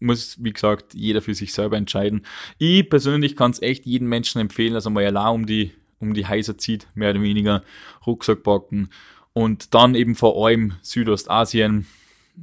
muss, 0.04 0.36
wie 0.42 0.52
gesagt, 0.52 0.94
jeder 0.94 1.20
für 1.20 1.34
sich 1.34 1.52
selber 1.52 1.76
entscheiden. 1.76 2.24
Ich 2.58 2.88
persönlich 2.88 3.36
kann 3.36 3.50
es 3.50 3.62
echt 3.62 3.86
jedem 3.86 4.08
Menschen 4.08 4.40
empfehlen, 4.40 4.74
dass 4.74 4.86
er 4.86 4.90
mal 4.90 5.04
allein 5.04 5.34
um 5.34 5.46
die, 5.46 5.72
um 5.98 6.14
die 6.14 6.28
Häuser 6.28 6.56
zieht, 6.58 6.86
mehr 6.94 7.10
oder 7.10 7.22
weniger, 7.22 7.62
Rucksack 8.06 8.42
packen 8.42 8.90
und 9.32 9.74
dann 9.74 9.94
eben 9.94 10.14
vor 10.14 10.46
allem 10.46 10.74
Südostasien, 10.82 11.86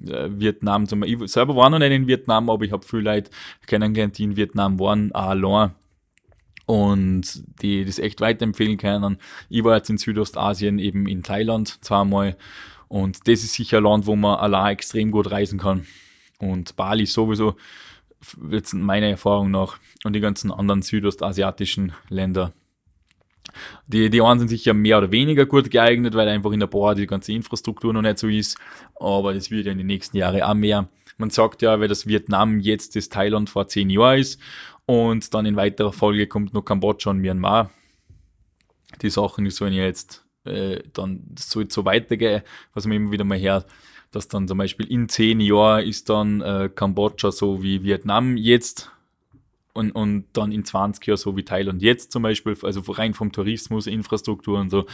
äh, 0.06 0.30
Vietnam. 0.30 0.86
Ich 1.06 1.18
selber 1.32 1.56
war 1.56 1.70
noch 1.70 1.80
nicht 1.80 1.92
in 1.92 2.08
Vietnam, 2.08 2.50
aber 2.50 2.66
ich 2.66 2.72
habe 2.72 2.86
viele 2.86 3.04
Leute 3.04 3.32
kennengelernt, 3.66 4.18
die 4.18 4.24
in 4.24 4.36
Vietnam 4.36 4.80
waren, 4.80 5.14
auch 5.14 5.30
allein 5.30 5.72
und 6.66 7.44
die 7.62 7.84
das 7.86 8.00
echt 8.00 8.22
weiterempfehlen 8.22 8.78
können. 8.78 9.18
Ich 9.50 9.64
war 9.64 9.76
jetzt 9.76 9.90
in 9.90 9.98
Südostasien, 9.98 10.80
eben 10.80 11.08
in 11.08 11.24
Thailand 11.24 11.84
zweimal 11.84 12.38
und 12.88 13.28
das 13.28 13.44
ist 13.44 13.54
sicher 13.54 13.78
ein 13.78 13.84
Land, 13.84 14.06
wo 14.06 14.16
man 14.16 14.38
allein 14.38 14.74
extrem 14.74 15.12
gut 15.12 15.32
reisen 15.32 15.60
kann. 15.60 15.86
Und 16.42 16.76
Bali 16.76 17.06
sowieso, 17.06 17.56
jetzt 18.50 18.74
meiner 18.74 19.08
Erfahrung 19.08 19.52
nach, 19.52 19.78
und 20.04 20.14
die 20.14 20.20
ganzen 20.20 20.52
anderen 20.52 20.82
südostasiatischen 20.82 21.94
Länder. 22.10 22.52
Die, 23.88 24.10
die 24.10 24.22
einen 24.22 24.40
sind 24.40 24.48
sicher 24.48 24.74
mehr 24.74 24.98
oder 24.98 25.12
weniger 25.12 25.46
gut 25.46 25.70
geeignet, 25.70 26.16
weil 26.16 26.28
einfach 26.28 26.52
in 26.52 26.60
der 26.60 26.68
Bar 26.68 26.96
die 26.96 27.08
ganze 27.08 27.34
Infrastruktur 27.34 27.94
noch 27.94 28.02
nicht 28.02 28.18
so 28.18 28.28
ist. 28.28 28.58
Aber 28.96 29.34
das 29.34 29.52
wird 29.52 29.66
ja 29.66 29.72
in 29.72 29.78
den 29.78 29.88
nächsten 29.88 30.18
Jahren 30.18 30.42
auch 30.42 30.54
mehr. 30.54 30.88
Man 31.18 31.30
sagt 31.30 31.62
ja, 31.62 31.80
weil 31.80 31.88
das 31.88 32.08
Vietnam 32.08 32.60
jetzt 32.60 32.96
das 32.96 33.10
Thailand 33.10 33.50
vor 33.50 33.68
zehn 33.68 33.90
Jahren 33.90 34.20
ist 34.20 34.40
und 34.86 35.34
dann 35.34 35.46
in 35.46 35.56
weiterer 35.56 35.94
Folge 35.94 36.28
kommt 36.28 36.54
noch 36.54 36.64
Kambodscha 36.64 37.12
und 37.12 37.20
Myanmar. 37.20 37.70
Die 39.02 39.10
Sachen, 39.10 39.50
sollen 39.50 39.74
ja 39.74 39.84
jetzt 39.84 40.26
äh, 40.46 40.82
dann 40.94 41.24
soll 41.38 41.70
so 41.70 41.86
weitergehen, 41.86 42.42
was 42.74 42.86
man 42.86 42.98
immer 42.98 43.12
wieder 43.12 43.24
mal 43.24 43.40
hört, 43.40 43.68
dass 44.12 44.28
dann 44.28 44.48
zum 44.48 44.58
Beispiel 44.58 44.88
in 44.88 45.10
zehn 45.10 45.40
Jahren 45.40 45.86
ist 45.86 46.10
dann 46.10 46.42
äh, 46.42 46.70
Kambodscha 46.74 47.32
so 47.32 47.64
wie 47.64 47.84
Vietnam 47.84 48.38
jetzt 48.38 48.92
und, 49.74 49.92
und 49.92 50.26
dann 50.34 50.52
in 50.52 50.66
20 50.66 51.06
Jahren 51.08 51.18
so 51.18 51.38
wie 51.38 51.44
Thailand 51.44 51.82
jetzt 51.82 52.12
zum 52.12 52.24
Beispiel, 52.24 52.58
also 52.62 52.82
rein 52.92 53.14
vom 53.14 53.32
Tourismus, 53.32 53.88
Infrastruktur 53.88 54.60
und 54.60 54.70
so. 54.70 54.86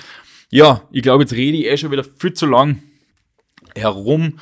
Ja, 0.49 0.83
ich 0.91 1.01
glaube, 1.01 1.23
jetzt 1.23 1.33
rede 1.33 1.57
ich 1.57 1.65
eh 1.65 1.77
schon 1.77 1.91
wieder 1.91 2.03
viel 2.03 2.33
zu 2.33 2.45
lang 2.45 2.81
herum. 3.75 4.39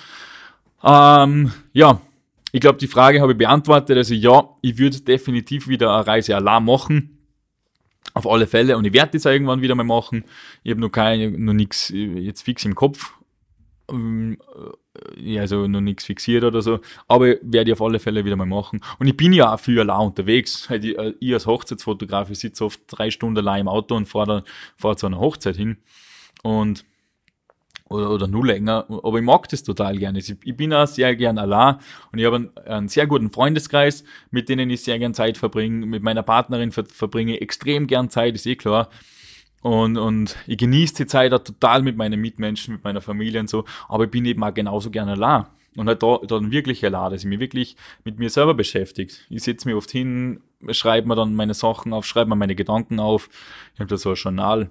Ähm, 0.84 1.52
ja, 1.74 2.02
ich 2.52 2.62
glaube, 2.62 2.78
die 2.78 2.88
Frage 2.88 3.22
habe 3.22 3.32
ich 3.32 3.38
beantwortet. 3.38 3.98
Also 3.98 4.14
ja, 4.14 4.50
ich 4.62 4.78
würde 4.78 5.00
definitiv 5.02 5.68
wieder 5.68 5.96
eine 5.96 6.06
Reise 6.06 6.36
allein 6.36 6.64
machen. 6.66 7.12
Auf 8.14 8.28
alle 8.28 8.48
Fälle. 8.48 8.78
Und 8.78 8.86
ich 8.86 8.94
werde 8.94 9.14
das 9.14 9.26
auch 9.26 9.32
irgendwann 9.32 9.62
wieder 9.62 9.76
mal 9.76 9.84
machen. 9.84 10.26
Ich 10.64 10.72
habe 10.72 10.80
noch 10.80 10.90
kein, 10.90 11.44
noch 11.44 11.54
nichts 11.54 11.90
jetzt 11.90 12.44
fix 12.44 12.64
im 12.66 12.76
Kopf. 12.76 13.14
Ähm, 13.92 14.38
ja, 15.18 15.42
also 15.42 15.68
noch 15.68 15.82
nichts 15.82 16.06
fixiert 16.06 16.44
oder 16.44 16.62
so. 16.62 16.80
Aber 17.08 17.36
werde 17.42 17.70
ich 17.70 17.74
auf 17.74 17.82
alle 17.82 18.00
Fälle 18.00 18.26
wieder 18.26 18.36
mal 18.36 18.46
machen. 18.46 18.82
Und 19.00 19.08
ich 19.08 19.18
bin 19.18 19.34
ja 19.34 19.54
auch 19.54 19.60
viel 19.60 19.80
allein 19.80 20.08
unterwegs. 20.08 20.70
Ich, 20.72 20.98
äh, 20.98 21.14
ich 21.20 21.34
als 21.34 21.46
Hochzeitsfotograf, 21.46 22.30
ich 22.30 22.40
sitze 22.40 22.66
oft 22.66 22.82
drei 22.88 23.12
Stunden 23.12 23.38
allein 23.38 23.62
im 23.62 23.68
Auto 23.68 23.96
und 23.96 24.08
fahre, 24.08 24.44
fahre 24.76 24.96
zu 24.96 25.06
einer 25.08 25.20
Hochzeit 25.20 25.56
hin. 25.56 25.78
Und 26.44 26.86
oder, 27.90 28.10
oder 28.10 28.28
nur 28.28 28.46
länger. 28.46 28.86
Aber 28.90 29.18
ich 29.18 29.24
mag 29.24 29.48
das 29.50 29.64
total 29.64 29.98
gerne. 29.98 30.20
Ich, 30.20 30.58
bin 30.58 30.74
auch 30.74 30.88
sehr 30.88 31.16
gern 31.16 31.38
allein 31.38 31.76
und 32.12 32.20
ich 32.20 32.26
habe 32.26 32.38
einen, 32.38 32.58
einen, 32.66 32.88
sehr 32.88 33.08
guten 33.08 33.30
Freundeskreis, 33.30 34.04
mit 34.32 34.50
denen 34.50 34.70
ich 34.70 34.84
sehr 34.84 34.98
gern 35.00 35.14
Zeit 35.14 35.38
verbringe. 35.38 35.86
Mit 35.86 36.04
meiner 36.04 36.24
Partnerin 36.24 36.72
ver, 36.72 36.86
verbringe 36.86 37.36
ich 37.36 37.42
extrem 37.42 37.88
gern 37.88 38.10
Zeit, 38.10 38.36
ist 38.36 38.48
eh 38.48 38.56
klar. 38.56 38.90
Und, 39.66 39.97
und 39.97 40.36
ich 40.45 40.59
genieße 40.59 40.93
die 40.93 41.05
Zeit 41.07 41.34
auch 41.34 41.39
total 41.39 41.82
mit 41.82 41.97
meinen 41.97 42.22
Mitmenschen, 42.22 42.76
mit 42.76 42.84
meiner 42.84 43.01
Familie 43.01 43.39
und 43.39 43.49
so. 43.49 43.66
Aber 43.89 44.03
ich 44.03 44.11
bin 44.11 44.24
eben 44.26 44.43
auch 44.43 44.53
genauso 44.53 44.91
gern 44.91 45.09
allein. 45.09 45.47
Und 45.76 45.88
halt 45.88 46.03
da, 46.03 46.20
dann 46.28 46.51
wirklich 46.51 46.86
allein, 46.86 47.09
dass 47.09 47.24
ich 47.24 47.28
mich 47.28 47.39
wirklich 47.39 47.76
mit 48.03 48.20
mir 48.20 48.30
selber 48.30 48.53
beschäftigt. 48.53 49.26
Ich 49.28 49.41
setze 49.41 49.68
mich 49.68 49.76
oft 49.76 49.89
hin, 49.89 50.41
schreibe 50.70 51.07
mir 51.07 51.16
dann 51.16 51.34
meine 51.34 51.55
Sachen 51.55 51.93
auf, 51.93 52.05
schreibe 52.05 52.30
mir 52.30 52.36
meine 52.36 52.53
Gedanken 52.53 52.99
auf. 52.99 53.28
Ich 53.74 53.80
habe 53.80 53.89
da 53.89 53.97
so 53.97 54.11
ein 54.11 54.16
Journal 54.16 54.70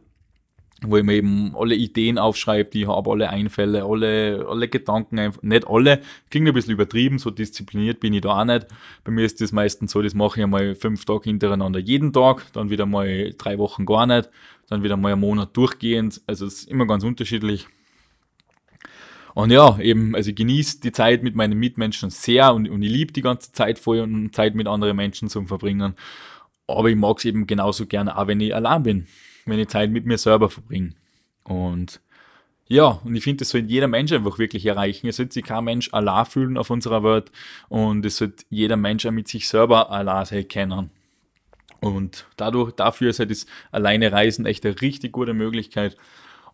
wo 0.82 0.96
ich 0.96 1.04
mir 1.04 1.14
eben 1.14 1.54
alle 1.56 1.74
Ideen 1.74 2.18
aufschreibe, 2.18 2.70
die 2.70 2.82
ich 2.82 2.88
habe, 2.88 3.10
alle 3.10 3.30
Einfälle, 3.30 3.84
alle, 3.84 4.46
alle 4.48 4.68
Gedanken, 4.68 5.32
nicht 5.42 5.66
alle, 5.66 6.00
klingt 6.30 6.48
ein 6.48 6.54
bisschen 6.54 6.72
übertrieben, 6.72 7.18
so 7.18 7.30
diszipliniert 7.30 8.00
bin 8.00 8.12
ich 8.12 8.22
da 8.22 8.40
auch 8.40 8.44
nicht. 8.44 8.66
Bei 9.04 9.12
mir 9.12 9.24
ist 9.24 9.40
das 9.40 9.52
meistens 9.52 9.92
so, 9.92 10.02
das 10.02 10.14
mache 10.14 10.40
ich 10.40 10.44
einmal 10.44 10.74
fünf 10.74 11.04
Tage 11.04 11.24
hintereinander 11.24 11.78
jeden 11.78 12.12
Tag, 12.12 12.52
dann 12.52 12.70
wieder 12.70 12.86
mal 12.86 13.34
drei 13.38 13.58
Wochen 13.58 13.86
gar 13.86 14.06
nicht, 14.06 14.28
dann 14.68 14.82
wieder 14.82 14.96
mal 14.96 15.12
einen 15.12 15.20
Monat 15.20 15.56
durchgehend, 15.56 16.20
also 16.26 16.46
es 16.46 16.62
ist 16.62 16.70
immer 16.70 16.86
ganz 16.86 17.04
unterschiedlich. 17.04 17.66
Und 19.34 19.50
ja, 19.50 19.78
eben, 19.80 20.14
also 20.14 20.30
ich 20.30 20.36
genieße 20.36 20.80
die 20.80 20.92
Zeit 20.92 21.24
mit 21.24 21.34
meinen 21.34 21.58
Mitmenschen 21.58 22.10
sehr 22.10 22.54
und, 22.54 22.68
und 22.68 22.82
ich 22.82 22.90
liebe 22.90 23.12
die 23.12 23.22
ganze 23.22 23.50
Zeit 23.50 23.80
voll 23.80 23.98
und 23.98 24.34
Zeit 24.34 24.54
mit 24.54 24.68
anderen 24.68 24.96
Menschen 24.96 25.28
zu 25.28 25.44
verbringen. 25.44 25.94
Aber 26.68 26.88
ich 26.88 26.96
mag 26.96 27.18
es 27.18 27.24
eben 27.24 27.46
genauso 27.46 27.86
gerne, 27.86 28.16
auch 28.16 28.28
wenn 28.28 28.40
ich 28.40 28.54
allein 28.54 28.82
bin 28.84 29.06
ich 29.46 29.68
Zeit 29.68 29.90
mit 29.90 30.06
mir 30.06 30.18
selber 30.18 30.48
verbringe. 30.50 30.94
Und 31.44 32.00
ja, 32.66 33.00
und 33.04 33.14
ich 33.14 33.22
finde, 33.22 33.38
das 33.38 33.50
sollte 33.50 33.68
jeder 33.68 33.88
Mensch 33.88 34.12
einfach 34.12 34.38
wirklich 34.38 34.64
erreichen. 34.64 35.06
Es 35.06 35.16
sollte 35.16 35.34
sich 35.34 35.44
kein 35.44 35.64
Mensch 35.64 35.92
allein 35.92 36.24
fühlen 36.24 36.56
auf 36.56 36.70
unserer 36.70 37.02
Welt 37.04 37.30
und 37.68 38.06
es 38.06 38.16
sollte 38.16 38.44
jeder 38.48 38.76
Mensch 38.76 39.04
auch 39.04 39.10
mit 39.10 39.28
sich 39.28 39.48
selber 39.48 39.90
allein 39.90 40.24
sein. 40.24 40.90
Und 41.80 42.26
dadurch, 42.38 42.72
dafür 42.72 43.10
ist 43.10 43.18
halt 43.18 43.30
das 43.30 43.46
alleine 43.70 44.10
Reisen 44.10 44.46
echt 44.46 44.64
eine 44.64 44.80
richtig 44.80 45.12
gute 45.12 45.34
Möglichkeit, 45.34 45.98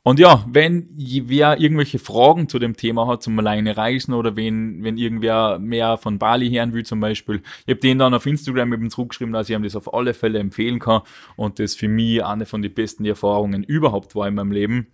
und 0.02 0.18
ja, 0.18 0.46
wenn 0.48 0.88
wer 0.96 1.60
irgendwelche 1.60 1.98
Fragen 1.98 2.48
zu 2.48 2.58
dem 2.58 2.76
Thema 2.76 3.06
hat, 3.06 3.22
zum 3.22 3.38
alleine 3.38 3.76
reisen 3.76 4.14
oder 4.14 4.34
wenn, 4.34 4.82
wenn 4.82 4.96
irgendwer 4.96 5.58
mehr 5.58 5.98
von 5.98 6.18
Bali 6.18 6.50
hören 6.50 6.72
will 6.72 6.84
zum 6.84 7.00
Beispiel, 7.00 7.42
ich 7.66 7.72
habe 7.72 7.80
den 7.80 7.98
dann 7.98 8.14
auf 8.14 8.24
Instagram 8.24 8.72
eben 8.72 8.90
zurückgeschrieben, 8.90 9.34
dass 9.34 9.50
ich 9.50 9.54
ihm 9.54 9.62
das 9.62 9.76
auf 9.76 9.92
alle 9.92 10.14
Fälle 10.14 10.38
empfehlen 10.38 10.78
kann 10.78 11.02
und 11.36 11.58
das 11.58 11.74
für 11.74 11.88
mich 11.88 12.24
eine 12.24 12.46
von 12.46 12.62
den 12.62 12.72
besten 12.72 13.04
Erfahrungen 13.04 13.62
überhaupt 13.62 14.14
war 14.14 14.26
in 14.26 14.34
meinem 14.34 14.52
Leben. 14.52 14.86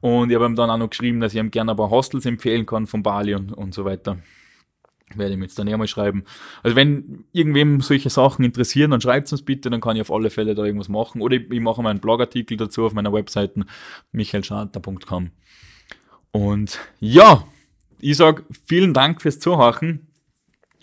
Und 0.00 0.30
ich 0.30 0.36
habe 0.36 0.46
ihm 0.46 0.56
dann 0.56 0.70
auch 0.70 0.78
noch 0.78 0.88
geschrieben, 0.88 1.20
dass 1.20 1.34
ich 1.34 1.38
ihm 1.38 1.50
gerne 1.50 1.72
ein 1.72 1.76
paar 1.76 1.90
Hostels 1.90 2.24
empfehlen 2.24 2.64
kann 2.64 2.86
von 2.86 3.02
Bali 3.02 3.34
und, 3.34 3.52
und 3.52 3.74
so 3.74 3.84
weiter 3.84 4.16
werde 5.16 5.36
mir 5.36 5.44
jetzt 5.44 5.58
dann 5.58 5.66
eher 5.66 5.78
mal 5.78 5.88
schreiben. 5.88 6.24
Also 6.62 6.76
wenn 6.76 7.24
irgendwem 7.32 7.80
solche 7.80 8.10
Sachen 8.10 8.44
interessieren, 8.44 8.90
dann 8.90 9.00
schreibt 9.00 9.26
es 9.26 9.32
uns 9.32 9.42
bitte, 9.42 9.70
dann 9.70 9.80
kann 9.80 9.96
ich 9.96 10.02
auf 10.02 10.12
alle 10.12 10.30
Fälle 10.30 10.54
da 10.54 10.64
irgendwas 10.64 10.88
machen. 10.88 11.20
Oder 11.20 11.36
ich, 11.36 11.50
ich 11.50 11.60
mache 11.60 11.82
mal 11.82 11.90
einen 11.90 12.00
Blogartikel 12.00 12.56
dazu 12.56 12.84
auf 12.86 12.92
meiner 12.92 13.12
Webseite 13.12 13.64
michaelscharter.com. 14.12 15.30
Und 16.32 16.78
ja, 17.00 17.44
ich 18.00 18.16
sage 18.16 18.44
vielen 18.66 18.94
Dank 18.94 19.20
fürs 19.22 19.40
Zuhören. 19.40 20.06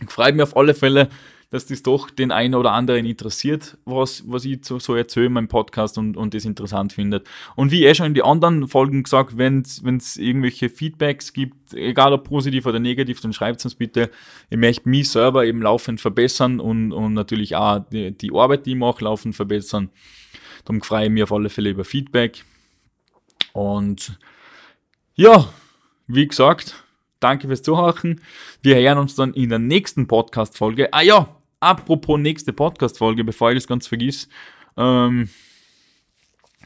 Freut 0.07 0.35
mich 0.35 0.43
auf 0.43 0.55
alle 0.55 0.73
Fälle, 0.73 1.09
dass 1.49 1.65
das 1.65 1.81
doch 1.81 2.09
den 2.09 2.31
einen 2.31 2.55
oder 2.55 2.73
anderen 2.73 3.05
interessiert, 3.05 3.77
was, 3.85 4.23
was 4.27 4.43
ich 4.43 4.65
so, 4.65 4.79
so 4.79 4.95
erzähle 4.95 5.27
in 5.27 5.33
meinem 5.33 5.47
Podcast 5.47 5.97
und, 5.97 6.17
und 6.17 6.33
das 6.33 6.43
interessant 6.43 6.91
findet. 6.91 7.25
Und 7.55 7.71
wie 7.71 7.85
eh 7.85 7.95
schon 7.95 8.07
in 8.07 8.13
die 8.13 8.23
anderen 8.23 8.67
Folgen 8.67 9.03
gesagt, 9.03 9.37
wenn 9.37 9.61
es 9.61 10.17
irgendwelche 10.17 10.69
Feedbacks 10.69 11.31
gibt, 11.31 11.73
egal 11.73 12.11
ob 12.11 12.25
positiv 12.25 12.65
oder 12.65 12.79
negativ, 12.79 13.21
dann 13.21 13.31
schreibt 13.31 13.59
es 13.59 13.65
uns 13.65 13.75
bitte. 13.75 14.11
Ich 14.49 14.57
möchte 14.57 14.89
mich 14.89 15.09
selber 15.09 15.45
eben 15.45 15.61
laufend 15.61 16.01
verbessern 16.01 16.59
und, 16.59 16.91
und 16.91 17.13
natürlich 17.13 17.55
auch 17.55 17.79
die, 17.79 18.11
die 18.11 18.33
Arbeit, 18.33 18.65
die 18.65 18.71
ich 18.71 18.77
mache, 18.77 19.05
laufend 19.05 19.33
verbessern. 19.33 19.89
Darum 20.65 20.81
freue 20.81 21.05
ich 21.05 21.11
mich 21.11 21.23
auf 21.23 21.31
alle 21.31 21.49
Fälle 21.49 21.69
über 21.69 21.85
Feedback. 21.85 22.43
Und 23.53 24.19
ja, 25.15 25.47
wie 26.07 26.27
gesagt, 26.27 26.83
danke 27.21 27.47
fürs 27.47 27.61
Zuhören. 27.61 28.19
Wir 28.61 28.75
hören 28.75 28.97
uns 28.97 29.15
dann 29.15 29.33
in 29.33 29.49
der 29.49 29.59
nächsten 29.59 30.07
Podcast-Folge. 30.07 30.93
Ah 30.93 31.01
ja, 31.01 31.36
apropos 31.59 32.19
nächste 32.19 32.53
Podcast-Folge, 32.53 33.23
bevor 33.23 33.51
ich 33.51 33.57
das 33.57 33.67
ganz 33.67 33.87
vergiss, 33.87 34.29
ähm, 34.75 35.29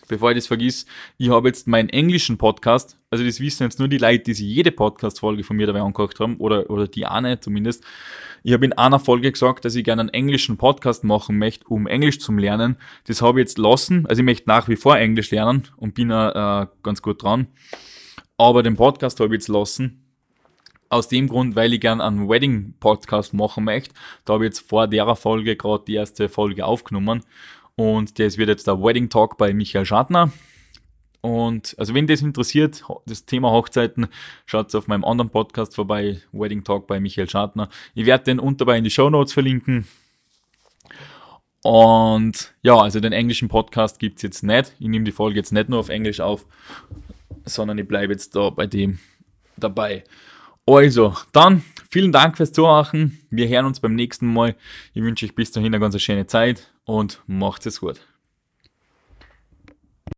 bevor 0.07 0.31
ich 0.31 0.37
das 0.37 0.47
vergiss, 0.47 0.85
ich 1.17 1.29
habe 1.29 1.47
jetzt 1.47 1.67
meinen 1.67 1.89
englischen 1.89 2.37
Podcast, 2.37 2.97
also 3.09 3.23
das 3.23 3.39
wissen 3.39 3.63
jetzt 3.63 3.79
nur 3.79 3.87
die 3.87 3.97
Leute, 3.97 4.23
die 4.23 4.33
sich 4.33 4.45
jede 4.45 4.71
Podcast-Folge 4.71 5.43
von 5.43 5.55
mir 5.55 5.67
dabei 5.67 5.81
angeguckt 5.81 6.19
haben, 6.19 6.37
oder, 6.37 6.69
oder 6.69 6.87
die 6.87 7.05
eine 7.05 7.39
zumindest. 7.39 7.83
Ich 8.43 8.53
habe 8.53 8.65
in 8.65 8.73
einer 8.73 8.99
Folge 8.99 9.31
gesagt, 9.31 9.65
dass 9.65 9.75
ich 9.75 9.83
gerne 9.83 10.01
einen 10.01 10.09
englischen 10.09 10.57
Podcast 10.57 11.03
machen 11.03 11.37
möchte, 11.37 11.67
um 11.67 11.87
Englisch 11.87 12.19
zu 12.19 12.31
lernen. 12.33 12.77
Das 13.05 13.21
habe 13.21 13.39
ich 13.39 13.47
jetzt 13.47 13.57
lassen. 13.57 14.05
Also 14.07 14.21
ich 14.21 14.25
möchte 14.25 14.49
nach 14.49 14.67
wie 14.67 14.75
vor 14.75 14.97
Englisch 14.97 15.31
lernen 15.31 15.67
und 15.77 15.93
bin 15.93 16.09
äh, 16.09 16.65
ganz 16.81 17.01
gut 17.01 17.21
dran. 17.21 17.47
Aber 18.37 18.63
den 18.63 18.75
Podcast 18.75 19.19
habe 19.19 19.35
ich 19.35 19.41
jetzt 19.41 19.47
lassen, 19.47 20.10
aus 20.91 21.07
dem 21.07 21.27
Grund, 21.27 21.55
weil 21.55 21.73
ich 21.73 21.81
gerne 21.81 22.03
einen 22.03 22.27
Wedding-Podcast 22.27 23.33
machen 23.33 23.63
möchte. 23.63 23.93
Da 24.25 24.33
habe 24.33 24.45
ich 24.45 24.49
jetzt 24.49 24.69
vor 24.69 24.87
der 24.87 25.15
Folge 25.15 25.55
gerade 25.55 25.85
die 25.87 25.95
erste 25.95 26.29
Folge 26.29 26.65
aufgenommen. 26.65 27.23
Und 27.75 28.19
das 28.19 28.37
wird 28.37 28.49
jetzt 28.49 28.67
der 28.67 28.81
Wedding 28.81 29.09
Talk 29.09 29.37
bei 29.37 29.53
Michael 29.53 29.85
Schadner. 29.85 30.31
Und 31.21 31.75
also 31.77 31.93
wenn 31.93 32.07
das 32.07 32.21
interessiert, 32.21 32.83
das 33.05 33.25
Thema 33.25 33.51
Hochzeiten, 33.51 34.07
schaut 34.45 34.73
auf 34.75 34.87
meinem 34.87 35.05
anderen 35.05 35.29
Podcast 35.29 35.75
vorbei, 35.75 36.21
Wedding 36.31 36.63
Talk 36.63 36.87
bei 36.87 36.99
Michael 36.99 37.29
Schadner. 37.29 37.69
Ich 37.93 38.05
werde 38.05 38.25
den 38.25 38.39
unterbei 38.39 38.77
in 38.77 38.83
die 38.83 38.89
Show 38.89 39.09
Notes 39.09 39.31
verlinken. 39.33 39.87
Und 41.63 42.53
ja, 42.63 42.75
also 42.75 42.99
den 42.99 43.13
englischen 43.13 43.47
Podcast 43.47 43.99
gibt 43.99 44.17
es 44.17 44.23
jetzt 44.23 44.43
nicht. 44.43 44.73
Ich 44.79 44.87
nehme 44.87 45.05
die 45.05 45.11
Folge 45.11 45.37
jetzt 45.37 45.53
nicht 45.53 45.69
nur 45.69 45.79
auf 45.79 45.89
Englisch 45.89 46.19
auf, 46.19 46.45
sondern 47.45 47.77
ich 47.77 47.87
bleibe 47.87 48.13
jetzt 48.13 48.35
da 48.35 48.49
bei 48.49 48.65
dem 48.65 48.99
dabei. 49.57 50.03
Also, 50.65 51.15
dann 51.31 51.63
vielen 51.89 52.11
Dank 52.11 52.37
fürs 52.37 52.51
Zuhören. 52.51 53.19
Wir 53.29 53.47
hören 53.47 53.65
uns 53.65 53.79
beim 53.79 53.95
nächsten 53.95 54.31
Mal. 54.31 54.55
Ich 54.93 55.01
wünsche 55.01 55.25
euch 55.25 55.35
bis 55.35 55.51
dahin 55.51 55.73
eine 55.73 55.79
ganz 55.79 55.99
schöne 56.01 56.27
Zeit 56.27 56.71
und 56.85 57.21
macht 57.25 57.65
es 57.65 57.79
gut. 57.81 58.01